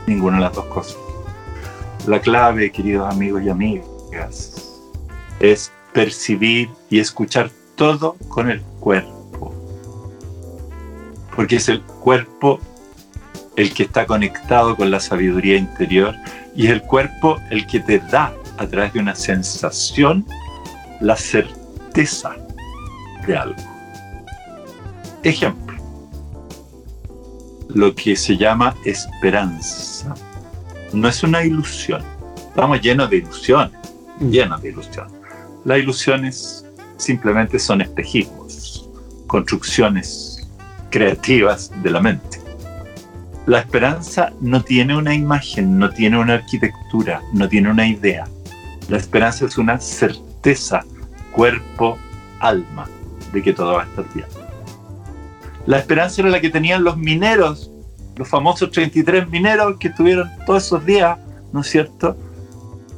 Ninguna 0.05 0.37
de 0.37 0.43
las 0.43 0.53
dos 0.53 0.65
cosas. 0.65 0.97
La 2.05 2.19
clave, 2.19 2.71
queridos 2.71 3.11
amigos 3.11 3.41
y 3.43 3.49
amigas, 3.49 4.81
es 5.39 5.71
percibir 5.91 6.69
y 6.91 6.99
escuchar 6.99 7.49
todo 7.75 8.15
con 8.29 8.51
el 8.51 8.61
cuerpo. 8.79 9.53
Porque 11.35 11.55
es 11.55 11.67
el 11.69 11.81
cuerpo 11.81 12.59
el 13.55 13.73
que 13.73 13.83
está 13.83 14.05
conectado 14.05 14.75
con 14.75 14.91
la 14.91 14.99
sabiduría 14.99 15.57
interior 15.57 16.13
y 16.55 16.67
es 16.67 16.73
el 16.73 16.83
cuerpo 16.83 17.37
el 17.49 17.65
que 17.65 17.79
te 17.79 17.99
da 17.99 18.33
a 18.57 18.67
través 18.67 18.93
de 18.93 18.99
una 18.99 19.15
sensación 19.15 20.25
la 21.01 21.15
certeza 21.15 22.35
de 23.27 23.37
algo. 23.37 23.61
Ejemplo, 25.23 25.75
lo 27.69 27.93
que 27.93 28.15
se 28.15 28.37
llama 28.37 28.75
esperanza 28.85 30.13
no 30.93 31.07
es 31.07 31.23
una 31.23 31.43
ilusión. 31.43 32.01
Estamos 32.37 32.79
llenos 32.81 33.09
de 33.09 33.17
ilusiones, 33.17 33.77
mm. 34.19 34.29
llenos 34.29 34.61
de 34.61 34.69
ilusiones. 34.69 35.13
Las 35.65 35.79
ilusiones 35.79 36.65
simplemente 36.97 37.59
son 37.59 37.81
espejismos, 37.81 38.89
construcciones 39.27 40.47
creativas 40.89 41.71
de 41.83 41.91
la 41.91 41.99
mente. 41.99 42.39
La 43.45 43.59
esperanza 43.59 44.31
no 44.41 44.63
tiene 44.63 44.95
una 44.97 45.13
imagen, 45.13 45.77
no 45.77 45.89
tiene 45.89 46.17
una 46.17 46.35
arquitectura, 46.35 47.21
no 47.33 47.47
tiene 47.47 47.69
una 47.69 47.87
idea. 47.87 48.25
La 48.89 48.97
esperanza 48.97 49.45
es 49.45 49.57
una 49.57 49.79
certeza, 49.79 50.83
cuerpo, 51.31 51.97
alma, 52.39 52.87
de 53.33 53.41
que 53.41 53.53
todo 53.53 53.73
va 53.73 53.83
a 53.83 53.85
estar 53.85 54.05
bien. 54.13 54.27
La 55.65 55.79
esperanza 55.79 56.21
era 56.21 56.29
la 56.29 56.39
que 56.39 56.49
tenían 56.49 56.83
los 56.83 56.95
mineros, 56.95 57.71
los 58.15 58.27
famosos 58.27 58.69
33 58.71 59.27
mineros 59.29 59.77
que 59.79 59.87
estuvieron 59.87 60.29
todos 60.45 60.65
esos 60.65 60.85
días, 60.85 61.17
¿no 61.51 61.61
es 61.61 61.67
cierto? 61.67 62.15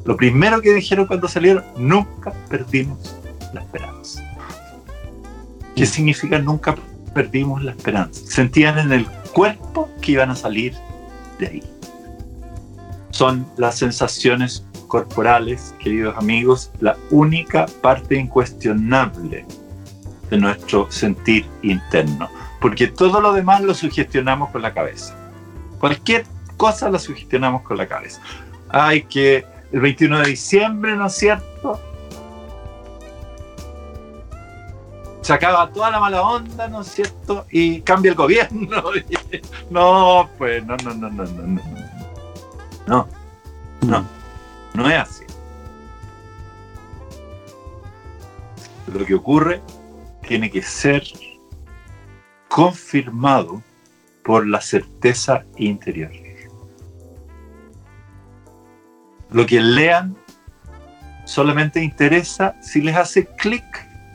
Lo 0.04 0.18
primero 0.18 0.62
que 0.62 0.74
dijeron 0.74 1.08
cuando 1.08 1.28
salieron, 1.28 1.64
nunca 1.78 2.34
perdimos 2.50 3.16
la 3.54 3.62
esperanza. 3.62 4.24
¿Qué 5.76 5.86
significa 5.86 6.40
nunca 6.40 6.76
perdimos 7.14 7.64
la 7.64 7.72
esperanza? 7.72 8.22
Sentían 8.26 8.78
en 8.80 8.92
el 8.92 9.06
cuerpo 9.34 9.90
que 10.02 10.14
iban 10.14 10.32
a 10.32 10.36
salir 10.36 10.74
de 11.40 11.48
ahí. 11.48 11.64
Son 13.12 13.48
las 13.58 13.78
sensaciones 13.78 14.66
corporales, 14.88 15.76
queridos 15.80 16.18
amigos, 16.18 16.72
la 16.80 16.98
única 17.12 17.66
parte 17.82 18.16
incuestionable 18.16 19.46
de 20.30 20.38
nuestro 20.38 20.92
sentir 20.92 21.46
interno, 21.62 22.30
porque 22.60 22.88
todo 22.88 23.22
lo 23.22 23.34
demás 23.34 23.62
lo 23.62 23.74
sugestionamos 23.74 24.50
con 24.50 24.62
la 24.62 24.74
cabeza. 24.74 25.16
Cualquier 25.80 26.26
cosa 26.58 26.90
lo 26.90 27.00
sugestionamos 27.00 27.62
con 27.62 27.78
la 27.78 27.88
cabeza. 27.88 28.22
Hay 28.70 29.04
que 29.04 29.46
el 29.72 29.82
21 29.82 30.20
de 30.20 30.30
diciembre, 30.30 30.96
¿no 30.96 31.08
es 31.08 31.14
cierto? 31.14 31.80
se 35.28 35.34
acaba 35.34 35.70
toda 35.74 35.92
la 35.92 36.00
mala 36.00 36.22
onda, 36.22 36.70
¿no 36.70 36.80
es 36.80 36.88
cierto? 36.88 37.46
Y 37.52 37.82
cambia 37.82 38.12
el 38.12 38.16
gobierno. 38.16 38.82
no, 39.70 40.30
pues 40.38 40.66
no, 40.66 40.78
no, 40.78 40.94
no, 40.94 41.10
no, 41.10 41.26
no, 41.26 41.42
no. 41.44 41.62
No, 42.88 43.08
no, 43.82 44.06
no 44.78 44.88
es 44.89 44.99
así. 44.99 45.25
Lo 48.93 49.05
que 49.05 49.15
ocurre 49.15 49.61
tiene 50.28 50.49
que 50.51 50.61
ser 50.61 51.03
confirmado 52.47 53.61
por 54.23 54.47
la 54.47 54.61
certeza 54.61 55.43
interior. 55.57 56.11
Lo 59.32 59.45
que 59.45 59.59
lean 59.59 60.15
solamente 61.25 61.84
interesa 61.84 62.55
si 62.61 62.82
les 62.82 62.95
hace 62.95 63.25
clic 63.25 63.65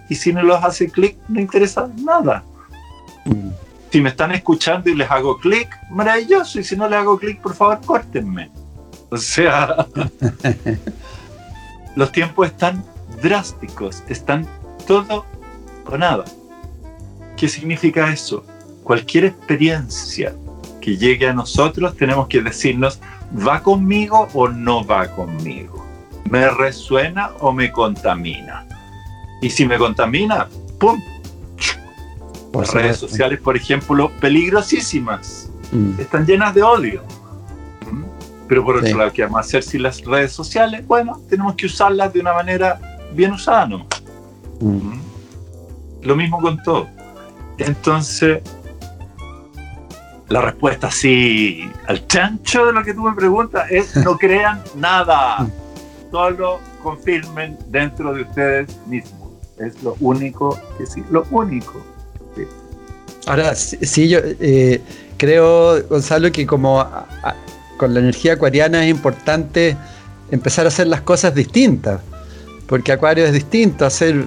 y 0.09 0.15
si 0.15 0.33
no 0.33 0.43
los 0.43 0.63
hace 0.63 0.91
clic, 0.91 1.19
no 1.29 1.41
interesa 1.41 1.91
nada. 1.97 2.45
Mm. 3.25 3.51
Si 3.91 4.01
me 4.01 4.09
están 4.09 4.33
escuchando 4.33 4.89
y 4.89 4.95
les 4.95 5.11
hago 5.11 5.39
clic, 5.39 5.69
maravilloso. 5.91 6.61
Y 6.61 6.65
si 6.65 6.77
no 6.77 6.89
les 6.89 6.99
hago 6.99 7.19
clic, 7.19 7.41
por 7.41 7.55
favor, 7.55 7.81
córtenme. 7.85 8.51
O 9.13 9.19
sea, 9.19 9.87
los 11.97 12.11
tiempos 12.13 12.47
están 12.47 12.83
drásticos, 13.23 14.03
están 14.09 14.49
todo 14.87 15.27
o 15.85 15.99
nada. 15.99 16.25
¿Qué 17.37 17.47
significa 17.47 18.11
eso? 18.11 18.43
Cualquier 18.83 19.27
experiencia 19.27 20.35
que 20.81 20.97
llegue 20.97 21.29
a 21.29 21.35
nosotros 21.35 21.95
tenemos 21.95 22.27
que 22.27 22.41
decirnos, 22.41 23.01
¿va 23.47 23.63
conmigo 23.63 24.29
o 24.33 24.49
no 24.49 24.83
va 24.83 25.07
conmigo? 25.09 25.87
¿Me 26.31 26.49
resuena 26.49 27.33
o 27.41 27.53
me 27.53 27.71
contamina? 27.71 28.67
Y 29.43 29.51
si 29.51 29.67
me 29.67 29.77
contamina, 29.77 30.49
¡pum! 30.81 30.99
Las 32.55 32.73
redes 32.73 32.97
sociales, 32.97 33.41
por 33.41 33.59
ejemplo, 33.59 34.11
peligrosísimas. 34.21 35.51
Mm. 35.71 36.01
Están 36.01 36.25
llenas 36.25 36.55
de 36.55 36.63
odio. 36.63 37.03
Pero 38.49 38.65
por 38.65 38.77
otro 38.77 38.97
lado, 38.97 39.13
¿qué 39.13 39.23
vamos 39.23 39.39
a 39.39 39.41
hacer 39.41 39.63
si 39.63 39.79
las 39.79 40.05
redes 40.05 40.33
sociales? 40.33 40.87
Bueno, 40.87 41.21
tenemos 41.29 41.55
que 41.55 41.67
usarlas 41.67 42.13
de 42.13 42.21
una 42.21 42.33
manera 42.33 42.81
bien 43.15 43.33
usada, 43.33 43.67
¿no? 43.67 43.87
Mm. 44.61 45.01
Lo 46.03 46.17
mismo 46.17 46.41
con 46.41 46.63
todo. 46.63 46.89
Entonces, 47.59 48.43
la 50.29 50.41
respuesta 50.41 50.91
sí 50.91 51.71
al 51.87 52.07
chancho 52.07 52.67
de 52.67 52.73
lo 52.73 52.83
que 52.83 52.95
tú 52.95 53.03
me 53.03 53.15
preguntas 53.15 53.71
es 53.71 53.97
no 54.05 54.17
crean 54.19 54.63
nada. 54.77 55.47
Solo 56.11 56.61
confirmen 56.83 57.59
dentro 57.69 58.13
de 58.13 58.23
ustedes 58.23 58.77
mismos. 58.87 59.31
Es 59.59 59.83
lo 59.83 59.97
único 60.01 60.59
que 60.77 60.87
sí, 60.87 61.05
lo 61.11 61.25
único. 61.31 61.85
Ahora, 63.27 63.55
sí, 63.55 64.09
yo 64.09 64.19
eh, 64.41 64.83
creo, 65.17 65.81
Gonzalo, 65.87 66.33
que 66.33 66.45
como 66.45 66.85
con 67.83 67.95
la 67.95 67.99
energía 67.99 68.35
acuariana 68.35 68.85
es 68.85 68.91
importante 68.93 69.77
empezar 70.31 70.67
a 70.67 70.69
hacer 70.69 70.87
las 70.87 71.01
cosas 71.01 71.35
distintas. 71.35 72.01
Porque 72.69 72.93
Acuario 72.93 73.25
es 73.25 73.33
distinto, 73.33 73.85
hacer, 73.85 74.25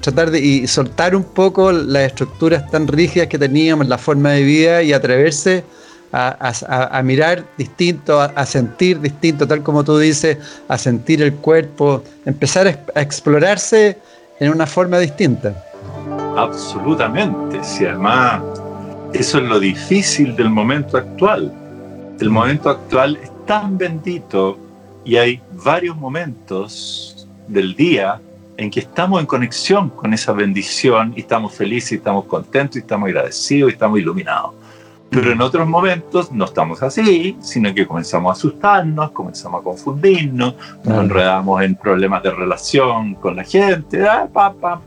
tratar 0.00 0.30
de 0.30 0.38
y 0.38 0.68
soltar 0.68 1.16
un 1.16 1.24
poco 1.24 1.72
las 1.72 2.04
estructuras 2.04 2.70
tan 2.70 2.86
rígidas 2.86 3.26
que 3.26 3.36
teníamos, 3.36 3.88
la 3.88 3.98
forma 3.98 4.30
de 4.30 4.44
vida 4.44 4.82
y 4.84 4.92
atreverse 4.92 5.64
a, 6.12 7.02
mirar 7.02 7.44
distinto, 7.58 8.20
a, 8.20 8.46
sentir 8.46 9.00
distinto, 9.00 9.44
tal 9.48 9.64
como 9.64 9.82
tú 9.82 9.98
dices, 9.98 10.38
a 10.68 10.78
sentir 10.78 11.20
el 11.20 11.34
cuerpo, 11.34 12.04
empezar 12.26 12.68
a 12.94 13.02
explorarse 13.02 13.98
en 14.38 14.52
una 14.52 14.66
forma 14.66 15.00
distinta. 15.00 15.64
Absolutamente, 16.36 17.58
si 17.64 17.86
además 17.86 18.40
eso 19.12 19.38
es 19.38 19.44
lo 19.44 19.58
difícil 19.58 20.36
del 20.36 20.48
momento 20.48 20.96
actual. 20.96 21.52
El 22.20 22.30
momento 22.30 22.68
actual 22.68 23.16
es 23.22 23.30
tan 23.46 23.78
bendito 23.78 24.58
y 25.04 25.16
hay 25.16 25.40
varios 25.64 25.96
momentos 25.96 27.28
del 27.46 27.76
día 27.76 28.20
en 28.56 28.72
que 28.72 28.80
estamos 28.80 29.20
en 29.20 29.26
conexión 29.26 29.88
con 29.90 30.12
esa 30.12 30.32
bendición 30.32 31.12
y 31.16 31.20
estamos 31.20 31.54
felices, 31.54 31.92
y 31.92 31.94
estamos 31.94 32.24
contentos, 32.24 32.76
y 32.76 32.80
estamos 32.80 33.06
agradecidos, 33.06 33.70
y 33.70 33.72
estamos 33.74 34.00
iluminados. 34.00 34.50
Pero 35.10 35.30
en 35.30 35.40
otros 35.40 35.66
momentos 35.66 36.32
no 36.32 36.44
estamos 36.44 36.82
así, 36.82 37.36
sino 37.40 37.72
que 37.72 37.86
comenzamos 37.86 38.30
a 38.30 38.32
asustarnos, 38.32 39.12
comenzamos 39.12 39.60
a 39.60 39.64
confundirnos, 39.64 40.54
nos 40.84 41.04
enredamos 41.04 41.62
en 41.62 41.76
problemas 41.76 42.22
de 42.24 42.32
relación 42.32 43.14
con 43.14 43.36
la 43.36 43.44
gente, 43.44 44.06
ah, 44.06 44.28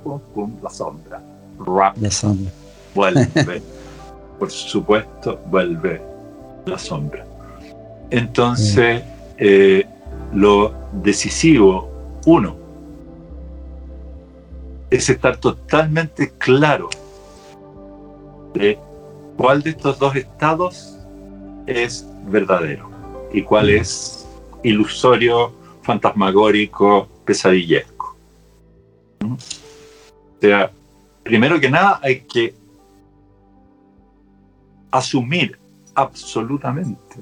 pum, 0.04 0.20
pum, 0.36 0.52
la 0.62 0.70
sombra. 0.70 1.22
Rap. 1.66 1.96
La 1.98 2.12
sombra. 2.12 2.52
Vuelve. 2.94 3.62
por 4.38 4.52
supuesto, 4.52 5.40
vuelve 5.50 6.11
la 6.66 6.78
sombra. 6.78 7.26
Entonces, 8.10 9.04
eh, 9.38 9.86
lo 10.34 10.74
decisivo, 10.92 11.90
uno, 12.26 12.56
es 14.90 15.10
estar 15.10 15.38
totalmente 15.38 16.34
claro 16.38 16.90
de 18.54 18.78
cuál 19.38 19.62
de 19.64 19.70
estos 19.72 19.98
dos 19.98 20.16
estados 20.16 20.98
es 21.66 22.06
verdadero 22.26 22.90
y 23.34 23.42
cuál 23.42 23.70
es 23.70 24.28
ilusorio, 24.64 25.54
fantasmagórico, 25.84 27.08
pesadillesco. 27.26 28.16
¿Mm? 29.22 29.34
O 29.34 29.38
sea, 30.42 30.72
primero 31.24 31.60
que 31.60 31.70
nada 31.70 32.00
hay 32.04 32.22
que 32.22 32.54
asumir 34.92 35.61
absolutamente 36.02 37.20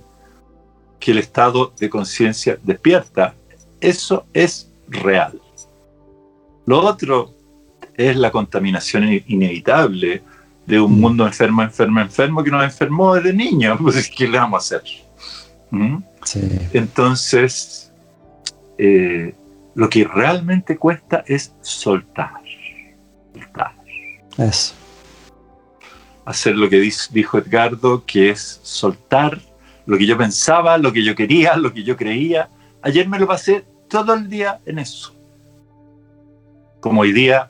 que 0.99 1.11
el 1.11 1.19
estado 1.19 1.73
de 1.79 1.89
conciencia 1.89 2.57
despierta. 2.61 3.33
Eso 3.79 4.25
es 4.33 4.69
real. 4.87 5.39
Lo 6.65 6.81
otro 6.81 7.33
es 7.95 8.15
la 8.15 8.31
contaminación 8.31 9.21
inevitable 9.27 10.21
de 10.65 10.79
un 10.79 10.97
mm. 10.97 11.01
mundo 11.01 11.25
enfermo, 11.25 11.63
enfermo, 11.63 11.99
enfermo 11.99 12.43
que 12.43 12.51
nos 12.51 12.63
enfermó 12.63 13.15
desde 13.15 13.33
niños. 13.33 13.79
Pues, 13.81 14.09
¿qué 14.15 14.27
le 14.27 14.37
vamos 14.37 14.71
a 14.71 14.77
hacer? 14.77 14.89
¿Mm? 15.71 15.97
Entonces, 16.73 17.91
eh, 18.77 19.33
lo 19.75 19.89
que 19.89 20.03
realmente 20.03 20.77
cuesta 20.77 21.23
es 21.25 21.53
soltar. 21.61 22.33
soltar. 23.33 23.73
Eso. 24.37 24.73
Hacer 26.29 26.55
lo 26.55 26.69
que 26.69 26.79
dijo 27.11 27.39
Edgardo, 27.39 28.05
que 28.05 28.29
es 28.29 28.59
soltar 28.61 29.41
lo 29.87 29.97
que 29.97 30.05
yo 30.05 30.15
pensaba, 30.15 30.77
lo 30.77 30.93
que 30.93 31.03
yo 31.03 31.15
quería, 31.15 31.57
lo 31.57 31.73
que 31.73 31.81
yo 31.81 31.97
creía. 31.97 32.51
Ayer 32.83 33.09
me 33.09 33.17
lo 33.17 33.25
pasé 33.25 33.65
todo 33.87 34.13
el 34.13 34.29
día 34.29 34.59
en 34.67 34.77
eso. 34.77 35.11
Como 36.81 37.01
hoy 37.01 37.13
día 37.13 37.49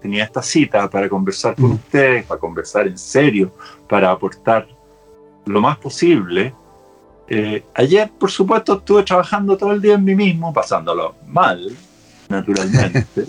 tenía 0.00 0.22
esta 0.22 0.42
cita 0.42 0.88
para 0.88 1.08
conversar 1.08 1.56
con 1.56 1.70
mm. 1.70 1.72
ustedes, 1.72 2.24
para 2.24 2.38
conversar 2.38 2.86
en 2.86 2.96
serio, 2.96 3.52
para 3.88 4.12
aportar 4.12 4.68
lo 5.44 5.60
más 5.60 5.76
posible. 5.78 6.54
Eh, 7.26 7.64
ayer, 7.74 8.12
por 8.16 8.30
supuesto, 8.30 8.74
estuve 8.74 9.02
trabajando 9.02 9.56
todo 9.56 9.72
el 9.72 9.82
día 9.82 9.94
en 9.94 10.04
mí 10.04 10.14
mismo, 10.14 10.52
pasándolo 10.52 11.16
mal, 11.26 11.76
naturalmente, 12.28 13.06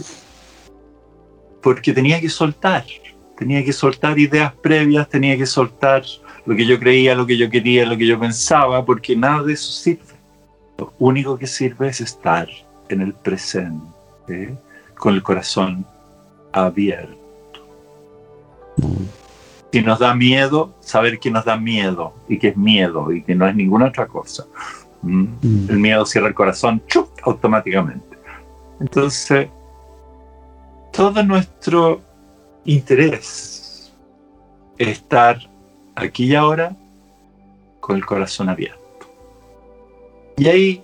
porque 1.63 1.91
tenía 1.91 2.21
que 2.21 2.29
soltar, 2.29 2.85
tenía 3.39 3.63
que 3.63 3.71
soltar 3.71 4.19
ideas 4.19 4.53
previas, 4.53 5.07
tenía 5.07 5.37
que 5.37 5.45
soltar 5.45 6.03
lo 6.45 6.57
que 6.57 6.65
yo 6.65 6.77
creía, 6.77 7.15
lo 7.15 7.25
que 7.25 7.37
yo 7.37 7.49
quería, 7.49 7.85
lo 7.85 7.97
que 7.97 8.05
yo 8.05 8.19
pensaba, 8.19 8.83
porque 8.83 9.15
nada 9.15 9.43
de 9.43 9.53
eso 9.53 9.71
sirve. 9.71 10.19
Lo 10.77 10.91
único 10.99 11.37
que 11.37 11.47
sirve 11.47 11.87
es 11.87 12.01
estar 12.01 12.49
en 12.89 12.99
el 12.99 13.13
presente, 13.13 14.57
con 14.97 15.13
el 15.13 15.23
corazón 15.23 15.85
abierto. 16.51 17.15
Si 19.71 19.81
nos 19.83 19.99
da 19.99 20.13
miedo, 20.13 20.75
saber 20.81 21.17
que 21.17 21.31
nos 21.31 21.45
da 21.45 21.55
miedo 21.55 22.13
y 22.27 22.37
que 22.39 22.49
es 22.49 22.57
miedo 22.57 23.09
y 23.13 23.23
que 23.23 23.35
no 23.35 23.47
es 23.47 23.55
ninguna 23.55 23.85
otra 23.85 24.05
cosa. 24.07 24.47
¿Mm? 25.01 25.69
El 25.69 25.79
miedo 25.79 26.05
cierra 26.05 26.27
el 26.27 26.33
corazón 26.33 26.81
automáticamente. 27.23 28.17
Entonces, 28.81 29.47
todo 30.91 31.23
nuestro 31.23 32.01
interés 32.73 33.93
es 34.77 34.87
estar 34.87 35.39
aquí 35.95 36.25
y 36.25 36.35
ahora 36.35 36.75
con 37.79 37.95
el 37.95 38.05
corazón 38.05 38.49
abierto. 38.49 38.79
Y 40.37 40.47
ahí 40.47 40.83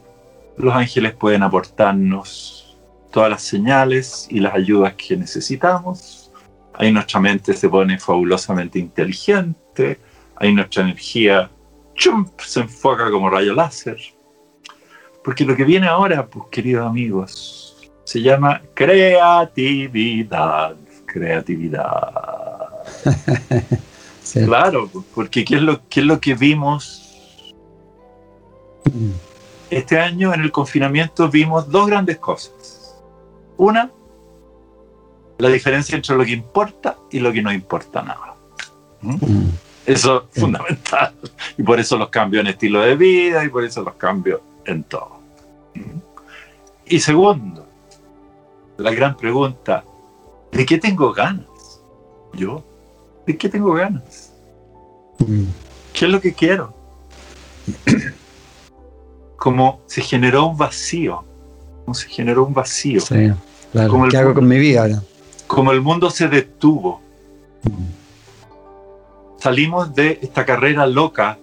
los 0.57 0.73
ángeles 0.73 1.13
pueden 1.13 1.43
aportarnos 1.43 2.77
todas 3.11 3.29
las 3.29 3.43
señales 3.43 4.27
y 4.29 4.39
las 4.39 4.53
ayudas 4.53 4.93
que 4.95 5.15
necesitamos. 5.15 6.31
Ahí 6.73 6.91
nuestra 6.91 7.19
mente 7.19 7.53
se 7.53 7.69
pone 7.69 7.97
fabulosamente 7.97 8.79
inteligente, 8.79 9.99
ahí 10.35 10.53
nuestra 10.53 10.83
energía 10.83 11.49
chump, 11.93 12.39
se 12.41 12.61
enfoca 12.61 13.09
como 13.09 13.29
rayo 13.29 13.53
láser. 13.53 13.97
Porque 15.23 15.45
lo 15.45 15.55
que 15.55 15.63
viene 15.63 15.87
ahora, 15.87 16.27
pues 16.27 16.45
queridos 16.51 16.85
amigos, 16.85 17.91
se 18.03 18.21
llama 18.21 18.61
creatividad. 18.73 20.75
Creatividad. 21.15 22.67
Claro, 24.33 24.89
porque 25.13 25.45
¿qué 25.45 25.55
es, 25.55 25.61
lo, 25.61 25.87
¿qué 25.87 25.99
es 25.99 26.05
lo 26.07 26.19
que 26.19 26.33
vimos? 26.33 27.23
Este 29.69 29.99
año 29.99 30.33
en 30.33 30.41
el 30.41 30.51
confinamiento 30.51 31.29
vimos 31.29 31.69
dos 31.69 31.85
grandes 31.85 32.17
cosas 32.17 32.75
una, 33.57 33.89
la 35.37 35.49
diferencia 35.49 35.95
entre 35.95 36.15
lo 36.15 36.25
que 36.25 36.31
importa 36.31 36.97
y 37.11 37.19
lo 37.19 37.31
que 37.31 37.41
no 37.41 37.51
importa 37.51 38.01
nada. 38.01 38.35
¿Mm? 39.01 39.13
Mm. 39.13 39.51
Eso 39.85 40.27
es 40.33 40.41
fundamental. 40.41 41.13
Y 41.57 41.63
por 41.63 41.79
eso 41.79 41.97
los 41.97 42.09
cambios 42.09 42.41
en 42.41 42.47
estilo 42.47 42.81
de 42.81 42.95
vida 42.95 43.43
y 43.45 43.49
por 43.49 43.63
eso 43.63 43.83
los 43.83 43.95
cambios 43.95 44.41
en 44.65 44.83
todo. 44.83 45.19
¿Mm? 45.75 45.99
Y 46.87 46.99
segundo, 46.99 47.65
la 48.77 48.91
gran 48.91 49.15
pregunta, 49.15 49.83
¿de 50.55 50.65
qué 50.65 50.77
tengo 50.77 51.13
ganas? 51.13 51.81
Yo, 52.33 52.63
¿de 53.27 53.37
qué 53.37 53.49
tengo 53.49 53.73
ganas? 53.73 54.33
¿Qué 55.93 56.05
es 56.05 56.11
lo 56.11 56.19
que 56.19 56.33
quiero? 56.33 56.73
Como 59.37 59.81
se 59.85 60.01
generó 60.01 60.47
un 60.47 60.57
vacío 60.57 61.23
como 61.85 61.93
se 61.93 62.09
generó 62.09 62.45
un 62.45 62.53
vacío. 62.53 62.99
Sí, 62.99 63.31
claro. 63.71 64.07
¿Qué 64.09 64.17
hago 64.17 64.33
con 64.33 64.47
mi 64.47 64.57
vida 64.57 64.81
ahora? 64.81 65.03
Como 65.45 65.71
el 65.71 65.81
mundo 65.81 66.09
se 66.09 66.27
detuvo. 66.27 66.99
Salimos 69.37 69.93
de 69.93 70.19
esta 70.21 70.43
carrera 70.45 70.87
loca 70.87 71.37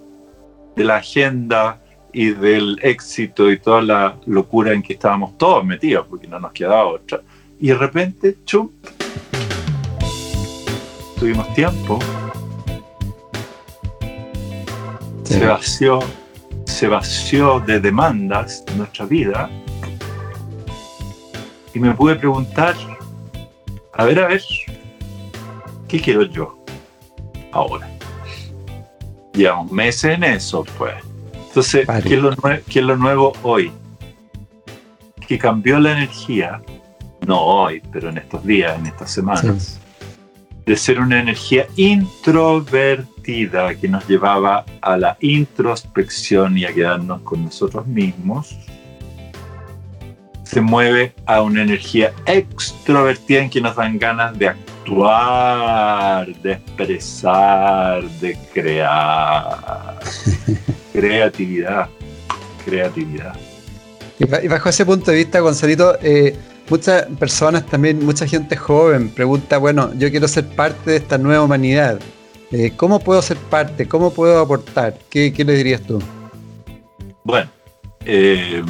de 0.75 0.83
la 0.83 0.97
agenda 0.97 1.79
y 2.11 2.31
del 2.31 2.77
éxito 2.83 3.49
y 3.49 3.57
toda 3.57 3.81
la 3.81 4.17
locura 4.25 4.73
en 4.73 4.83
que 4.83 4.93
estábamos 4.93 5.37
todos 5.37 5.63
metidos, 5.63 6.05
porque 6.09 6.27
no 6.27 6.39
nos 6.39 6.51
quedaba 6.51 6.85
otra. 6.85 7.21
Y 7.63 7.67
de 7.67 7.75
repente, 7.75 8.35
chum, 8.43 8.69
tuvimos 11.17 11.53
tiempo, 11.53 11.97
se 15.23 15.45
vació, 15.45 15.99
se 16.65 16.89
vació 16.89 17.61
de 17.61 17.79
demandas 17.79 18.65
nuestra 18.75 19.05
vida 19.05 19.49
y 21.73 21.79
me 21.79 21.93
pude 21.93 22.17
preguntar, 22.17 22.75
a 23.93 24.03
ver, 24.03 24.19
a 24.19 24.27
ver, 24.27 24.43
¿qué 25.87 26.01
quiero 26.01 26.23
yo 26.23 26.61
ahora? 27.53 27.89
Llevamos 29.31 29.71
meses 29.71 30.15
en 30.15 30.25
eso, 30.25 30.65
pues. 30.77 30.95
Entonces, 31.47 31.87
¿qué 32.03 32.15
es, 32.15 32.21
lo 32.21 32.35
¿qué 32.35 32.79
es 32.79 32.85
lo 32.85 32.97
nuevo 32.97 33.31
hoy? 33.41 33.71
Que 35.25 35.39
cambió 35.39 35.79
la 35.79 35.93
energía, 35.93 36.61
no 37.25 37.41
hoy, 37.41 37.81
pero 37.91 38.09
en 38.09 38.17
estos 38.17 38.45
días, 38.45 38.77
en 38.77 38.87
estas 38.87 39.11
semanas, 39.11 39.79
de 40.65 40.75
ser 40.75 40.99
una 40.99 41.19
energía 41.19 41.67
introvertida 41.75 43.75
que 43.75 43.87
nos 43.87 44.07
llevaba 44.07 44.65
a 44.81 44.97
la 44.97 45.17
introspección 45.21 46.57
y 46.57 46.65
a 46.65 46.73
quedarnos 46.73 47.21
con 47.21 47.45
nosotros 47.45 47.85
mismos, 47.87 48.55
se 50.43 50.61
mueve 50.61 51.15
a 51.25 51.41
una 51.41 51.63
energía 51.63 52.13
extrovertida 52.25 53.41
en 53.41 53.49
que 53.49 53.61
nos 53.61 53.75
dan 53.75 53.97
ganas 53.97 54.37
de 54.37 54.49
actuar, 54.49 56.27
de 56.41 56.53
expresar, 56.53 58.03
de 58.19 58.37
crear. 58.53 59.99
creatividad, 60.93 61.89
creatividad. 62.63 63.35
Y 64.19 64.47
bajo 64.47 64.69
ese 64.69 64.85
punto 64.85 65.11
de 65.11 65.17
vista, 65.17 65.39
Gonzalito, 65.39 65.97
eh, 66.01 66.35
muchas 66.69 67.05
personas 67.19 67.65
también, 67.65 68.05
mucha 68.05 68.27
gente 68.27 68.55
joven 68.55 69.09
pregunta, 69.09 69.57
bueno, 69.57 69.93
yo 69.95 70.09
quiero 70.09 70.27
ser 70.27 70.47
parte 70.47 70.91
de 70.91 70.97
esta 70.97 71.17
nueva 71.17 71.43
humanidad. 71.43 71.99
Eh, 72.51 72.71
¿Cómo 72.75 72.99
puedo 72.99 73.21
ser 73.21 73.37
parte? 73.37 73.87
¿Cómo 73.87 74.13
puedo 74.13 74.39
aportar? 74.39 74.97
¿Qué, 75.09 75.33
le 75.35 75.53
dirías 75.53 75.81
tú? 75.81 76.01
Bueno, 77.23 77.49
eh, 78.05 78.63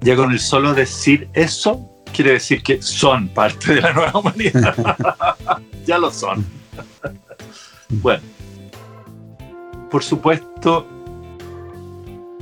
ya 0.00 0.16
con 0.16 0.32
el 0.32 0.40
solo 0.40 0.72
decir 0.74 1.28
eso, 1.34 1.86
quiere 2.12 2.32
decir 2.32 2.62
que 2.62 2.80
son 2.80 3.28
parte 3.28 3.74
de 3.74 3.80
la 3.82 3.92
nueva 3.92 4.18
humanidad. 4.18 4.74
ya 5.86 5.98
lo 5.98 6.10
son. 6.10 6.44
bueno, 7.90 8.22
por 9.90 10.02
supuesto, 10.02 10.86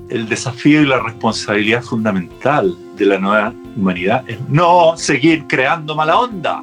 el 0.08 0.28
desafío 0.28 0.82
y 0.82 0.86
la 0.86 1.00
responsabilidad 1.00 1.82
fundamental 1.82 2.76
de 3.00 3.06
la 3.06 3.18
nueva 3.18 3.52
humanidad 3.76 4.22
es 4.28 4.38
no 4.48 4.96
seguir 4.96 5.46
creando 5.46 5.96
mala 5.96 6.18
onda. 6.18 6.62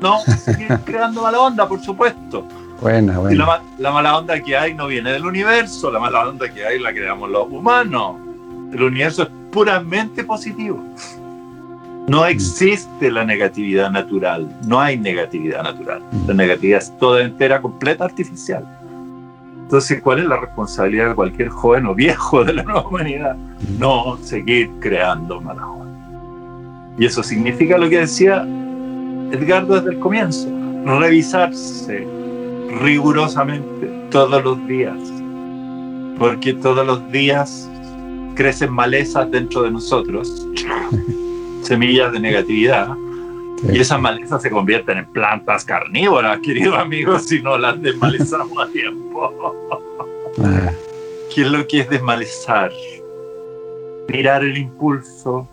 No 0.00 0.18
seguir 0.20 0.68
creando 0.84 1.22
mala 1.22 1.40
onda, 1.40 1.66
por 1.66 1.80
supuesto. 1.80 2.44
Buena, 2.80 3.18
buena. 3.18 3.46
La, 3.46 3.62
la, 3.78 3.90
mala 3.90 4.18
onda 4.18 4.42
que 4.42 4.56
hay 4.56 4.74
no 4.74 4.88
viene 4.88 5.12
del 5.12 5.24
universo, 5.24 5.90
la 5.90 5.98
mala 5.98 6.28
onda 6.28 6.52
que 6.52 6.66
hay 6.66 6.78
la 6.78 6.92
creamos 6.92 7.30
los 7.30 7.46
humanos. 7.48 8.16
El 8.72 8.82
universo 8.82 9.22
es 9.22 9.28
puramente 9.52 10.24
positivo. 10.24 10.82
No 12.08 12.22
mm. 12.22 12.26
existe 12.26 13.10
la 13.10 13.24
negatividad 13.24 13.90
natural, 13.90 14.48
no 14.66 14.80
hay 14.80 14.98
negatividad 14.98 15.62
natural. 15.62 16.02
La 16.26 16.34
mm. 16.34 16.36
negatividad 16.36 16.78
es 16.80 16.98
toda 16.98 17.22
entera, 17.22 17.62
completa, 17.62 18.04
artificial. 18.04 18.66
Entonces, 19.66 20.00
¿cuál 20.00 20.20
es 20.20 20.26
la 20.26 20.36
responsabilidad 20.36 21.08
de 21.08 21.14
cualquier 21.16 21.48
joven 21.48 21.86
o 21.86 21.94
viejo 21.94 22.44
de 22.44 22.52
la 22.52 22.62
nueva 22.62 22.86
humanidad? 22.86 23.36
No 23.80 24.16
seguir 24.22 24.70
creando 24.78 25.40
mala. 25.40 25.66
Y 26.96 27.04
eso 27.04 27.20
significa 27.20 27.76
lo 27.76 27.88
que 27.88 27.98
decía 27.98 28.46
Edgardo 29.32 29.74
desde 29.74 29.94
el 29.94 29.98
comienzo, 29.98 30.48
revisarse 30.84 32.06
rigurosamente 32.80 34.06
todos 34.12 34.44
los 34.44 34.64
días, 34.68 34.96
porque 36.16 36.54
todos 36.54 36.86
los 36.86 37.10
días 37.10 37.68
crecen 38.36 38.72
malezas 38.72 39.28
dentro 39.32 39.64
de 39.64 39.72
nosotros, 39.72 40.46
semillas 41.62 42.12
de 42.12 42.20
negatividad, 42.20 42.96
y 43.62 43.78
esas 43.78 44.00
malezas 44.00 44.42
se 44.42 44.50
convierten 44.50 44.98
en 44.98 45.06
plantas 45.12 45.64
carnívoras, 45.64 46.38
queridos 46.40 46.78
amigos, 46.78 47.22
si 47.28 47.42
no 47.42 47.56
las 47.56 47.80
desmalezamos 47.80 48.58
a 48.58 48.70
tiempo. 48.70 49.54
Ah. 50.38 50.70
¿Qué 51.34 51.40
es 51.40 51.48
lo 51.48 51.66
que 51.66 51.80
es 51.80 51.88
desmalezar? 51.88 52.70
Mirar 54.06 54.44
el 54.44 54.58
impulso, 54.58 55.48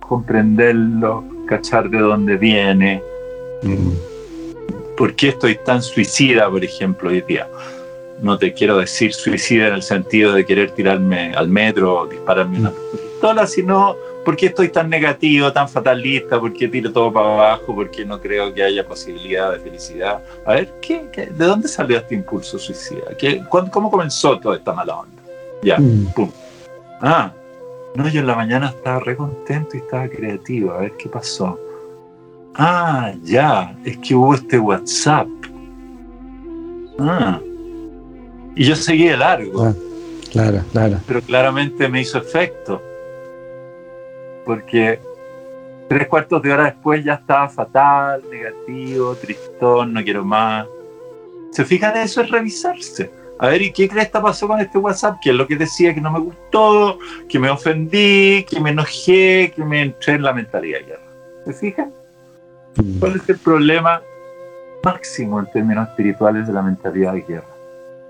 comprenderlo, 0.00 1.22
cachar 1.46 1.90
de 1.90 1.98
dónde 1.98 2.38
viene. 2.38 3.02
Mm. 3.62 3.90
¿Por 4.96 5.14
qué 5.14 5.28
estoy 5.28 5.56
tan 5.56 5.82
suicida, 5.82 6.48
por 6.48 6.64
ejemplo, 6.64 7.10
hoy 7.10 7.20
día? 7.20 7.46
No 8.22 8.38
te 8.38 8.54
quiero 8.54 8.78
decir 8.78 9.12
suicida 9.12 9.68
en 9.68 9.74
el 9.74 9.82
sentido 9.82 10.32
de 10.32 10.46
querer 10.46 10.70
tirarme 10.70 11.34
al 11.34 11.48
metro 11.48 12.00
o 12.00 12.06
dispararme 12.06 12.60
una 12.60 12.72
pistola, 12.92 13.46
sino 13.46 13.96
¿por 14.24 14.36
qué 14.36 14.46
estoy 14.46 14.70
tan 14.70 14.88
negativo, 14.88 15.52
tan 15.52 15.68
fatalista? 15.68 16.40
¿Por 16.40 16.52
qué 16.52 16.68
tiro 16.68 16.90
todo 16.92 17.12
para 17.12 17.32
abajo? 17.34 17.74
¿Por 17.74 17.90
qué 17.90 18.04
no 18.04 18.20
creo 18.20 18.52
que 18.52 18.62
haya 18.62 18.86
posibilidad 18.86 19.52
de 19.52 19.60
felicidad? 19.60 20.22
A 20.46 20.54
ver, 20.54 20.72
¿qué, 20.80 21.06
de 21.14 21.44
dónde 21.44 21.68
salió 21.68 21.98
este 21.98 22.14
impulso 22.14 22.58
suicida? 22.58 23.14
¿Qué, 23.18 23.42
¿Cómo 23.48 23.90
comenzó 23.90 24.38
toda 24.38 24.56
esta 24.56 24.72
mala 24.72 24.96
onda? 25.00 25.22
Ya, 25.62 25.78
mm. 25.78 26.12
pum. 26.14 26.30
Ah, 27.00 27.32
no, 27.94 28.08
yo 28.08 28.20
en 28.20 28.26
la 28.26 28.34
mañana 28.34 28.68
estaba 28.68 29.00
re 29.00 29.16
contento 29.16 29.76
y 29.76 29.80
estaba 29.80 30.08
creativo. 30.08 30.72
A 30.72 30.78
ver 30.78 30.92
qué 30.98 31.08
pasó. 31.08 31.58
Ah, 32.54 33.12
ya, 33.22 33.76
es 33.84 33.98
que 33.98 34.14
hubo 34.14 34.34
este 34.34 34.58
WhatsApp. 34.58 35.28
Ah. 36.98 37.40
Y 38.56 38.64
yo 38.64 38.76
seguí 38.76 39.08
de 39.08 39.16
largo. 39.16 39.64
Ah, 39.64 39.74
claro, 40.30 40.62
claro. 40.72 40.98
Pero 41.06 41.20
claramente 41.20 41.88
me 41.88 42.00
hizo 42.00 42.18
efecto. 42.18 42.80
Porque 44.44 45.00
tres 45.88 46.08
cuartos 46.08 46.42
de 46.42 46.52
hora 46.52 46.64
después 46.64 47.04
ya 47.04 47.14
estaba 47.14 47.48
fatal, 47.48 48.22
negativo, 48.30 49.14
tristón, 49.14 49.92
no 49.92 50.02
quiero 50.02 50.24
más. 50.24 50.66
¿Se 51.52 51.64
fijan? 51.64 51.96
Eso 51.96 52.20
es 52.20 52.30
revisarse 52.30 53.10
a 53.38 53.48
ver, 53.48 53.62
¿y 53.62 53.72
qué 53.72 53.88
crees 53.88 54.10
que 54.10 54.20
pasó 54.20 54.46
con 54.46 54.60
este 54.60 54.78
WhatsApp? 54.78 55.18
¿Qué 55.20 55.30
es 55.30 55.36
lo 55.36 55.46
que 55.46 55.56
decía 55.56 55.92
que 55.92 56.00
no 56.00 56.12
me 56.12 56.20
gustó, 56.20 56.98
que 57.28 57.38
me 57.38 57.50
ofendí, 57.50 58.44
que 58.48 58.60
me 58.60 58.70
enojé, 58.70 59.52
que 59.54 59.64
me 59.64 59.82
entré 59.82 60.14
en 60.14 60.22
la 60.22 60.32
mentalidad 60.32 60.78
de 60.78 60.84
guerra? 60.84 61.02
¿Se 61.44 61.52
fijan? 61.52 61.92
Mm. 62.76 62.98
¿Cuál 63.00 63.16
es 63.16 63.28
el 63.28 63.38
problema 63.38 64.00
máximo 64.84 65.40
en 65.40 65.46
términos 65.50 65.88
espirituales 65.88 66.46
de 66.46 66.52
la 66.52 66.62
mentalidad 66.62 67.12
de 67.12 67.22
guerra? 67.22 67.48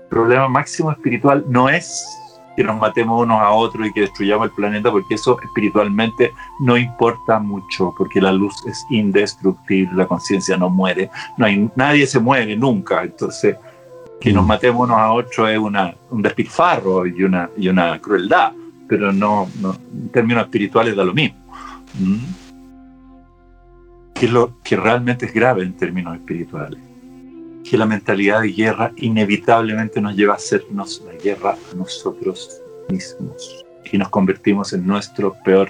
El 0.03 0.09
problema 0.09 0.47
máximo 0.47 0.91
espiritual 0.91 1.43
no 1.47 1.69
es 1.69 2.07
que 2.55 2.63
nos 2.63 2.77
matemos 2.77 3.21
unos 3.21 3.41
a 3.41 3.51
otros 3.51 3.87
y 3.87 3.93
que 3.93 4.01
destruyamos 4.01 4.47
el 4.47 4.53
planeta, 4.53 4.91
porque 4.91 5.15
eso 5.15 5.39
espiritualmente 5.41 6.33
no 6.59 6.77
importa 6.77 7.39
mucho, 7.39 7.93
porque 7.97 8.21
la 8.21 8.31
luz 8.31 8.55
es 8.65 8.85
indestructible, 8.89 9.95
la 9.95 10.07
conciencia 10.07 10.57
no 10.57 10.69
muere, 10.69 11.09
no 11.37 11.45
hay, 11.45 11.69
nadie 11.75 12.07
se 12.07 12.19
muere 12.19 12.55
nunca. 12.55 13.03
Entonces, 13.03 13.57
que 14.19 14.31
nos 14.31 14.45
mm. 14.45 14.47
matemos 14.47 14.83
unos 14.83 14.97
a 14.97 15.11
otros 15.11 15.49
es 15.49 15.57
una, 15.57 15.93
un 16.09 16.21
despilfarro 16.21 17.05
y 17.05 17.23
una, 17.23 17.49
y 17.57 17.67
una 17.67 17.99
crueldad, 17.99 18.53
pero 18.87 19.11
no, 19.11 19.47
en 19.93 20.09
términos 20.09 20.45
espirituales 20.45 20.95
da 20.95 21.03
lo 21.03 21.13
mismo. 21.13 21.37
¿Mm? 21.99 22.17
Que 24.13 24.27
es 24.27 24.31
lo 24.31 24.61
que 24.63 24.77
realmente 24.77 25.25
es 25.25 25.33
grave 25.33 25.63
en 25.63 25.73
términos 25.73 26.15
espirituales. 26.15 26.79
Que 27.69 27.77
la 27.77 27.85
mentalidad 27.85 28.41
de 28.41 28.51
guerra 28.51 28.91
inevitablemente 28.97 29.99
nos 29.99 30.15
lleva 30.15 30.33
a 30.33 30.37
hacernos 30.37 31.01
la 31.05 31.13
guerra 31.13 31.57
a 31.71 31.75
nosotros 31.75 32.61
mismos 32.89 33.65
y 33.91 33.97
nos 33.97 34.09
convertimos 34.09 34.73
en 34.73 34.85
nuestro 34.85 35.35
peor 35.43 35.69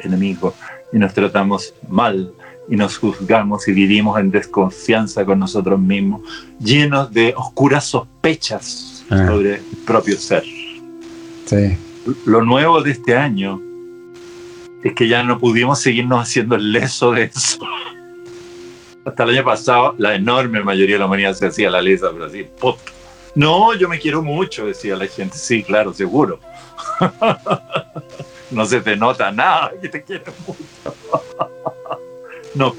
enemigo 0.00 0.54
y 0.92 0.98
nos 0.98 1.14
tratamos 1.14 1.74
mal 1.88 2.32
y 2.68 2.76
nos 2.76 2.98
juzgamos 2.98 3.66
y 3.68 3.72
vivimos 3.72 4.18
en 4.18 4.30
desconfianza 4.30 5.24
con 5.24 5.40
nosotros 5.40 5.80
mismos, 5.80 6.22
llenos 6.60 7.12
de 7.12 7.34
oscuras 7.36 7.84
sospechas 7.84 9.04
ah. 9.10 9.26
sobre 9.26 9.56
el 9.56 9.62
propio 9.84 10.16
ser. 10.16 10.44
Sí. 11.46 11.76
Lo 12.26 12.42
nuevo 12.42 12.80
de 12.82 12.92
este 12.92 13.16
año 13.16 13.60
es 14.84 14.94
que 14.94 15.08
ya 15.08 15.22
no 15.22 15.38
pudimos 15.38 15.80
seguirnos 15.80 16.22
haciendo 16.22 16.54
el 16.54 16.72
leso 16.72 17.12
de 17.12 17.24
eso. 17.24 17.58
Hasta 19.10 19.24
el 19.24 19.30
año 19.30 19.44
pasado, 19.44 19.94
la 19.98 20.14
enorme 20.14 20.62
mayoría 20.62 20.94
de 20.94 21.00
la 21.00 21.06
humanidad 21.06 21.34
se 21.34 21.48
hacía 21.48 21.68
la 21.68 21.82
lesa, 21.82 22.10
pero 22.12 22.26
así, 22.26 22.44
¡pop! 22.44 22.78
No, 23.34 23.74
yo 23.74 23.88
me 23.88 23.98
quiero 23.98 24.22
mucho, 24.22 24.66
decía 24.66 24.94
la 24.94 25.08
gente. 25.08 25.36
Sí, 25.36 25.64
claro, 25.64 25.92
seguro. 25.92 26.38
no 28.52 28.64
se 28.64 28.80
te 28.80 28.94
nota 28.94 29.32
nada 29.32 29.72
que 29.82 29.88
te 29.88 30.02
quieres 30.04 30.32
mucho. 30.46 30.60
No. 32.54 32.74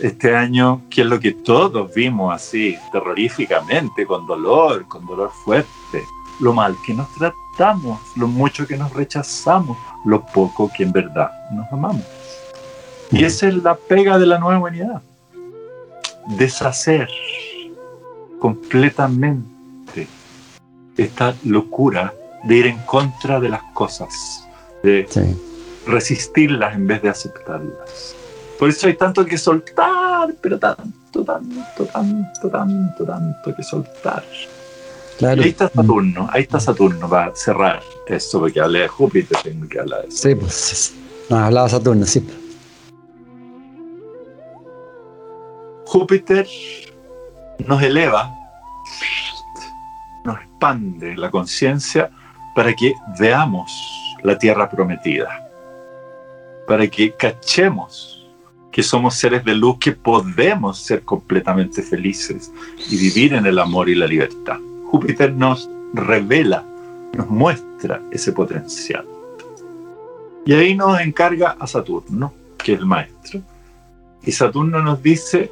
Este 0.00 0.34
año, 0.34 0.82
que 0.90 1.00
es 1.02 1.06
lo 1.06 1.18
que 1.20 1.32
todos 1.32 1.92
vimos 1.94 2.34
así, 2.34 2.76
terroríficamente, 2.92 4.06
con 4.06 4.26
dolor, 4.26 4.86
con 4.86 5.06
dolor 5.06 5.30
fuerte, 5.44 6.04
lo 6.40 6.52
mal 6.52 6.76
que 6.86 6.92
nos 6.92 7.08
tratamos, 7.14 8.00
lo 8.16 8.26
mucho 8.26 8.66
que 8.66 8.76
nos 8.76 8.92
rechazamos, 8.92 9.78
lo 10.04 10.24
poco 10.26 10.70
que 10.74 10.82
en 10.82 10.92
verdad 10.92 11.30
nos 11.52 11.72
amamos. 11.72 12.04
Y 13.10 13.24
esa 13.24 13.48
es 13.48 13.54
la 13.62 13.74
pega 13.74 14.18
de 14.18 14.26
la 14.26 14.38
nueva 14.38 14.58
humanidad. 14.58 15.02
Deshacer 16.36 17.08
completamente 18.38 20.06
esta 20.96 21.34
locura 21.44 22.12
de 22.44 22.56
ir 22.56 22.66
en 22.66 22.78
contra 22.78 23.38
de 23.40 23.48
las 23.48 23.62
cosas, 23.74 24.46
de 24.82 25.06
resistirlas 25.86 26.74
en 26.74 26.86
vez 26.86 27.02
de 27.02 27.08
aceptarlas. 27.08 28.14
Por 28.58 28.68
eso 28.68 28.86
hay 28.86 28.94
tanto 28.94 29.24
que 29.24 29.38
soltar, 29.38 30.34
pero 30.40 30.58
tanto, 30.58 31.24
tanto, 31.24 31.84
tanto, 31.86 32.48
tanto, 32.50 33.04
tanto 33.04 33.56
que 33.56 33.62
soltar. 33.62 34.24
Claro. 35.18 35.42
ahí 35.42 35.50
está 35.50 35.68
Saturno, 35.68 36.28
ahí 36.32 36.42
está 36.42 36.60
Saturno 36.60 37.08
para 37.08 37.34
cerrar 37.36 37.82
eso, 38.06 38.40
porque 38.40 38.58
hablé 38.58 38.80
de 38.80 38.88
Júpiter, 38.88 39.36
tengo 39.42 39.68
que 39.68 39.78
hablar 39.78 40.02
de 40.02 40.08
eso. 40.08 40.28
Sí, 40.28 40.34
pues 40.34 40.94
nos 41.28 41.38
hablaba 41.40 41.68
Saturno, 41.68 42.06
sí. 42.06 42.26
Júpiter 45.90 46.46
nos 47.66 47.82
eleva, 47.82 48.32
nos 50.24 50.36
expande 50.36 51.16
la 51.16 51.32
conciencia 51.32 52.12
para 52.54 52.72
que 52.74 52.94
veamos 53.18 53.72
la 54.22 54.38
tierra 54.38 54.70
prometida, 54.70 55.50
para 56.68 56.86
que 56.86 57.12
cachemos 57.16 58.24
que 58.70 58.84
somos 58.84 59.16
seres 59.16 59.44
de 59.44 59.56
luz 59.56 59.78
que 59.80 59.90
podemos 59.90 60.78
ser 60.78 61.02
completamente 61.02 61.82
felices 61.82 62.52
y 62.88 62.96
vivir 62.96 63.34
en 63.34 63.46
el 63.46 63.58
amor 63.58 63.88
y 63.88 63.96
la 63.96 64.06
libertad. 64.06 64.58
Júpiter 64.92 65.32
nos 65.32 65.68
revela, 65.92 66.64
nos 67.14 67.28
muestra 67.28 68.00
ese 68.12 68.30
potencial. 68.30 69.04
Y 70.46 70.52
ahí 70.52 70.76
nos 70.76 71.00
encarga 71.00 71.56
a 71.58 71.66
Saturno, 71.66 72.32
que 72.58 72.74
es 72.74 72.78
el 72.78 72.86
maestro. 72.86 73.40
Y 74.22 74.30
Saturno 74.30 74.80
nos 74.82 75.02
dice, 75.02 75.50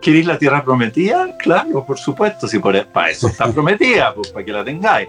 ¿queréis 0.00 0.26
la 0.26 0.38
tierra 0.38 0.64
prometida? 0.64 1.36
Claro, 1.38 1.84
por 1.84 1.98
supuesto, 1.98 2.48
si 2.48 2.58
por, 2.58 2.84
para 2.86 3.10
eso 3.10 3.28
está 3.28 3.46
prometida, 3.52 4.14
pues 4.14 4.28
para 4.28 4.44
que 4.44 4.52
la 4.52 4.64
tengáis. 4.64 5.08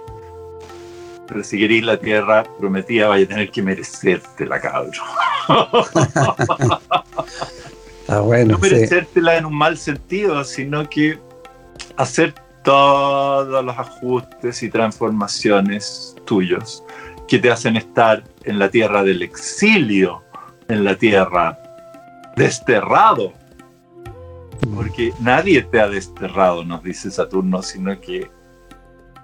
Pero 1.27 1.43
si 1.43 1.57
queréis 1.57 1.83
la 1.83 1.97
tierra 1.97 2.43
prometida, 2.59 3.07
vais 3.07 3.25
a 3.25 3.29
tener 3.29 3.49
que 3.49 3.61
merecértela, 3.61 4.59
cabrón. 4.59 4.91
bueno, 8.23 8.53
no 8.53 8.59
merecértela 8.59 9.37
en 9.37 9.45
un 9.45 9.55
mal 9.55 9.77
sentido, 9.77 10.43
sino 10.43 10.89
que 10.89 11.17
hacer 11.95 12.33
todos 12.63 13.63
los 13.63 13.77
ajustes 13.77 14.61
y 14.61 14.69
transformaciones 14.69 16.15
tuyos 16.25 16.83
que 17.27 17.39
te 17.39 17.49
hacen 17.49 17.77
estar 17.77 18.23
en 18.43 18.59
la 18.59 18.69
tierra 18.69 19.03
del 19.03 19.21
exilio, 19.21 20.21
en 20.67 20.83
la 20.83 20.95
tierra 20.95 21.57
desterrado, 22.35 23.33
Porque 24.73 25.13
nadie 25.19 25.61
te 25.63 25.79
ha 25.79 25.87
desterrado, 25.87 26.63
nos 26.63 26.83
dice 26.83 27.09
Saturno, 27.11 27.61
sino 27.61 27.99
que 27.99 28.29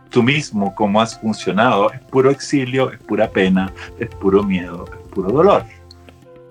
tú 0.10 0.24
mismo, 0.24 0.74
como 0.76 1.02
has 1.02 1.20
funcionado, 1.20 1.92
es 1.92 2.00
puro 2.02 2.32
exilio, 2.32 2.92
es 2.92 3.00
pura 3.00 3.30
pena, 3.30 3.72
es 4.00 4.10
puro 4.10 4.44
miedo, 4.44 4.86
es 4.92 5.08
puro 5.10 5.32
dolor. 5.32 5.64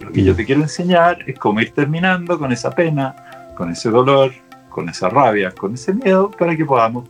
Lo 0.00 0.12
que 0.12 0.22
yo 0.22 0.36
te 0.36 0.44
quiero 0.44 0.62
enseñar 0.62 1.18
es 1.26 1.38
cómo 1.38 1.60
ir 1.60 1.72
terminando 1.72 2.38
con 2.38 2.52
esa 2.52 2.70
pena, 2.70 3.16
con 3.56 3.70
ese 3.70 3.90
dolor, 3.90 4.32
con 4.68 4.88
esa 4.88 5.08
rabia, 5.08 5.50
con 5.52 5.74
ese 5.74 5.94
miedo, 5.94 6.30
para 6.30 6.56
que 6.56 6.64
podamos 6.64 7.08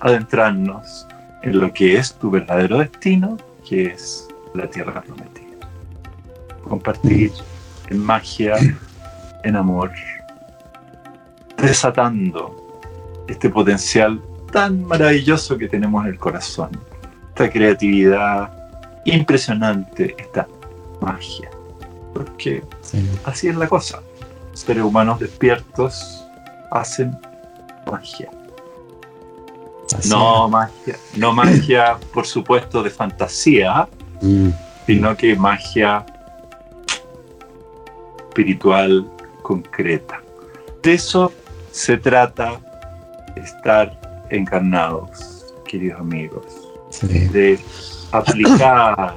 adentrarnos 0.00 1.06
en 1.42 1.60
lo 1.60 1.72
que 1.72 1.96
es 1.96 2.14
tu 2.14 2.30
verdadero 2.30 2.78
destino, 2.78 3.36
que 3.68 3.86
es 3.86 4.26
la 4.54 4.68
tierra 4.68 5.02
prometida. 5.02 5.68
Compartir 6.64 7.30
en 7.90 7.98
magia, 7.98 8.56
en 9.44 9.56
amor, 9.56 9.90
desatando 11.56 12.54
este 13.28 13.48
potencial 13.48 14.20
tan 14.52 14.84
maravilloso 14.84 15.58
que 15.58 15.68
tenemos 15.68 16.04
en 16.04 16.12
el 16.12 16.18
corazón, 16.18 16.70
esta 17.28 17.50
creatividad 17.50 18.50
impresionante, 19.04 20.14
esta 20.18 20.46
magia. 21.00 21.50
Porque 22.14 22.62
así 23.24 23.48
es 23.48 23.56
la 23.56 23.68
cosa. 23.68 24.00
Seres 24.54 24.82
humanos 24.82 25.20
despiertos 25.20 26.24
hacen 26.70 27.16
magia. 27.90 28.30
no 30.08 30.48
magia, 30.48 30.96
no 31.16 31.32
magia, 31.32 31.96
por 32.12 32.26
supuesto, 32.26 32.82
de 32.82 32.90
fantasía, 32.90 33.88
mm. 34.20 34.48
sino 34.86 35.16
que 35.16 35.36
magia 35.36 36.04
espiritual 38.38 39.04
concreta. 39.42 40.22
De 40.82 40.94
eso 40.94 41.32
se 41.72 41.96
trata 41.96 42.60
estar 43.34 43.98
encarnados, 44.30 45.44
queridos 45.66 46.00
amigos. 46.00 46.44
De 47.32 47.58
aplicar 48.12 49.16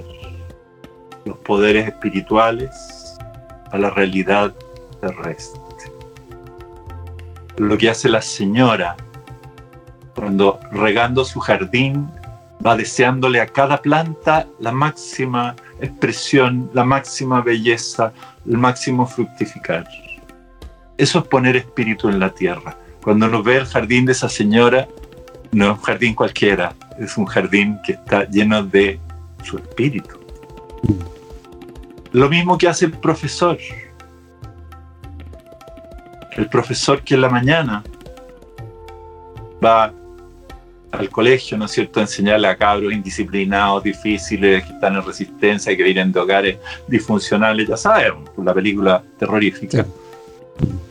los 1.26 1.38
poderes 1.40 1.88
espirituales 1.88 3.16
a 3.72 3.78
la 3.78 3.92
realidad 3.92 4.54
terrestre. 5.00 5.62
Lo 7.58 7.78
que 7.78 7.92
hace 7.92 8.10
la 8.10 8.24
señora 8.24 8.98
cuando 10.16 10.60
regando 10.72 11.24
su 11.24 11.40
jardín 11.40 12.10
va 12.66 12.76
deseándole 12.76 13.40
a 13.40 13.48
cada 13.48 13.82
planta 13.82 14.48
la 14.60 14.72
máxima 14.72 15.56
expresión, 15.80 16.70
la 16.74 16.84
máxima 16.84 17.42
belleza, 17.42 18.14
el 18.46 18.58
máximo 18.58 19.06
fructificar. 19.06 19.88
Eso 20.98 21.20
es 21.20 21.26
poner 21.26 21.56
espíritu 21.56 22.10
en 22.10 22.20
la 22.20 22.30
tierra. 22.30 22.78
Cuando 23.02 23.26
uno 23.26 23.42
ve 23.42 23.58
el 23.58 23.66
jardín 23.66 24.06
de 24.06 24.12
esa 24.12 24.30
señora, 24.30 24.88
no 25.52 25.66
es 25.66 25.72
un 25.72 25.84
jardín 25.84 26.14
cualquiera, 26.14 26.76
es 27.00 27.18
un 27.18 27.26
jardín 27.26 27.80
que 27.86 27.94
está 27.94 28.26
lleno 28.30 28.64
de 28.64 29.00
su 29.44 29.58
espíritu. 29.58 30.20
Lo 32.12 32.30
mismo 32.30 32.58
que 32.58 32.68
hace 32.68 32.86
el 32.86 32.92
profesor. 32.92 33.58
El 36.34 36.48
profesor 36.48 37.02
que 37.02 37.16
en 37.16 37.22
la 37.22 37.30
mañana 37.30 37.84
va 39.64 39.94
al 40.92 41.10
colegio, 41.10 41.58
¿no 41.58 41.66
es 41.66 41.72
cierto?, 41.72 42.00
enseñarle 42.00 42.48
a 42.48 42.56
cabros 42.56 42.92
indisciplinados, 42.92 43.84
difíciles, 43.84 44.64
que 44.66 44.74
están 44.74 44.96
en 44.96 45.06
resistencia, 45.06 45.76
que 45.76 45.84
vienen 45.84 46.12
de 46.12 46.20
hogares 46.20 46.58
disfuncionales, 46.88 47.68
ya 47.68 47.78
sabemos, 47.78 48.30
la 48.38 48.54
película 48.54 49.02
terrorífica. 49.18 49.86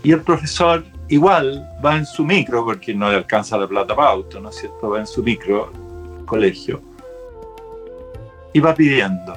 Y 0.03 0.13
el 0.13 0.23
profesor 0.23 0.85
igual 1.09 1.69
va 1.85 1.97
en 1.97 2.07
su 2.07 2.25
micro, 2.25 2.65
porque 2.65 2.95
no 2.95 3.11
le 3.11 3.17
alcanza 3.17 3.59
la 3.59 3.67
plata 3.67 3.95
para 3.95 4.11
auto, 4.11 4.41
¿no 4.41 4.49
es 4.49 4.57
cierto?, 4.57 4.91
va 4.91 5.01
en 5.01 5.07
su 5.07 5.23
micro, 5.23 5.73
colegio, 6.25 6.81
y 8.53 8.61
va 8.61 8.75
pidiendo, 8.75 9.37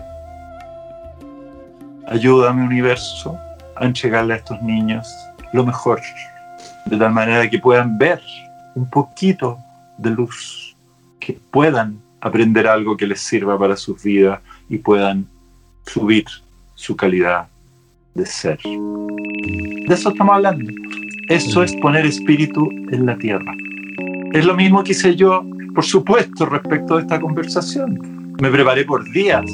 ayúdame 2.07 2.63
universo 2.63 3.37
a 3.75 3.85
entregarle 3.85 4.35
a 4.35 4.37
estos 4.37 4.61
niños 4.61 5.07
lo 5.51 5.65
mejor, 5.65 6.01
de 6.85 6.97
tal 6.97 7.11
manera 7.11 7.47
que 7.49 7.59
puedan 7.59 7.97
ver 7.97 8.21
un 8.75 8.89
poquito 8.89 9.59
de 9.97 10.09
luz, 10.11 10.75
que 11.19 11.37
puedan 11.51 11.99
aprender 12.21 12.67
algo 12.67 12.95
que 12.95 13.07
les 13.07 13.19
sirva 13.19 13.57
para 13.57 13.75
sus 13.75 14.01
vidas 14.01 14.39
y 14.69 14.77
puedan 14.77 15.27
subir 15.85 16.25
su 16.75 16.95
calidad 16.95 17.47
de 18.13 18.25
ser. 18.25 18.59
De 18.63 19.93
eso 19.93 20.09
estamos 20.09 20.35
hablando. 20.35 20.71
Eso 21.29 21.63
es 21.63 21.75
poner 21.77 22.05
espíritu 22.05 22.69
en 22.91 23.05
la 23.05 23.17
tierra. 23.17 23.53
Es 24.33 24.45
lo 24.45 24.55
mismo 24.55 24.83
que 24.83 24.91
hice 24.91 25.15
yo, 25.15 25.45
por 25.73 25.83
supuesto, 25.83 26.45
respecto 26.45 26.95
de 26.95 27.03
esta 27.03 27.19
conversación. 27.19 28.33
Me 28.41 28.49
preparé 28.49 28.85
por 28.85 29.09
días 29.11 29.45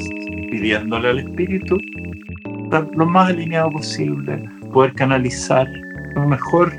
pidiéndole 0.50 1.10
al 1.10 1.18
espíritu 1.20 1.78
estar 2.64 2.88
lo 2.94 3.06
más 3.06 3.30
alineado 3.30 3.70
posible, 3.70 4.48
poder 4.72 4.92
canalizar 4.94 5.68
lo 6.14 6.26
mejor 6.26 6.72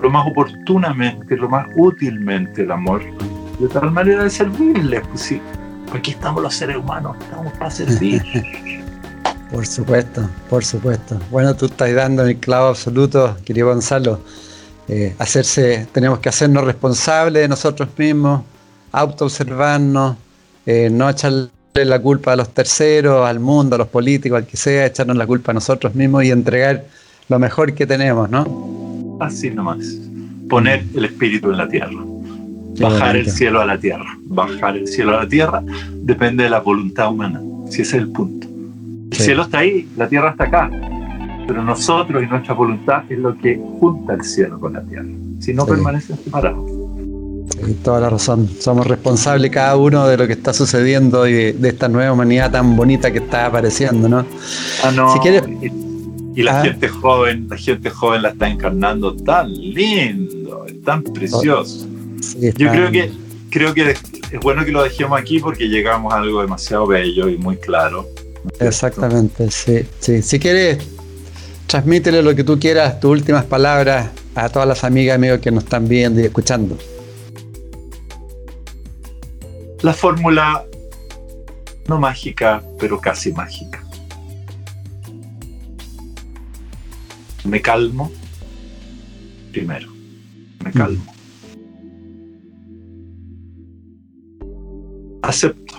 lo 0.00 0.10
más 0.10 0.26
oportunamente, 0.26 1.36
lo 1.36 1.48
más 1.48 1.66
útilmente 1.76 2.62
el 2.62 2.70
amor, 2.70 3.02
de 3.58 3.68
tal 3.68 3.90
manera 3.90 4.24
de 4.24 4.30
servirle. 4.30 5.00
Pues 5.00 5.20
sí, 5.20 5.40
aquí 5.92 6.12
estamos 6.12 6.42
los 6.42 6.54
seres 6.54 6.76
humanos, 6.76 7.16
estamos 7.20 7.52
para 7.54 7.70
servir. 7.70 8.22
Por 9.52 9.66
supuesto, 9.66 10.26
por 10.48 10.64
supuesto. 10.64 11.20
Bueno, 11.30 11.54
tú 11.54 11.66
estás 11.66 11.94
dando 11.94 12.24
el 12.24 12.38
clavo 12.38 12.68
absoluto, 12.68 13.36
querido 13.44 13.68
Gonzalo. 13.68 14.18
Eh, 14.88 15.14
hacerse, 15.18 15.86
tenemos 15.92 16.20
que 16.20 16.30
hacernos 16.30 16.64
responsables 16.64 17.42
de 17.42 17.48
nosotros 17.48 17.90
mismos, 17.98 18.44
autoobservarnos, 18.92 20.16
eh, 20.64 20.88
no 20.90 21.10
echarle 21.10 21.50
la 21.74 22.00
culpa 22.00 22.32
a 22.32 22.36
los 22.36 22.48
terceros, 22.54 23.28
al 23.28 23.40
mundo, 23.40 23.76
a 23.76 23.78
los 23.80 23.88
políticos, 23.88 24.38
al 24.38 24.46
que 24.46 24.56
sea, 24.56 24.86
echarnos 24.86 25.18
la 25.18 25.26
culpa 25.26 25.52
a 25.52 25.54
nosotros 25.54 25.94
mismos 25.94 26.24
y 26.24 26.30
entregar 26.30 26.86
lo 27.28 27.38
mejor 27.38 27.74
que 27.74 27.86
tenemos, 27.86 28.30
¿no? 28.30 28.91
Así 29.22 29.50
nomás. 29.50 29.98
Poner 30.48 30.84
el 30.94 31.04
espíritu 31.04 31.50
en 31.50 31.58
la 31.58 31.68
tierra. 31.68 32.00
bajar 32.78 33.16
el 33.16 33.30
cielo 33.30 33.60
a 33.60 33.66
la 33.66 33.78
tierra. 33.78 34.18
Bajar 34.24 34.76
el 34.76 34.88
cielo 34.88 35.16
a 35.16 35.24
la 35.24 35.28
tierra 35.28 35.62
depende 35.92 36.44
de 36.44 36.50
la 36.50 36.60
voluntad 36.60 37.10
humana. 37.10 37.40
Si 37.68 37.82
ese 37.82 37.96
es 37.96 38.02
el 38.02 38.08
punto. 38.08 38.46
El 39.10 39.16
cielo 39.16 39.42
está 39.42 39.58
ahí, 39.58 39.88
la 39.96 40.08
tierra 40.08 40.30
está 40.30 40.44
acá. 40.44 40.70
Pero 41.46 41.62
nosotros 41.62 42.22
y 42.22 42.26
nuestra 42.26 42.54
voluntad 42.54 43.04
es 43.08 43.18
lo 43.18 43.36
que 43.36 43.60
junta 43.78 44.14
el 44.14 44.22
cielo 44.22 44.58
con 44.58 44.72
la 44.72 44.82
tierra. 44.82 45.08
Si 45.40 45.52
no 45.52 45.66
permanecen 45.66 46.16
separados. 46.16 46.70
toda 47.82 48.00
la 48.00 48.10
razón. 48.10 48.48
Somos 48.58 48.86
responsables 48.86 49.50
cada 49.50 49.76
uno 49.76 50.06
de 50.06 50.16
lo 50.16 50.26
que 50.26 50.32
está 50.34 50.52
sucediendo 50.52 51.26
y 51.26 51.52
de, 51.52 51.68
esta 51.68 51.88
nueva 51.88 52.12
humanidad 52.12 52.52
tan 52.52 52.76
bonita 52.76 53.12
que 53.12 53.18
está 53.18 53.46
apareciendo, 53.46 54.08
¿no? 54.08 54.24
Ah, 54.82 54.92
no. 54.94 55.12
Si 55.12 55.18
quieres, 55.18 55.42
y 56.34 56.42
la 56.42 56.60
ah. 56.60 56.64
gente 56.64 56.88
joven, 56.88 57.46
la 57.48 57.56
gente 57.56 57.90
joven 57.90 58.22
la 58.22 58.30
está 58.30 58.48
encarnando 58.48 59.14
tan 59.14 59.52
lindo, 59.52 60.66
tan 60.84 61.02
precioso. 61.02 61.86
Yo 62.38 62.70
creo 62.70 62.90
que 62.90 63.10
creo 63.50 63.74
que 63.74 63.90
es 63.90 64.40
bueno 64.40 64.64
que 64.64 64.72
lo 64.72 64.82
dejemos 64.82 65.20
aquí 65.20 65.38
porque 65.38 65.68
llegamos 65.68 66.12
a 66.12 66.18
algo 66.18 66.40
demasiado 66.40 66.86
bello 66.86 67.28
y 67.28 67.36
muy 67.36 67.56
claro. 67.56 68.08
Exactamente, 68.58 69.50
sí, 69.50 69.86
sí. 70.00 70.22
Si 70.22 70.38
quieres, 70.38 70.78
transmítele 71.66 72.22
lo 72.22 72.34
que 72.34 72.44
tú 72.44 72.58
quieras, 72.58 72.98
tus 72.98 73.10
últimas 73.10 73.44
palabras 73.44 74.10
a 74.34 74.48
todas 74.48 74.66
las 74.66 74.84
amigas 74.84 75.14
y 75.14 75.16
amigos 75.16 75.40
que 75.40 75.50
nos 75.50 75.64
están 75.64 75.86
viendo 75.86 76.20
y 76.20 76.24
escuchando. 76.24 76.78
La 79.82 79.92
fórmula 79.92 80.64
no 81.88 81.98
mágica, 81.98 82.62
pero 82.78 83.00
casi 83.00 83.32
mágica. 83.32 83.81
Me 87.44 87.60
calmo 87.60 88.10
primero, 89.50 89.92
me 90.64 90.70
mm. 90.70 90.72
calmo. 90.72 91.14
Acepto. 95.22 95.76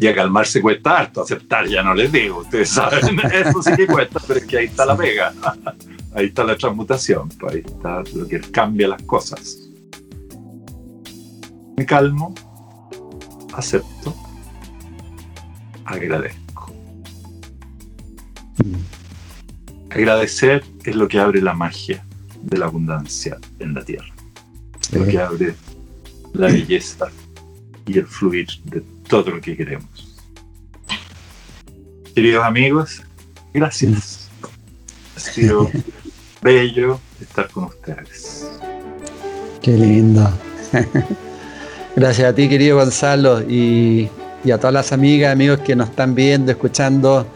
Y 0.00 0.06
a 0.06 0.14
calmarse 0.14 0.62
cuesta 0.62 0.98
harto, 0.98 1.22
aceptar 1.22 1.66
ya 1.66 1.82
no 1.82 1.92
les 1.92 2.12
digo, 2.12 2.38
ustedes 2.38 2.68
saben, 2.70 3.18
eso 3.32 3.62
sí 3.62 3.72
que 3.76 3.86
cuesta, 3.86 4.20
pero 4.26 4.38
es 4.38 4.46
que 4.46 4.58
ahí 4.58 4.66
está 4.66 4.86
la 4.86 4.96
pega, 4.96 5.34
ahí 6.14 6.26
está 6.26 6.44
la 6.44 6.56
transmutación, 6.56 7.28
pues 7.30 7.54
ahí 7.54 7.62
está 7.66 8.02
lo 8.14 8.28
que 8.28 8.40
cambia 8.40 8.88
las 8.88 9.02
cosas. 9.02 9.58
Me 11.76 11.84
calmo, 11.84 12.34
acepto, 13.54 14.14
agradezco. 15.84 16.47
Agradecer 19.90 20.64
es 20.84 20.96
lo 20.96 21.08
que 21.08 21.18
abre 21.18 21.40
la 21.40 21.54
magia 21.54 22.04
de 22.42 22.58
la 22.58 22.66
abundancia 22.66 23.38
en 23.58 23.74
la 23.74 23.84
tierra. 23.84 24.12
Lo 24.92 25.06
que 25.06 25.18
abre 25.18 25.54
la 26.34 26.46
belleza 26.46 27.08
y 27.86 27.98
el 27.98 28.06
fluir 28.06 28.48
de 28.64 28.82
todo 29.08 29.30
lo 29.30 29.40
que 29.40 29.56
queremos. 29.56 30.16
Queridos 32.14 32.44
amigos, 32.44 33.02
Gracias. 33.52 34.28
Ha 35.16 35.20
sido 35.20 35.70
bello 36.42 37.00
estar 37.20 37.48
con 37.48 37.64
ustedes. 37.64 38.48
Qué 39.62 39.72
lindo. 39.72 40.30
Gracias 41.96 42.28
a 42.30 42.34
ti, 42.34 42.48
querido 42.48 42.76
Gonzalo, 42.76 43.42
y, 43.42 44.08
y, 44.44 44.50
a 44.50 44.58
todas 44.58 44.74
las 44.74 44.92
amigas, 44.92 45.32
amigos 45.32 45.60
que 45.60 45.74
nos 45.74 45.90
están 45.90 46.14
viendo, 46.14 46.52
escuchando. 46.52 47.26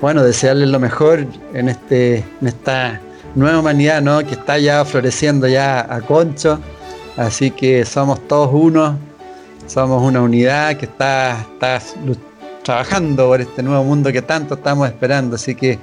Bueno, 0.00 0.22
desearles 0.22 0.68
lo 0.68 0.78
mejor 0.78 1.26
en, 1.54 1.68
este, 1.68 2.24
en 2.40 2.46
esta 2.46 3.00
nueva 3.34 3.58
humanidad, 3.58 4.00
¿no? 4.00 4.20
Que 4.20 4.34
está 4.34 4.56
ya 4.58 4.84
floreciendo 4.84 5.48
ya 5.48 5.80
a 5.92 6.00
concho. 6.00 6.60
Así 7.16 7.50
que 7.50 7.84
somos 7.84 8.26
todos 8.28 8.50
uno, 8.52 8.96
somos 9.66 10.00
una 10.02 10.22
unidad 10.22 10.76
que 10.76 10.86
está, 10.86 11.40
está 11.52 11.82
trabajando 12.62 13.26
por 13.26 13.40
este 13.40 13.60
nuevo 13.62 13.82
mundo 13.82 14.12
que 14.12 14.22
tanto 14.22 14.54
estamos 14.54 14.86
esperando. 14.86 15.34
Así 15.34 15.56
que 15.56 15.80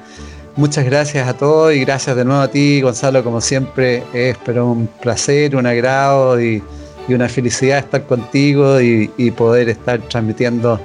muchas 0.56 0.86
gracias 0.86 1.28
a 1.28 1.34
todos 1.34 1.74
y 1.74 1.82
gracias 1.82 2.16
de 2.16 2.24
nuevo 2.24 2.42
a 2.42 2.48
ti, 2.48 2.80
Gonzalo, 2.80 3.22
como 3.22 3.42
siempre. 3.42 4.02
Es 4.14 4.38
pero 4.46 4.68
un 4.72 4.88
placer, 4.88 5.58
un 5.58 5.66
agrado 5.66 6.42
y, 6.42 6.64
una 7.10 7.28
felicidad 7.28 7.80
estar 7.80 8.06
contigo 8.08 8.80
y, 8.80 9.32
poder 9.32 9.68
estar 9.68 10.00
transmitiendo 10.04 10.80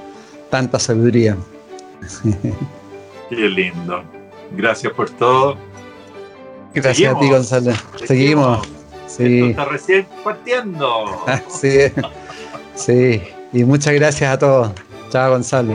tanta 0.50 0.80
sabiduría. 0.80 1.36
Qué 3.30 3.48
lindo. 3.48 4.02
Gracias 4.52 4.92
por 4.92 5.08
todo. 5.08 5.56
Gracias 6.74 7.14
a 7.14 7.18
ti, 7.18 7.28
Gonzalo. 7.30 7.72
Seguimos. 8.04 8.68
Sí. 9.06 9.50
está 9.50 9.64
recién 9.64 10.06
partiendo. 10.22 11.24
sí, 11.48 11.92
sí. 12.74 13.22
Y 13.52 13.64
muchas 13.64 13.94
gracias 13.94 14.32
a 14.32 14.38
todos. 14.38 14.72
Chao, 15.10 15.30
Gonzalo. 15.30 15.74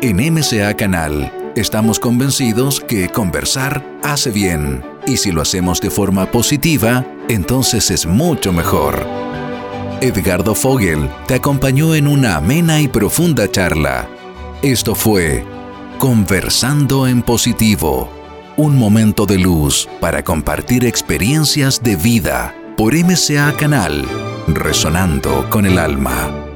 En 0.00 0.16
MCA 0.32 0.74
Canal 0.74 1.32
estamos 1.56 1.98
convencidos 1.98 2.80
que 2.80 3.08
conversar 3.08 3.84
hace 4.02 4.30
bien. 4.30 4.82
Y 5.06 5.16
si 5.16 5.32
lo 5.32 5.42
hacemos 5.42 5.80
de 5.80 5.90
forma 5.90 6.30
positiva, 6.30 7.04
entonces 7.28 7.90
es 7.90 8.06
mucho 8.06 8.52
mejor. 8.52 9.06
Edgardo 10.00 10.54
Fogel 10.54 11.08
te 11.26 11.34
acompañó 11.34 11.94
en 11.94 12.06
una 12.06 12.36
amena 12.36 12.80
y 12.80 12.88
profunda 12.88 13.50
charla. 13.50 14.08
Esto 14.62 14.96
fue 14.96 15.44
Conversando 15.98 17.06
en 17.06 17.22
Positivo 17.22 18.10
un 18.56 18.76
momento 18.76 19.24
de 19.24 19.38
luz 19.38 19.88
para 20.00 20.24
compartir 20.24 20.84
experiencias 20.84 21.80
de 21.80 21.94
vida 21.94 22.56
por 22.76 22.92
MCA 22.92 23.52
Canal, 23.56 24.04
resonando 24.48 25.48
con 25.48 25.64
el 25.64 25.78
alma. 25.78 26.47